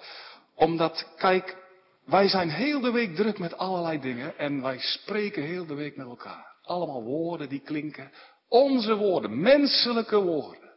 omdat, 0.54 1.14
kijk, 1.16 1.56
wij 2.04 2.28
zijn 2.28 2.50
heel 2.50 2.80
de 2.80 2.90
week 2.90 3.14
druk 3.14 3.38
met 3.38 3.56
allerlei 3.56 4.00
dingen 4.00 4.38
en 4.38 4.62
wij 4.62 4.78
spreken 4.78 5.42
heel 5.42 5.66
de 5.66 5.74
week 5.74 5.96
met 5.96 6.06
elkaar. 6.06 6.56
Allemaal 6.62 7.02
woorden 7.02 7.48
die 7.48 7.60
klinken. 7.60 8.12
Onze 8.48 8.94
woorden, 8.94 9.40
menselijke 9.40 10.20
woorden. 10.20 10.70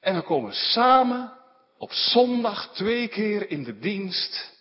En 0.00 0.14
we 0.14 0.22
komen 0.22 0.52
samen 0.52 1.32
op 1.78 1.92
zondag 1.92 2.74
twee 2.74 3.08
keer 3.08 3.50
in 3.50 3.64
de 3.64 3.78
dienst. 3.78 4.54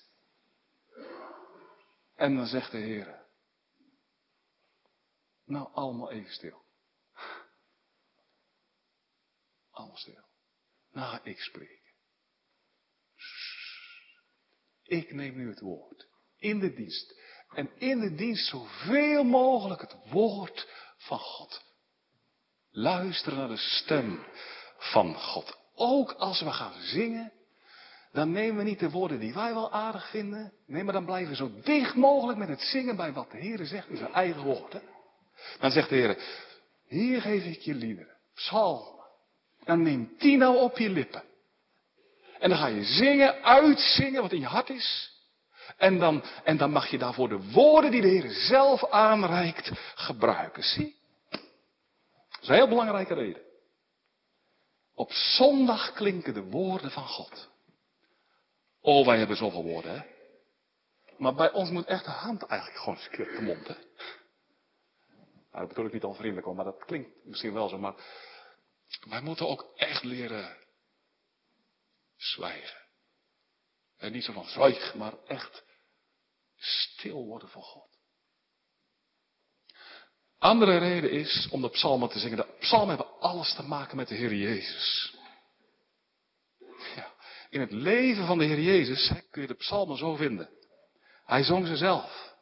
En 2.15 2.35
dan 2.35 2.45
zegt 2.45 2.71
de 2.71 2.77
Heer, 2.77 3.24
nou 5.45 5.69
allemaal 5.73 6.11
even 6.11 6.31
stil. 6.31 6.63
Allemaal 9.71 9.97
stil. 9.97 10.23
Nou 10.91 11.09
ga 11.09 11.23
ik 11.23 11.39
spreken. 11.39 11.93
Ik 14.83 15.13
neem 15.13 15.35
nu 15.35 15.49
het 15.49 15.59
woord. 15.59 16.07
In 16.37 16.59
de 16.59 16.73
dienst. 16.73 17.21
En 17.49 17.71
in 17.77 17.99
de 17.99 18.15
dienst 18.15 18.49
zoveel 18.49 19.23
mogelijk 19.23 19.81
het 19.81 19.95
woord 20.11 20.69
van 20.97 21.19
God. 21.19 21.63
Luister 22.69 23.33
naar 23.33 23.47
de 23.47 23.57
stem 23.57 24.25
van 24.77 25.15
God. 25.15 25.57
Ook 25.73 26.11
als 26.11 26.41
we 26.41 26.51
gaan 26.51 26.81
zingen, 26.81 27.33
dan 28.11 28.31
nemen 28.31 28.57
we 28.57 28.63
niet 28.63 28.79
de 28.79 28.89
woorden 28.89 29.19
die 29.19 29.33
wij 29.33 29.53
wel 29.53 29.71
aardig 29.71 30.09
vinden. 30.09 30.53
Nee, 30.65 30.83
maar 30.83 30.93
dan 30.93 31.05
blijven 31.05 31.29
we 31.29 31.35
zo 31.35 31.61
dicht 31.61 31.95
mogelijk 31.95 32.37
met 32.37 32.47
het 32.47 32.61
zingen 32.61 32.95
bij 32.95 33.13
wat 33.13 33.31
de 33.31 33.37
Heer 33.37 33.65
zegt 33.65 33.89
in 33.89 33.97
zijn 33.97 34.13
eigen 34.13 34.43
woorden. 34.43 34.81
Dan 35.59 35.71
zegt 35.71 35.89
de 35.89 35.95
Heer, 35.95 36.17
hier 36.87 37.21
geef 37.21 37.43
ik 37.45 37.59
je 37.59 37.73
liederen, 37.73 38.15
psalmen. 38.33 39.03
Dan 39.63 39.81
neem 39.81 40.15
die 40.17 40.37
nou 40.37 40.57
op 40.57 40.77
je 40.77 40.89
lippen. 40.89 41.23
En 42.39 42.49
dan 42.49 42.57
ga 42.57 42.67
je 42.67 42.83
zingen, 42.83 43.43
uitzingen 43.43 44.21
wat 44.21 44.31
in 44.31 44.39
je 44.39 44.45
hart 44.45 44.69
is. 44.69 45.13
En 45.77 45.99
dan, 45.99 46.23
en 46.43 46.57
dan 46.57 46.71
mag 46.71 46.87
je 46.87 46.97
daarvoor 46.97 47.29
de 47.29 47.51
woorden 47.51 47.91
die 47.91 48.01
de 48.01 48.07
Heer 48.07 48.29
zelf 48.29 48.89
aanreikt 48.89 49.71
gebruiken. 49.95 50.63
Zie? 50.63 50.95
Dat 51.29 52.41
is 52.41 52.47
een 52.47 52.55
heel 52.55 52.67
belangrijke 52.67 53.13
reden. 53.13 53.41
Op 54.95 55.11
zondag 55.11 55.93
klinken 55.93 56.33
de 56.33 56.43
woorden 56.43 56.91
van 56.91 57.07
God. 57.07 57.49
Oh, 58.81 59.05
wij 59.05 59.17
hebben 59.17 59.37
zoveel 59.37 59.63
woorden, 59.63 59.95
hè. 59.95 60.01
Maar 61.17 61.35
bij 61.35 61.51
ons 61.51 61.69
moet 61.69 61.85
echt 61.85 62.05
de 62.05 62.11
hand 62.11 62.43
eigenlijk 62.43 62.79
gewoon 62.79 62.97
eens 62.97 63.07
een 63.11 63.35
de 63.35 63.41
mond, 63.41 63.67
hè. 63.67 63.75
Nou, 65.56 65.68
dat 65.68 65.76
bedoel 65.76 65.89
ik 65.89 65.93
niet 65.93 66.12
onvriendelijk 66.12 66.45
hoor, 66.45 66.56
maar 66.56 66.66
dat 66.66 66.86
klinkt 66.86 67.26
misschien 67.26 67.53
wel 67.53 67.70
zo. 67.70 67.78
Maar 67.78 67.95
wij 69.10 69.22
moeten 69.22 69.47
ook 69.47 69.72
echt 69.76 70.03
leren 70.03 70.58
zwijgen. 72.16 72.82
En 73.97 74.12
niet 74.12 74.24
zo 74.24 74.34
van 74.34 74.45
zwijg, 74.45 74.95
maar 74.95 75.14
echt 75.24 75.64
stil 76.56 77.26
worden 77.26 77.49
voor 77.49 77.64
God. 77.64 77.97
Andere 80.38 80.78
reden 80.78 81.12
is 81.12 81.47
om 81.51 81.62
de 81.62 81.70
psalmen 81.70 82.10
te 82.10 82.20
zingen. 82.20 82.38
De 82.38 82.56
psalmen 82.60 82.95
hebben 82.95 83.20
alles 83.20 83.53
te 83.53 83.64
maken 83.64 83.97
met 83.97 84.08
de 84.08 84.16
Heer 84.16 84.34
Jezus. 84.34 85.16
Ja, 86.95 87.14
in 87.49 87.60
het 87.60 87.72
leven 87.72 88.26
van 88.26 88.38
de 88.38 88.45
Heer 88.45 88.62
Jezus 88.62 89.12
kun 89.30 89.41
je 89.41 89.47
de 89.47 89.53
psalmen 89.53 89.97
zo 89.97 90.16
vinden. 90.16 90.49
Hij 91.24 91.43
zong 91.43 91.68
ze 91.68 91.78
zelf. 91.78 92.34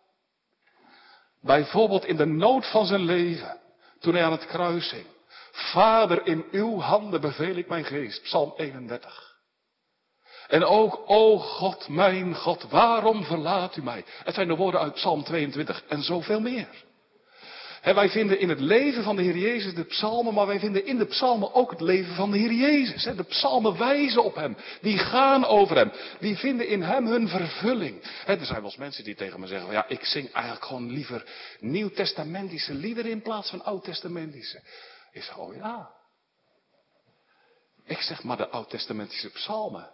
Bijvoorbeeld 1.43 2.05
in 2.05 2.15
de 2.15 2.25
nood 2.25 2.71
van 2.71 2.85
zijn 2.85 3.03
leven, 3.03 3.59
toen 3.99 4.13
hij 4.13 4.23
aan 4.23 4.31
het 4.31 4.45
kruis 4.45 4.91
hing. 4.91 5.05
Vader, 5.51 6.25
in 6.27 6.45
uw 6.51 6.79
handen 6.79 7.21
beveel 7.21 7.55
ik 7.55 7.67
mijn 7.67 7.85
geest. 7.85 8.21
Psalm 8.21 8.53
31. 8.57 9.31
En 10.47 10.65
ook, 10.65 11.01
o 11.05 11.37
God, 11.37 11.87
mijn 11.87 12.35
God, 12.35 12.63
waarom 12.63 13.23
verlaat 13.23 13.75
u 13.75 13.83
mij? 13.83 14.05
Het 14.23 14.35
zijn 14.35 14.47
de 14.47 14.55
woorden 14.55 14.81
uit 14.81 14.93
Psalm 14.93 15.23
22 15.23 15.83
en 15.87 16.03
zoveel 16.03 16.39
meer. 16.39 16.83
Wij 17.84 18.09
vinden 18.09 18.39
in 18.39 18.49
het 18.49 18.59
leven 18.59 19.03
van 19.03 19.15
de 19.15 19.21
Heer 19.21 19.38
Jezus 19.38 19.73
de 19.73 19.84
psalmen, 19.84 20.34
maar 20.34 20.47
wij 20.47 20.59
vinden 20.59 20.86
in 20.86 20.97
de 20.97 21.05
psalmen 21.05 21.53
ook 21.53 21.71
het 21.71 21.81
leven 21.81 22.15
van 22.15 22.31
de 22.31 22.38
Heer 22.38 22.51
Jezus. 22.51 23.03
de 23.03 23.23
psalmen 23.23 23.77
wijzen 23.77 24.23
op 24.23 24.36
Hem, 24.36 24.57
die 24.81 24.97
gaan 24.97 25.45
over 25.45 25.75
Hem, 25.75 25.91
die 26.19 26.38
vinden 26.38 26.67
in 26.67 26.81
Hem 26.81 27.07
hun 27.07 27.27
vervulling. 27.27 28.03
er 28.25 28.45
zijn 28.45 28.61
wel 28.61 28.63
eens 28.63 28.75
mensen 28.75 29.03
die 29.03 29.15
tegen 29.15 29.39
me 29.39 29.47
zeggen, 29.47 29.71
ja, 29.71 29.88
ik 29.88 30.05
zing 30.05 30.31
eigenlijk 30.31 30.65
gewoon 30.65 30.91
liever 30.91 31.25
nieuwtestamentische 31.59 32.73
liederen 32.73 33.11
in 33.11 33.21
plaats 33.21 33.49
van 33.49 33.63
oud-testamentische. 33.63 34.61
Ik 35.11 35.23
zeg, 35.23 35.38
oh 35.38 35.55
ja. 35.55 35.91
Ik 37.86 38.01
zeg 38.01 38.23
maar 38.23 38.38
de 38.38 38.49
oud-testamentische 38.49 39.29
psalmen. 39.29 39.91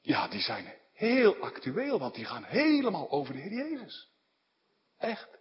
Ja, 0.00 0.28
die 0.28 0.40
zijn 0.40 0.74
heel 0.92 1.36
actueel, 1.36 1.98
want 1.98 2.14
die 2.14 2.24
gaan 2.24 2.44
helemaal 2.44 3.10
over 3.10 3.34
de 3.34 3.40
Heer 3.40 3.52
Jezus. 3.52 4.08
Echt. 4.98 5.37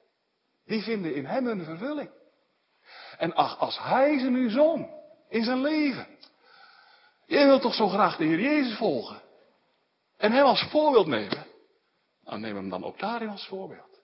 Die 0.68 0.84
vinden 0.84 1.15
in 1.15 1.26
hem 1.26 1.47
een 1.47 1.63
vervulling. 1.63 2.09
En 3.18 3.34
ach, 3.34 3.59
als 3.59 3.80
hij 3.80 4.20
ze 4.20 4.30
nu 4.30 4.49
zong, 4.49 4.89
in 5.30 5.43
zijn 5.43 5.61
leven. 5.61 6.07
Je 7.26 7.45
wilt 7.45 7.61
toch 7.61 7.74
zo 7.74 7.88
graag 7.88 8.18
de 8.18 8.24
Heer 8.24 8.39
Jezus 8.39 8.78
volgen. 8.78 9.22
En 10.18 10.32
hem 10.32 10.45
als 10.45 10.68
voorbeeld 10.70 11.07
nemen. 11.07 11.45
Nou, 12.24 12.39
neem 12.39 12.55
hem 12.55 12.70
dan 12.70 12.84
ook 12.84 12.99
daarin 12.99 13.30
als 13.30 13.47
voorbeeld. 13.47 14.01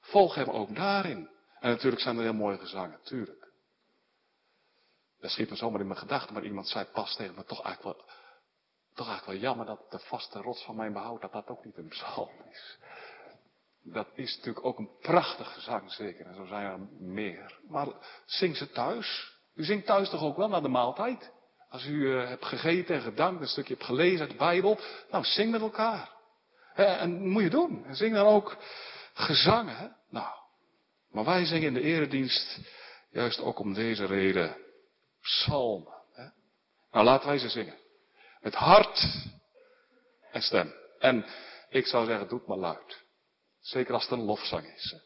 Volg 0.00 0.34
hem 0.34 0.48
ook 0.48 0.74
daarin. 0.74 1.30
En 1.60 1.70
natuurlijk 1.70 2.02
zijn 2.02 2.16
er 2.16 2.22
heel 2.22 2.34
mooie 2.34 2.58
gezangen, 2.58 3.00
tuurlijk. 3.02 3.52
Dat 5.18 5.30
schiet 5.30 5.50
me 5.50 5.56
zomaar 5.56 5.80
in 5.80 5.86
mijn 5.86 5.98
gedachten, 5.98 6.34
maar 6.34 6.44
iemand 6.44 6.68
zei 6.68 6.84
pas 6.84 7.16
tegen 7.16 7.34
me 7.34 7.44
toch 7.44 7.62
eigenlijk 7.62 7.96
wel, 7.96 8.06
toch 8.94 9.08
eigenlijk 9.08 9.26
wel 9.26 9.48
jammer 9.48 9.66
dat 9.66 9.90
de 9.90 9.98
vaste 9.98 10.40
rots 10.40 10.64
van 10.64 10.76
mijn 10.76 10.92
behoud, 10.92 11.20
dat 11.20 11.32
dat 11.32 11.48
ook 11.48 11.64
niet 11.64 11.76
een 11.76 11.88
psalm 11.88 12.30
is. 12.50 12.78
Dat 13.84 14.08
is 14.14 14.36
natuurlijk 14.36 14.66
ook 14.66 14.78
een 14.78 14.98
prachtig 15.00 15.52
gezang, 15.52 15.92
zeker. 15.92 16.26
En 16.26 16.34
zo 16.34 16.44
zijn 16.44 16.64
er 16.64 16.78
meer. 16.98 17.58
Maar 17.68 17.86
zing 18.24 18.56
ze 18.56 18.70
thuis. 18.70 19.32
U 19.54 19.64
zingt 19.64 19.86
thuis 19.86 20.08
toch 20.10 20.22
ook 20.22 20.36
wel 20.36 20.48
naar 20.48 20.62
de 20.62 20.68
maaltijd? 20.68 21.32
Als 21.68 21.86
u 21.86 21.92
uh, 21.92 22.28
hebt 22.28 22.44
gegeten 22.44 22.94
en 22.94 23.02
gedankt, 23.02 23.40
een 23.40 23.48
stukje 23.48 23.74
hebt 23.74 23.86
gelezen 23.86 24.20
uit 24.20 24.30
de 24.30 24.36
Bijbel. 24.36 24.78
Nou, 25.10 25.24
zing 25.24 25.50
met 25.50 25.60
elkaar. 25.60 26.12
en 26.74 27.28
moet 27.28 27.42
je 27.42 27.50
doen. 27.50 27.84
En 27.84 27.96
zing 27.96 28.14
dan 28.14 28.26
ook 28.26 28.56
gezangen. 29.14 29.96
Nou, 30.10 30.34
maar 31.10 31.24
wij 31.24 31.44
zingen 31.44 31.66
in 31.66 31.74
de 31.74 31.80
eredienst 31.80 32.58
juist 33.10 33.40
ook 33.40 33.58
om 33.58 33.74
deze 33.74 34.06
reden 34.06 34.56
psalmen. 35.20 36.02
Nou, 36.90 37.04
laten 37.04 37.28
wij 37.28 37.38
ze 37.38 37.48
zingen. 37.48 37.78
Met 38.40 38.54
hart 38.54 39.06
en 40.30 40.42
stem. 40.42 40.74
En 40.98 41.26
ik 41.68 41.86
zou 41.86 42.06
zeggen, 42.06 42.28
doe 42.28 42.38
het 42.38 42.48
maar 42.48 42.58
luid. 42.58 43.03
Zeker 43.64 43.94
als 43.94 44.02
het 44.02 44.12
een 44.12 44.24
lofzang 44.24 44.74
is. 44.74 44.96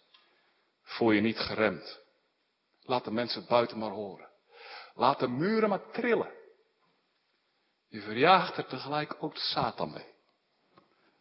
Voel 0.82 1.10
je 1.10 1.20
niet 1.20 1.38
geremd. 1.38 2.00
Laat 2.80 3.04
de 3.04 3.10
mensen 3.10 3.46
buiten 3.46 3.78
maar 3.78 3.90
horen. 3.90 4.28
Laat 4.94 5.18
de 5.18 5.28
muren 5.28 5.68
maar 5.68 5.90
trillen. 5.90 6.32
Je 7.88 8.00
verjaagt 8.00 8.56
er 8.56 8.66
tegelijk 8.66 9.16
ook 9.22 9.34
de 9.34 9.40
Satan 9.40 9.92
mee. 9.92 10.06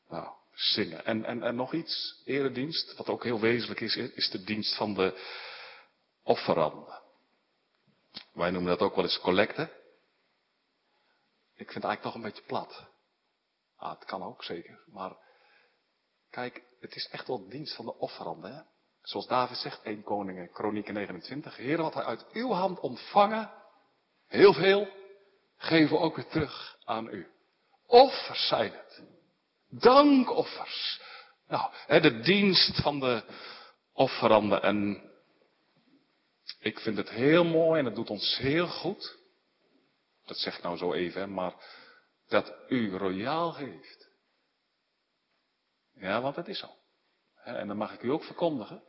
Nou, 0.10 0.30
zingen. 0.54 1.06
En, 1.06 1.26
en, 1.26 1.44
en 1.44 1.56
nog 1.56 1.74
iets, 1.74 2.22
eredienst, 2.26 2.96
wat 2.96 3.10
ook 3.10 3.24
heel 3.24 3.40
wezenlijk 3.40 3.80
is, 3.80 3.96
is 3.96 4.30
de 4.30 4.44
dienst 4.44 4.76
van 4.76 4.94
de 4.94 5.26
offeranden. 6.24 7.02
Wij 8.34 8.52
noemen 8.52 8.78
dat 8.78 8.82
ook 8.82 8.96
wel 8.96 9.04
eens 9.04 9.20
collecte. 9.20 9.62
Ik 11.54 11.72
vind 11.72 11.74
het 11.74 11.84
eigenlijk 11.84 12.02
toch 12.02 12.16
een 12.16 12.22
beetje 12.22 12.44
plat. 12.44 12.86
Ah, 13.76 14.00
het 14.00 14.06
kan 14.06 14.24
ook 14.24 14.44
zeker, 14.44 14.80
maar 14.86 15.16
kijk, 16.30 16.64
het 16.80 16.96
is 16.96 17.08
echt 17.12 17.28
wel 17.28 17.50
dienst 17.50 17.76
van 17.76 17.86
de 17.86 17.98
offeranden. 17.98 18.56
Hè? 18.56 18.62
Zoals 19.02 19.28
David 19.28 19.58
zegt, 19.58 19.82
1 19.82 20.04
Koningen, 20.04 20.52
Kronieken 20.52 20.94
29. 20.94 21.56
Heer, 21.56 21.78
wat 21.78 21.94
hij 21.94 22.04
uit 22.04 22.26
uw 22.32 22.52
hand 22.52 22.80
ontvangen, 22.80 23.52
heel 24.28 24.54
veel, 24.54 24.88
geven 25.58 25.96
we 25.96 26.02
ook 26.02 26.16
weer 26.16 26.28
terug 26.28 26.78
aan 26.84 27.08
u. 27.08 27.28
Offers 27.86 28.48
zijn 28.48 28.72
het. 28.72 29.04
Dankoffers. 29.70 31.02
Nou, 31.48 31.72
de 31.88 32.20
dienst 32.20 32.82
van 32.82 33.00
de 33.00 33.24
offeranden. 33.94 34.62
En 34.62 35.10
ik 36.60 36.80
vind 36.80 36.98
het 36.98 37.10
heel 37.10 37.44
mooi 37.44 37.80
en 37.80 37.86
het 37.86 37.96
doet 37.96 38.10
ons 38.10 38.38
heel 38.38 38.68
goed. 38.68 39.18
Dat 40.26 40.38
zeg 40.38 40.58
ik 40.58 40.64
nou 40.64 40.78
zo 40.78 40.94
even, 40.94 41.34
maar 41.34 41.54
dat 42.28 42.54
u 42.68 42.98
royaal 42.98 43.52
geeft. 43.52 44.07
Ja, 46.00 46.22
want 46.22 46.36
het 46.36 46.48
is 46.48 46.60
zo. 46.60 46.70
En 47.44 47.68
dan 47.68 47.78
mag 47.78 47.94
ik 47.94 48.02
u 48.02 48.12
ook 48.12 48.24
verkondigen. 48.24 48.84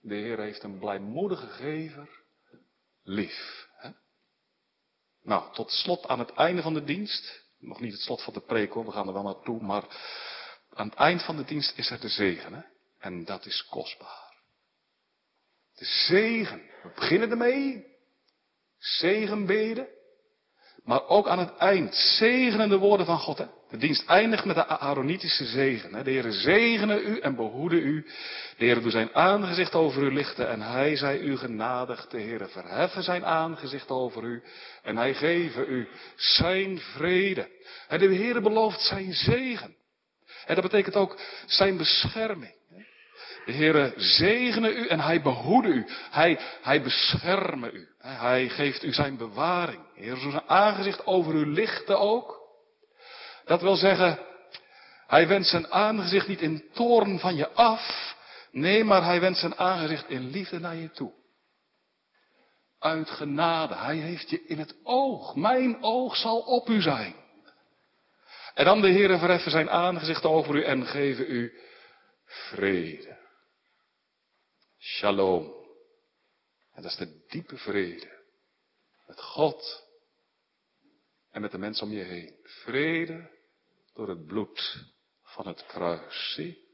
De 0.00 0.14
Heer 0.14 0.38
heeft 0.38 0.62
een 0.62 0.78
blijmoedige 0.78 1.46
gever 1.46 2.08
lief. 3.02 3.68
Nou, 5.22 5.54
tot 5.54 5.70
slot 5.70 6.06
aan 6.06 6.18
het 6.18 6.32
einde 6.32 6.62
van 6.62 6.74
de 6.74 6.84
dienst. 6.84 7.44
Nog 7.58 7.80
niet 7.80 7.92
het 7.92 8.00
slot 8.00 8.22
van 8.22 8.32
de 8.32 8.40
preek 8.40 8.72
hoor, 8.72 8.84
we 8.84 8.90
gaan 8.90 9.06
er 9.06 9.12
wel 9.12 9.22
naartoe. 9.22 9.62
Maar 9.62 9.84
aan 10.70 10.88
het 10.88 10.98
eind 10.98 11.24
van 11.24 11.36
de 11.36 11.44
dienst 11.44 11.78
is 11.78 11.90
er 11.90 12.00
de 12.00 12.08
zegen. 12.08 12.52
Hè? 12.52 12.62
En 12.98 13.24
dat 13.24 13.46
is 13.46 13.66
kostbaar. 13.66 14.34
De 15.74 15.84
zegen. 15.84 16.62
We 16.82 16.92
beginnen 16.94 17.30
ermee. 17.30 17.86
Zegenbeden. 18.78 19.88
Maar 20.84 21.08
ook 21.08 21.28
aan 21.28 21.38
het 21.38 21.56
eind. 21.56 21.94
Zegenende 21.94 22.78
woorden 22.78 23.06
van 23.06 23.18
God. 23.18 23.38
Hè? 23.38 23.44
De 23.70 23.76
dienst 23.76 24.06
eindigt 24.06 24.44
met 24.44 24.56
de 24.56 24.66
Aaronitische 24.66 25.44
zegen. 25.44 25.94
Hè? 25.94 26.02
De 26.02 26.10
Heer 26.10 26.32
zegene 26.32 27.00
u 27.00 27.18
en 27.18 27.34
behoede 27.34 27.80
u. 27.80 28.06
De 28.56 28.64
Heer 28.64 28.82
doet 28.82 28.92
zijn 28.92 29.14
aangezicht 29.14 29.74
over 29.74 30.02
u 30.02 30.12
lichten 30.12 30.48
en 30.48 30.60
hij 30.60 30.96
zij 30.96 31.18
u 31.18 31.36
genadig. 31.36 32.06
De 32.06 32.20
Heer 32.20 32.48
verheffen 32.48 33.02
zijn 33.02 33.24
aangezicht 33.24 33.90
over 33.90 34.24
u 34.24 34.42
en 34.82 34.96
hij 34.96 35.14
geven 35.14 35.64
u 35.68 35.88
zijn 36.16 36.78
vrede. 36.78 37.48
En 37.88 37.98
de 37.98 38.06
Heer 38.06 38.42
belooft 38.42 38.80
zijn 38.80 39.12
zegen. 39.12 39.76
En 40.46 40.54
dat 40.54 40.64
betekent 40.64 40.96
ook 40.96 41.18
zijn 41.46 41.76
bescherming. 41.76 42.58
De 43.44 43.52
Heere 43.52 43.92
zegene 43.96 44.74
u 44.74 44.86
en 44.86 45.00
hij 45.00 45.22
behoede 45.22 45.68
u. 45.68 45.86
Hij, 46.10 46.38
hij 46.62 46.82
bescherme 46.82 47.70
u. 47.70 47.88
Hij 48.00 48.48
geeft 48.48 48.82
u 48.82 48.92
zijn 48.92 49.16
bewaring. 49.16 49.82
Heer 49.94 50.16
zijn 50.16 50.48
aangezicht 50.48 51.06
over 51.06 51.34
u 51.34 51.46
lichten 51.46 51.98
ook. 51.98 52.40
Dat 53.44 53.60
wil 53.60 53.76
zeggen, 53.76 54.18
hij 55.06 55.28
wendt 55.28 55.46
zijn 55.46 55.72
aangezicht 55.72 56.28
niet 56.28 56.40
in 56.40 56.64
toorn 56.72 57.18
van 57.18 57.36
je 57.36 57.50
af. 57.50 58.14
Nee, 58.50 58.84
maar 58.84 59.04
hij 59.04 59.20
wendt 59.20 59.38
zijn 59.38 59.56
aangezicht 59.56 60.08
in 60.08 60.30
liefde 60.30 60.58
naar 60.58 60.76
je 60.76 60.90
toe. 60.90 61.12
Uit 62.78 63.10
genade. 63.10 63.74
Hij 63.74 63.96
heeft 63.96 64.30
je 64.30 64.44
in 64.46 64.58
het 64.58 64.74
oog. 64.82 65.34
Mijn 65.34 65.82
oog 65.82 66.16
zal 66.16 66.40
op 66.40 66.68
u 66.68 66.80
zijn. 66.80 67.14
En 68.54 68.64
dan 68.64 68.80
de 68.80 68.90
Heere 68.90 69.18
verheffen 69.18 69.50
zijn 69.50 69.70
aangezicht 69.70 70.24
over 70.24 70.54
u 70.54 70.64
en 70.64 70.86
geven 70.86 71.30
u 71.30 71.58
vrede. 72.24 73.18
Shalom. 74.78 75.59
En 76.72 76.82
dat 76.82 76.90
is 76.90 76.96
de 76.96 77.24
diepe 77.28 77.56
vrede. 77.56 78.18
Met 79.06 79.20
God 79.20 79.88
en 81.30 81.40
met 81.40 81.50
de 81.50 81.58
mensen 81.58 81.86
om 81.86 81.92
je 81.92 82.02
heen. 82.02 82.38
Vrede 82.42 83.30
door 83.94 84.08
het 84.08 84.26
bloed 84.26 84.84
van 85.22 85.46
het 85.46 85.66
kruis. 85.66 86.32
Zie? 86.34 86.68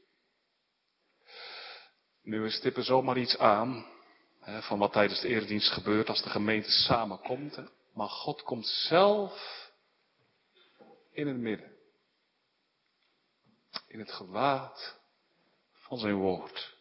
Nu 2.21 2.39
we 2.39 2.49
stippen 2.49 2.83
zomaar 2.83 3.17
iets 3.17 3.37
aan 3.37 3.85
hè, 4.39 4.61
van 4.61 4.79
wat 4.79 4.91
tijdens 4.91 5.21
de 5.21 5.27
eredienst 5.27 5.71
gebeurt 5.71 6.09
als 6.09 6.23
de 6.23 6.29
gemeente 6.29 6.71
samenkomt. 6.71 7.59
Maar 7.93 8.09
God 8.09 8.41
komt 8.41 8.67
zelf 8.67 9.65
in 11.11 11.27
het 11.27 11.37
midden. 11.37 11.75
In 13.87 13.99
het 13.99 14.11
gewaad 14.11 14.99
van 15.71 15.97
zijn 15.97 16.15
woord. 16.15 16.75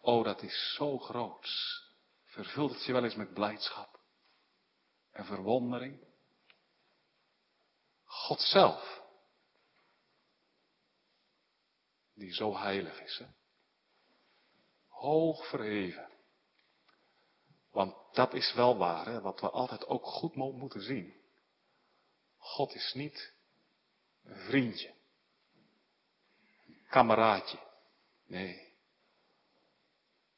Oh, 0.00 0.24
dat 0.24 0.42
is 0.42 0.74
zo 0.74 0.98
groot. 0.98 1.48
Vervult 2.32 2.72
het 2.72 2.84
je 2.84 2.92
wel 2.92 3.04
eens 3.04 3.14
met 3.14 3.34
blijdschap 3.34 4.00
en 5.10 5.24
verwondering? 5.24 6.00
God 8.04 8.40
zelf. 8.40 9.02
Die 12.14 12.32
zo 12.34 12.56
heilig 12.56 13.00
is. 13.00 13.18
Hè? 13.18 13.26
Hoog 14.86 15.48
verheven. 15.48 16.10
Want 17.70 17.94
dat 18.12 18.34
is 18.34 18.52
wel 18.54 18.76
waar, 18.76 19.06
hè? 19.06 19.20
wat 19.20 19.40
we 19.40 19.50
altijd 19.50 19.86
ook 19.86 20.04
goed 20.04 20.34
moeten 20.34 20.82
zien. 20.82 21.14
God 22.36 22.74
is 22.74 22.92
niet 22.94 23.34
een 24.22 24.36
vriendje, 24.36 24.94
een 26.66 26.86
kameraadje. 26.88 27.58
Nee. 28.26 28.74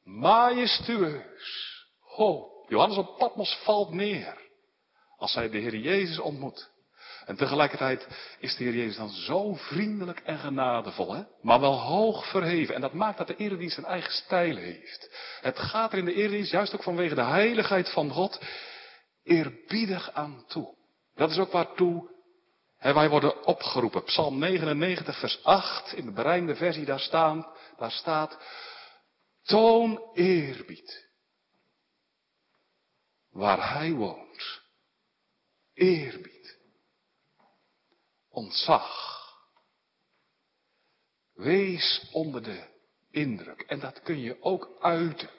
Majestueus. 0.02 1.73
Ho, 2.14 2.48
Johannes 2.68 2.96
op 2.96 3.18
Patmos 3.18 3.60
valt 3.64 3.90
neer 3.90 4.42
als 5.16 5.34
hij 5.34 5.50
de 5.50 5.58
Heer 5.58 5.76
Jezus 5.76 6.18
ontmoet. 6.18 6.72
En 7.24 7.36
tegelijkertijd 7.36 8.08
is 8.38 8.56
de 8.56 8.64
Heer 8.64 8.74
Jezus 8.74 8.96
dan 8.96 9.10
zo 9.10 9.54
vriendelijk 9.54 10.20
en 10.20 10.38
genadevol, 10.38 11.14
hè? 11.14 11.22
maar 11.42 11.60
wel 11.60 11.80
hoog 11.80 12.30
verheven. 12.30 12.74
En 12.74 12.80
dat 12.80 12.92
maakt 12.92 13.18
dat 13.18 13.26
de 13.26 13.36
eredienst 13.36 13.76
een 13.76 13.84
eigen 13.84 14.12
stijl 14.12 14.56
heeft. 14.56 15.10
Het 15.40 15.58
gaat 15.58 15.92
er 15.92 15.98
in 15.98 16.04
de 16.04 16.14
eredienst, 16.14 16.50
juist 16.50 16.74
ook 16.74 16.82
vanwege 16.82 17.14
de 17.14 17.22
heiligheid 17.22 17.90
van 17.90 18.10
God, 18.10 18.40
eerbiedig 19.24 20.12
aan 20.12 20.44
toe. 20.48 20.74
Dat 21.14 21.30
is 21.30 21.38
ook 21.38 21.52
waartoe 21.52 22.12
wij 22.78 23.08
worden 23.08 23.44
opgeroepen. 23.46 24.04
Psalm 24.04 24.38
99, 24.38 25.18
vers 25.18 25.44
8, 25.44 25.92
in 25.92 26.04
de 26.04 26.12
bereinde 26.12 26.54
versie, 26.54 26.84
daar, 26.84 27.00
staan, 27.00 27.46
daar 27.78 27.90
staat, 27.90 28.38
toon 29.42 30.10
eerbied. 30.12 31.03
Waar 33.34 33.72
hij 33.72 33.92
woont. 33.92 34.62
Eerbied. 35.72 36.58
Ontzag. 38.28 39.14
Wees 41.32 42.08
onder 42.12 42.42
de 42.42 42.68
indruk. 43.10 43.60
En 43.60 43.80
dat 43.80 44.02
kun 44.02 44.18
je 44.18 44.42
ook 44.42 44.76
uiten. 44.80 45.30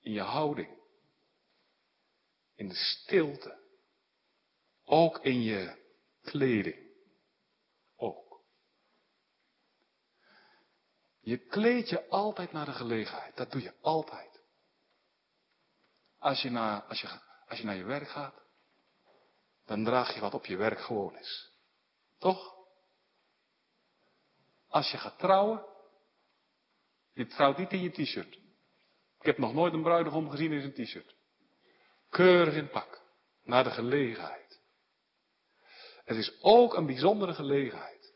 In 0.00 0.12
je 0.12 0.20
houding. 0.20 0.82
In 2.54 2.68
de 2.68 2.74
stilte. 2.74 3.62
Ook 4.84 5.18
in 5.18 5.42
je 5.42 5.76
kleding. 6.22 6.90
Ook. 7.96 8.44
Je 11.20 11.38
kleed 11.38 11.88
je 11.88 12.08
altijd 12.08 12.52
naar 12.52 12.66
de 12.66 12.72
gelegenheid. 12.72 13.36
Dat 13.36 13.50
doe 13.50 13.62
je 13.62 13.74
altijd. 13.80 14.33
Als 16.24 16.42
je 16.42 16.50
naar, 16.50 16.82
als 16.82 17.00
je, 17.00 17.20
als 17.46 17.58
je 17.58 17.64
naar 17.64 17.76
je 17.76 17.84
werk 17.84 18.08
gaat, 18.08 18.34
dan 19.64 19.84
draag 19.84 20.14
je 20.14 20.20
wat 20.20 20.34
op 20.34 20.46
je 20.46 20.56
werk 20.56 20.80
gewoon 20.80 21.18
is. 21.18 21.52
Toch? 22.18 22.54
Als 24.68 24.90
je 24.90 24.98
gaat 24.98 25.18
trouwen, 25.18 25.66
je 27.12 27.26
trouwt 27.26 27.58
niet 27.58 27.72
in 27.72 27.80
je 27.80 27.90
t-shirt. 27.90 28.34
Ik 29.18 29.26
heb 29.26 29.38
nog 29.38 29.54
nooit 29.54 29.72
een 29.72 29.82
bruidegom 29.82 30.30
gezien 30.30 30.52
in 30.52 30.60
zijn 30.60 30.72
t-shirt. 30.72 31.14
Keurig 32.08 32.54
in 32.54 32.70
pak. 32.70 33.02
Naar 33.42 33.64
de 33.64 33.70
gelegenheid. 33.70 34.60
Het 36.04 36.16
is 36.16 36.42
ook 36.42 36.74
een 36.74 36.86
bijzondere 36.86 37.34
gelegenheid. 37.34 38.14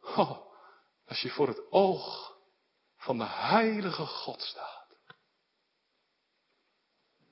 Oh, 0.00 0.52
als 1.06 1.20
je 1.20 1.30
voor 1.30 1.48
het 1.48 1.70
oog 1.70 2.36
van 2.96 3.18
de 3.18 3.26
heilige 3.26 4.06
God 4.06 4.40
staat. 4.42 4.80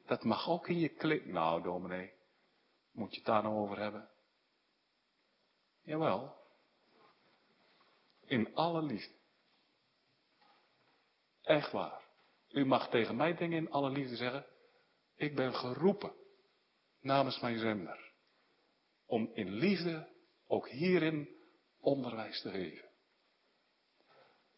Dat 0.09 0.25
mag 0.25 0.49
ook 0.49 0.69
in 0.69 0.79
je 0.79 0.89
klik. 0.89 1.27
Nou, 1.27 1.63
dominee, 1.63 2.13
moet 2.91 3.11
je 3.11 3.17
het 3.17 3.27
daar 3.27 3.43
nou 3.43 3.55
over 3.55 3.79
hebben? 3.79 4.09
Jawel. 5.83 6.37
In 8.25 8.55
alle 8.55 8.83
liefde. 8.83 9.15
Echt 11.43 11.73
waar. 11.73 12.03
U 12.49 12.65
mag 12.65 12.89
tegen 12.89 13.17
mij 13.17 13.35
dingen 13.35 13.59
in 13.59 13.71
alle 13.71 13.91
liefde 13.91 14.17
zeggen. 14.17 14.47
Ik 15.17 15.35
ben 15.35 15.55
geroepen 15.55 16.13
namens 17.01 17.41
mijn 17.41 17.59
zender. 17.59 18.13
Om 19.07 19.31
in 19.35 19.51
liefde 19.51 20.09
ook 20.47 20.69
hierin 20.69 21.37
onderwijs 21.81 22.41
te 22.41 22.51
geven. 22.51 22.89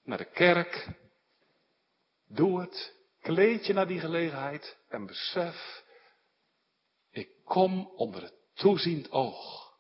Naar 0.03 0.19
de 0.19 0.31
kerk. 0.31 0.89
Doe 2.27 2.61
het. 2.61 3.00
Kleed 3.21 3.67
je 3.67 3.73
naar 3.73 3.87
die 3.87 4.01
gelegenheid 4.01 4.79
en 4.89 5.07
besef, 5.07 5.85
ik 7.11 7.45
kom 7.45 7.87
onder 7.87 8.23
het 8.23 8.35
toeziend 8.55 9.11
oog 9.11 9.75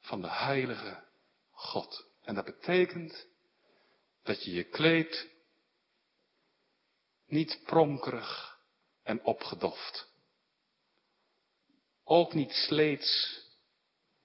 van 0.00 0.20
de 0.20 0.30
heilige 0.30 1.04
God. 1.50 2.06
En 2.22 2.34
dat 2.34 2.44
betekent 2.44 3.26
dat 4.22 4.44
je 4.44 4.52
je 4.52 4.64
kleedt 4.64 5.28
niet 7.26 7.60
pronkerig 7.64 8.58
en 9.02 9.24
opgedoft. 9.24 10.10
Ook 12.04 12.32
niet 12.32 12.52
sleets 12.52 13.40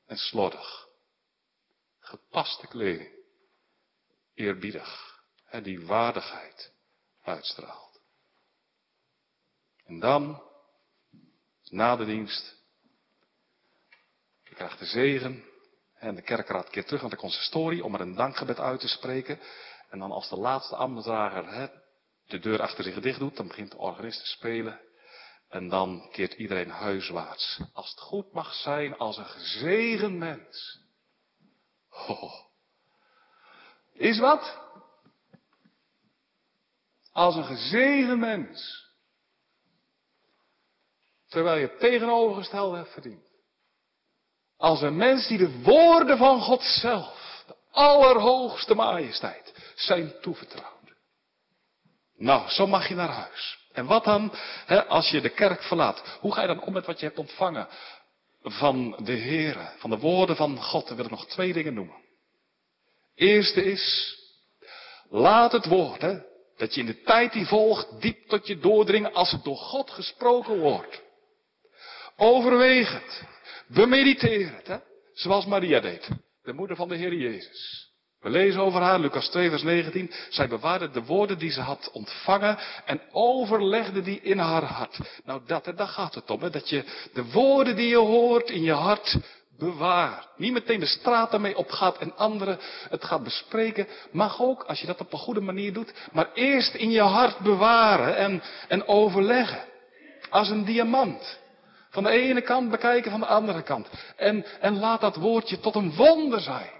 en 0.05 0.17
slordig. 0.17 0.87
Gepaste 1.99 2.67
kleding. 2.67 3.15
Eerbiedig. 4.33 5.21
En 5.45 5.63
die 5.63 5.85
waardigheid 5.85 6.75
uitstraalt. 7.27 8.01
En 9.85 9.99
dan, 9.99 10.43
na 11.63 11.95
de 11.95 12.05
dienst, 12.05 12.55
je 14.43 14.55
krijgt 14.55 14.79
de 14.79 14.85
zegen. 14.85 15.43
En 15.93 16.15
de 16.15 16.21
kerkraad 16.21 16.69
keert 16.69 16.85
terug 16.85 17.01
naar 17.01 17.09
de 17.09 17.15
consistorie 17.17 17.83
om 17.83 17.93
er 17.93 18.01
een 18.01 18.15
dankgebed 18.15 18.59
uit 18.59 18.79
te 18.79 18.87
spreken. 18.87 19.39
En 19.89 19.99
dan 19.99 20.11
als 20.11 20.29
de 20.29 20.37
laatste 20.37 20.75
ambtsdrager 20.75 21.71
de 22.27 22.39
deur 22.39 22.61
achter 22.61 22.83
zich 22.83 22.99
dicht 22.99 23.19
doet, 23.19 23.35
dan 23.35 23.47
begint 23.47 23.71
de 23.71 23.77
organist 23.77 24.19
te 24.19 24.27
spelen. 24.27 24.81
En 25.49 25.69
dan 25.69 26.09
keert 26.11 26.33
iedereen 26.33 26.69
huiswaarts. 26.69 27.61
Als 27.73 27.89
het 27.89 27.99
goed 27.99 28.33
mag 28.33 28.53
zijn, 28.53 28.97
als 28.97 29.17
een 29.17 29.25
gezegend 29.25 30.17
mens. 30.17 30.79
Oh. 32.07 32.33
Is 33.93 34.19
wat? 34.19 34.66
Als 37.17 37.35
een 37.35 37.43
gezegend 37.43 38.19
mens. 38.19 38.85
Terwijl 41.27 41.57
je 41.57 41.67
het 41.67 41.79
tegenovergestelde 41.79 42.77
hebt 42.77 42.91
verdiend. 42.91 43.25
Als 44.57 44.81
een 44.81 44.95
mens 44.95 45.27
die 45.27 45.37
de 45.37 45.61
woorden 45.61 46.17
van 46.17 46.41
God 46.41 46.61
zelf, 46.61 47.43
de 47.47 47.55
allerhoogste 47.71 48.75
majesteit, 48.75 49.73
zijn 49.75 50.13
toevertrouwd. 50.21 50.95
Nou, 52.15 52.49
zo 52.49 52.67
mag 52.67 52.87
je 52.87 52.95
naar 52.95 53.09
huis. 53.09 53.59
En 53.71 53.85
wat 53.85 54.03
dan, 54.03 54.31
hè, 54.65 54.85
als 54.85 55.09
je 55.09 55.21
de 55.21 55.29
kerk 55.29 55.63
verlaat? 55.63 56.17
Hoe 56.19 56.33
ga 56.33 56.41
je 56.41 56.47
dan 56.47 56.61
om 56.61 56.73
met 56.73 56.85
wat 56.85 56.99
je 56.99 57.05
hebt 57.05 57.19
ontvangen 57.19 57.67
van 58.41 58.99
de 59.03 59.13
Heer, 59.13 59.73
van 59.77 59.89
de 59.89 59.97
woorden 59.97 60.35
van 60.35 60.63
God? 60.63 60.87
Dan 60.87 60.95
wil 60.95 61.05
ik 61.05 61.11
nog 61.11 61.27
twee 61.27 61.53
dingen 61.53 61.73
noemen. 61.73 62.01
Eerste 63.15 63.63
is, 63.63 64.15
laat 65.09 65.51
het 65.51 65.65
woord, 65.65 66.01
hè, 66.01 66.26
dat 66.57 66.73
je 66.73 66.79
in 66.79 66.87
de 66.87 67.01
tijd 67.01 67.33
die 67.33 67.45
volgt 67.45 68.01
diep 68.01 68.27
tot 68.27 68.47
je 68.47 68.59
doordringen 68.59 69.13
als 69.13 69.31
het 69.31 69.43
door 69.43 69.57
God 69.57 69.91
gesproken 69.91 70.59
wordt. 70.59 71.01
Overweeg 72.15 72.93
het. 72.93 73.23
Bemediteer 73.67 74.53
het, 74.55 74.67
hè? 74.67 74.77
zoals 75.13 75.45
Maria 75.45 75.79
deed, 75.79 76.09
de 76.43 76.53
moeder 76.53 76.75
van 76.75 76.87
de 76.87 76.95
Heer 76.95 77.13
Jezus. 77.13 77.85
We 78.19 78.29
lezen 78.29 78.61
over 78.61 78.81
haar, 78.81 78.99
Lucas 78.99 79.29
2, 79.29 79.49
vers 79.49 79.63
19. 79.63 80.11
Zij 80.29 80.47
bewaarde 80.47 80.89
de 80.89 81.03
woorden 81.03 81.37
die 81.37 81.51
ze 81.51 81.61
had 81.61 81.89
ontvangen 81.91 82.57
en 82.85 83.01
overlegde 83.11 84.01
die 84.01 84.21
in 84.21 84.37
haar 84.37 84.63
hart. 84.63 84.99
Nou, 85.25 85.41
dat, 85.45 85.71
daar 85.75 85.87
gaat 85.87 86.15
het 86.15 86.29
om, 86.29 86.41
hè? 86.41 86.49
dat 86.49 86.69
je 86.69 86.83
de 87.13 87.31
woorden 87.31 87.75
die 87.75 87.87
je 87.87 87.97
hoort 87.97 88.49
in 88.49 88.61
je 88.63 88.71
hart 88.71 89.17
bewaart. 89.57 90.27
Niet 90.35 90.53
meteen 90.53 90.79
de 90.79 90.85
straat 90.85 91.33
ermee 91.33 91.57
opgaat 91.57 91.97
en 91.97 92.15
anderen 92.15 92.59
het 92.89 93.03
gaat 93.03 93.23
bespreken. 93.23 93.87
Mag 94.11 94.41
ook, 94.41 94.63
als 94.63 94.79
je 94.79 94.87
dat 94.87 94.99
op 94.99 95.13
een 95.13 95.19
goede 95.19 95.41
manier 95.41 95.73
doet, 95.73 95.93
maar 96.11 96.33
eerst 96.33 96.73
in 96.73 96.91
je 96.91 97.01
hart 97.01 97.39
bewaren 97.39 98.17
en, 98.17 98.43
en 98.67 98.87
overleggen. 98.87 99.65
Als 100.29 100.49
een 100.49 100.65
diamant. 100.65 101.39
Van 101.89 102.03
de 102.03 102.09
ene 102.09 102.41
kant 102.41 102.69
bekijken, 102.69 103.11
van 103.11 103.19
de 103.19 103.25
andere 103.25 103.61
kant. 103.61 103.89
En, 104.15 104.45
en 104.59 104.79
laat 104.79 105.01
dat 105.01 105.15
woordje 105.15 105.59
tot 105.59 105.75
een 105.75 105.95
wonder 105.95 106.39
zijn. 106.39 106.71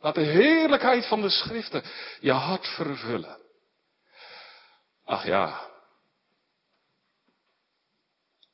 Laat 0.00 0.14
de 0.14 0.20
heerlijkheid 0.20 1.06
van 1.06 1.20
de 1.20 1.30
schriften 1.30 1.82
je 2.20 2.32
hart 2.32 2.66
vervullen. 2.66 3.38
Ach 5.04 5.26
ja. 5.26 5.60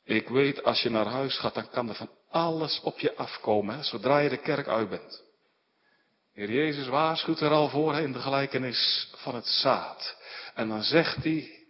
Ik 0.04 0.28
weet, 0.28 0.64
als 0.64 0.82
je 0.82 0.90
naar 0.90 1.06
huis 1.06 1.38
gaat, 1.38 1.54
dan 1.54 1.68
kan 1.70 1.88
er 1.88 1.94
van 1.94 2.10
alles 2.32 2.80
op 2.80 2.98
je 2.98 3.16
afkomen, 3.16 3.84
zodra 3.84 4.18
je 4.18 4.28
de 4.28 4.40
kerk 4.40 4.66
uit 4.66 4.88
bent. 4.88 5.22
Heer 6.32 6.50
Jezus 6.50 6.86
waarschuwt 6.86 7.40
er 7.40 7.50
al 7.50 7.68
voor 7.68 7.94
in 7.94 8.12
de 8.12 8.18
gelijkenis 8.18 9.10
van 9.16 9.34
het 9.34 9.46
zaad. 9.46 10.16
En 10.54 10.68
dan 10.68 10.82
zegt 10.82 11.16
hij 11.24 11.66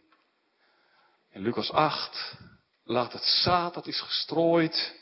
in 1.30 1.40
Lucas 1.40 1.70
8, 1.70 2.36
laat 2.84 3.12
het 3.12 3.24
zaad 3.24 3.74
dat 3.74 3.86
is 3.86 4.00
gestrooid 4.00 5.00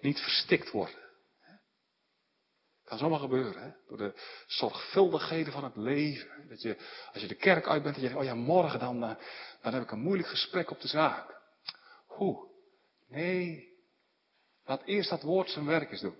niet 0.00 0.20
verstikt 0.20 0.70
worden. 0.70 0.98
Kan 2.84 2.98
zomaar 2.98 3.18
gebeuren, 3.18 3.62
hè? 3.62 3.70
door 3.88 3.98
de 3.98 4.20
zorgvuldigheden 4.46 5.52
van 5.52 5.64
het 5.64 5.76
leven. 5.76 6.48
Dat 6.48 6.62
je, 6.62 6.76
als 7.12 7.22
je 7.22 7.28
de 7.28 7.34
kerk 7.34 7.66
uit 7.66 7.82
bent, 7.82 7.94
dat 7.94 8.04
je 8.04 8.10
denkt, 8.10 8.22
oh 8.22 8.28
ja, 8.28 8.34
morgen 8.34 8.78
dan, 8.78 9.04
uh, 9.04 9.10
dan 9.62 9.72
heb 9.72 9.82
ik 9.82 9.90
een 9.90 10.00
moeilijk 10.00 10.28
gesprek 10.28 10.70
op 10.70 10.80
de 10.80 10.88
zaak. 10.88 11.40
Hoe? 12.06 12.48
Nee, 13.08 13.69
laat 14.64 14.82
eerst 14.84 15.10
dat 15.10 15.22
woord 15.22 15.50
zijn 15.50 15.66
werk 15.66 15.90
eens 15.90 16.00
doen. 16.00 16.16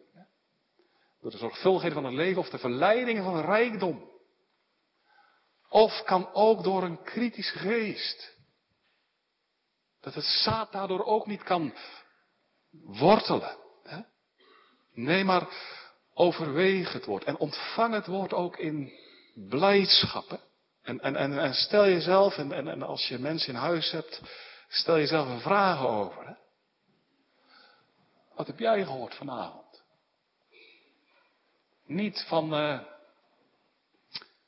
Door 1.21 1.31
de 1.31 1.37
zorgvuldigheden 1.37 2.03
van 2.03 2.05
het 2.05 2.15
leven 2.15 2.41
of 2.41 2.49
de 2.49 2.59
verleidingen 2.59 3.25
van 3.25 3.41
rijkdom. 3.41 4.09
Of 5.69 6.03
kan 6.03 6.33
ook 6.33 6.63
door 6.63 6.83
een 6.83 7.03
kritische 7.03 7.59
geest. 7.59 8.37
Dat 10.01 10.15
het 10.15 10.25
zaad 10.25 10.73
daardoor 10.73 11.05
ook 11.05 11.27
niet 11.27 11.43
kan 11.43 11.75
wortelen. 12.71 13.57
Nee, 14.93 15.25
maar 15.25 15.49
overweeg 16.15 16.93
het 16.93 17.05
woord 17.05 17.25
en 17.25 17.37
ontvang 17.37 17.95
het 17.95 18.07
woord 18.07 18.33
ook 18.33 18.57
in 18.57 18.93
blijdschap. 19.35 20.41
En, 20.83 21.01
en, 21.01 21.17
en, 21.17 21.39
en, 21.39 21.55
stel 21.55 21.85
jezelf, 21.85 22.37
en, 22.37 22.53
en, 22.53 22.69
en, 22.69 22.83
als 22.83 23.09
je 23.09 23.19
mensen 23.19 23.55
in 23.55 23.61
huis 23.61 23.91
hebt, 23.91 24.21
stel 24.69 24.97
jezelf 24.97 25.29
een 25.29 25.41
vraag 25.41 25.87
over. 25.87 26.39
Wat 28.41 28.49
heb 28.49 28.59
jij 28.59 28.85
gehoord 28.85 29.15
vanavond? 29.15 29.83
Niet 31.87 32.25
van, 32.29 32.55
uh, 32.55 32.81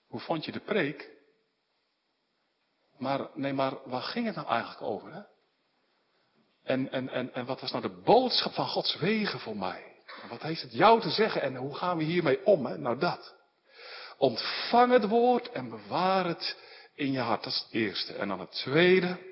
hoe 0.07 0.21
vond 0.21 0.45
je 0.45 0.53
de 0.53 0.61
preek? 0.61 1.11
Maar, 2.99 3.29
nee, 3.35 3.53
maar 3.53 3.75
waar 3.85 4.03
ging 4.03 4.27
het 4.27 4.35
nou 4.35 4.49
eigenlijk 4.49 4.83
over? 4.83 5.13
Hè? 5.13 5.23
En, 6.63 6.93
en, 6.93 7.09
en, 7.09 7.35
en 7.35 7.47
wat 7.47 7.61
was 7.61 7.71
nou 7.71 7.83
de 7.83 8.03
boodschap 8.03 8.53
van 8.53 8.67
Gods 8.67 8.97
wegen 8.97 9.41
voor 9.41 9.57
mij? 9.57 10.03
Wat 10.29 10.43
heeft 10.43 10.63
het 10.63 10.73
jou 10.73 11.01
te 11.01 11.11
zeggen 11.11 11.43
en 11.43 11.57
hoe 11.57 11.75
gaan 11.75 11.97
we 11.97 12.05
hiermee 12.05 12.47
om? 12.47 12.67
Hè? 12.67 12.79
Nou 12.79 12.99
dat. 12.99 13.35
Ontvang 14.17 14.93
het 14.93 15.09
woord 15.09 15.51
en 15.51 15.69
bewaar 15.69 16.25
het 16.25 16.57
in 16.95 17.13
je 17.13 17.21
hart. 17.21 17.45
Dat 17.45 17.53
is 17.53 17.59
het 17.59 17.73
eerste. 17.73 18.15
En 18.15 18.29
dan 18.29 18.41
het 18.41 18.53
tweede. 18.53 19.31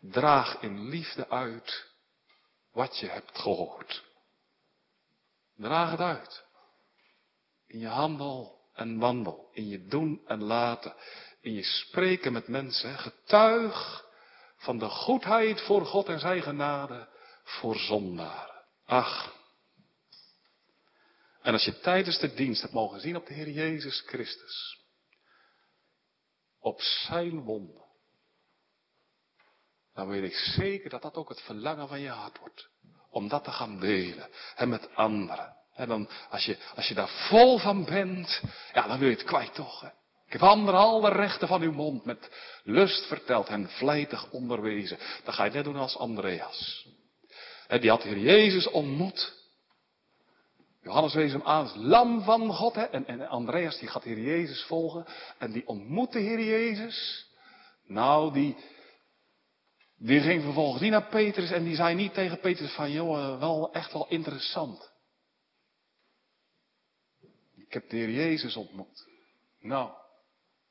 Draag 0.00 0.60
in 0.60 0.88
liefde 0.88 1.28
uit 1.28 1.89
wat 2.72 2.98
je 2.98 3.06
hebt 3.06 3.38
gehoord. 3.38 4.04
Draag 5.56 5.90
het 5.90 6.00
uit. 6.00 6.44
In 7.66 7.78
je 7.78 7.86
handel 7.86 8.60
en 8.72 8.98
wandel. 8.98 9.48
In 9.52 9.68
je 9.68 9.86
doen 9.86 10.22
en 10.26 10.42
laten. 10.42 10.94
In 11.40 11.52
je 11.52 11.62
spreken 11.62 12.32
met 12.32 12.48
mensen. 12.48 12.98
Getuig 12.98 14.04
van 14.56 14.78
de 14.78 14.88
goedheid 14.88 15.60
voor 15.60 15.86
God 15.86 16.08
en 16.08 16.20
zijn 16.20 16.42
genade 16.42 17.08
voor 17.44 17.76
zondaren. 17.76 18.64
Ach. 18.84 19.38
En 21.42 21.52
als 21.52 21.64
je 21.64 21.80
tijdens 21.80 22.18
de 22.18 22.34
dienst 22.34 22.60
hebt 22.60 22.74
mogen 22.74 23.00
zien 23.00 23.16
op 23.16 23.26
de 23.26 23.34
Heer 23.34 23.50
Jezus 23.50 24.00
Christus. 24.06 24.78
Op 26.58 26.80
zijn 26.80 27.40
wonden. 27.40 27.89
Dan 29.94 30.08
weet 30.08 30.22
ik 30.22 30.34
zeker 30.34 30.90
dat 30.90 31.02
dat 31.02 31.14
ook 31.14 31.28
het 31.28 31.40
verlangen 31.40 31.88
van 31.88 32.00
je 32.00 32.08
hart 32.08 32.38
wordt. 32.38 32.68
Om 33.10 33.28
dat 33.28 33.44
te 33.44 33.50
gaan 33.50 33.80
delen. 33.80 34.28
En 34.56 34.68
met 34.68 34.94
anderen. 34.94 35.56
En 35.74 35.88
dan, 35.88 36.08
als 36.30 36.44
je, 36.44 36.58
als 36.76 36.88
je 36.88 36.94
daar 36.94 37.28
vol 37.28 37.58
van 37.58 37.84
bent, 37.84 38.42
ja, 38.72 38.86
dan 38.86 38.98
wil 38.98 39.08
je 39.08 39.14
het 39.14 39.24
kwijt 39.24 39.54
toch. 39.54 39.80
Hè? 39.80 39.88
Ik 40.26 40.32
heb 40.32 40.42
anderen 40.48 40.80
al 40.80 41.00
de 41.00 41.08
rechten 41.08 41.48
van 41.48 41.62
uw 41.62 41.72
mond 41.72 42.04
met 42.04 42.30
lust 42.62 43.06
verteld 43.06 43.48
en 43.48 43.68
vlijtig 43.68 44.30
onderwezen. 44.30 44.98
Dan 45.24 45.34
ga 45.34 45.44
je 45.44 45.50
net 45.50 45.64
doen 45.64 45.76
als 45.76 45.96
Andreas. 45.96 46.88
En 47.66 47.80
die 47.80 47.90
had 47.90 48.02
de 48.02 48.08
Heer 48.08 48.18
Jezus 48.18 48.66
ontmoet. 48.66 49.38
Johannes 50.82 51.14
wees 51.14 51.32
hem 51.32 51.42
aan 51.42 51.62
als 51.62 51.74
lam 51.76 52.22
van 52.22 52.52
God. 52.52 52.74
Hè? 52.74 52.84
En, 52.84 53.06
en 53.06 53.28
Andreas 53.28 53.78
die 53.78 53.88
gaat 53.88 54.02
de 54.02 54.08
Heer 54.08 54.24
Jezus 54.24 54.62
volgen. 54.62 55.06
En 55.38 55.52
die 55.52 55.66
ontmoet 55.66 56.12
de 56.12 56.22
Jezus. 56.22 57.26
Nou, 57.86 58.32
die, 58.32 58.56
die 60.02 60.20
ging 60.20 60.42
vervolgens 60.42 60.82
niet 60.82 60.90
naar 60.90 61.08
Petrus 61.08 61.50
en 61.50 61.64
die 61.64 61.74
zei 61.74 61.94
niet 61.94 62.14
tegen 62.14 62.40
Petrus 62.40 62.72
van, 62.72 62.90
joh, 62.90 63.38
wel 63.38 63.72
echt 63.72 63.92
wel 63.92 64.08
interessant. 64.08 64.92
Ik 67.56 67.72
heb 67.72 67.88
de 67.88 67.96
Heer 67.96 68.10
Jezus 68.10 68.56
ontmoet. 68.56 69.08
Nou, 69.58 69.90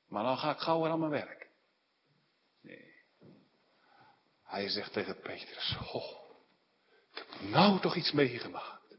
maar 0.07 0.23
dan 0.23 0.38
ga 0.38 0.51
ik 0.51 0.59
gauw 0.59 0.82
weer 0.82 0.91
aan 0.91 0.99
mijn 0.99 1.11
werk. 1.11 1.49
Nee. 2.61 2.93
Hij 4.43 4.69
zegt 4.69 4.93
tegen 4.93 5.19
Petrus, 5.19 5.77
oh, 5.93 6.38
ik 7.11 7.17
heb 7.17 7.49
nou 7.49 7.80
toch 7.80 7.95
iets 7.95 8.11
meegemaakt. 8.11 8.97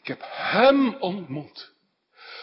Ik 0.00 0.06
heb 0.06 0.20
hem 0.24 0.94
ontmoet. 0.94 1.72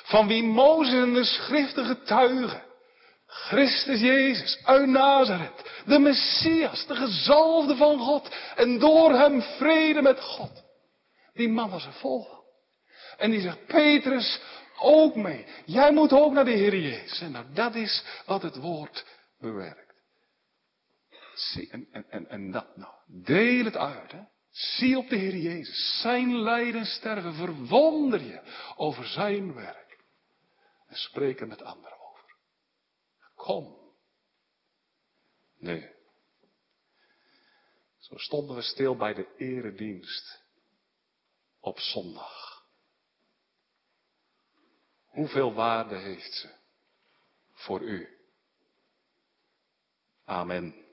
Van 0.03 0.27
wie 0.27 0.43
Mozes 0.43 0.93
en 0.93 1.13
de 1.13 1.23
schriften 1.23 1.85
getuigen. 1.85 2.72
Christus 3.33 3.99
Jezus 3.99 4.59
uit 4.63 4.87
Nazareth. 4.87 5.71
De 5.85 5.99
Messias, 5.99 6.87
de 6.87 6.95
gezalfde 6.95 7.75
van 7.75 7.99
God. 7.99 8.35
En 8.55 8.79
door 8.79 9.13
hem 9.13 9.41
vrede 9.41 10.01
met 10.01 10.19
God. 10.19 10.63
Die 11.33 11.49
man 11.49 11.69
was 11.69 11.85
er 11.85 11.93
vol. 11.93 12.27
En 13.17 13.31
die 13.31 13.41
zegt, 13.41 13.65
Petrus, 13.65 14.41
ook 14.79 15.15
mee. 15.15 15.45
Jij 15.65 15.91
moet 15.91 16.13
ook 16.13 16.33
naar 16.33 16.45
de 16.45 16.51
Heer 16.51 16.77
Jezus. 16.77 17.21
En 17.21 17.31
nou, 17.31 17.45
dat 17.53 17.75
is 17.75 18.03
wat 18.25 18.41
het 18.41 18.55
woord 18.55 19.05
bewerkt. 19.39 19.93
Zie, 21.33 21.69
en, 21.71 21.87
en, 22.09 22.29
en, 22.29 22.51
dat 22.51 22.77
nou. 22.77 22.93
Deel 23.07 23.65
het 23.65 23.77
uit, 23.77 24.11
hè. 24.11 24.19
Zie 24.51 24.97
op 24.97 25.09
de 25.09 25.15
Heer 25.15 25.35
Jezus. 25.35 25.99
Zijn 26.01 26.37
lijden 26.39 26.85
sterven. 26.85 27.33
Verwonder 27.33 28.21
je 28.21 28.41
over 28.75 29.05
zijn 29.05 29.53
werk. 29.53 29.97
En 30.87 30.95
spreek 30.95 31.39
er 31.39 31.47
met 31.47 31.63
anderen. 31.63 32.02
Kom. 33.43 33.77
Nee. 35.57 35.91
Zo 37.97 38.17
stonden 38.17 38.55
we 38.55 38.61
stil 38.61 38.95
bij 38.95 39.13
de 39.13 39.35
eredienst. 39.37 40.41
Op 41.59 41.79
zondag. 41.79 42.65
Hoeveel 45.05 45.53
waarde 45.53 45.95
heeft 45.95 46.33
ze 46.33 46.55
voor 47.51 47.81
u? 47.81 48.17
Amen. 50.25 50.85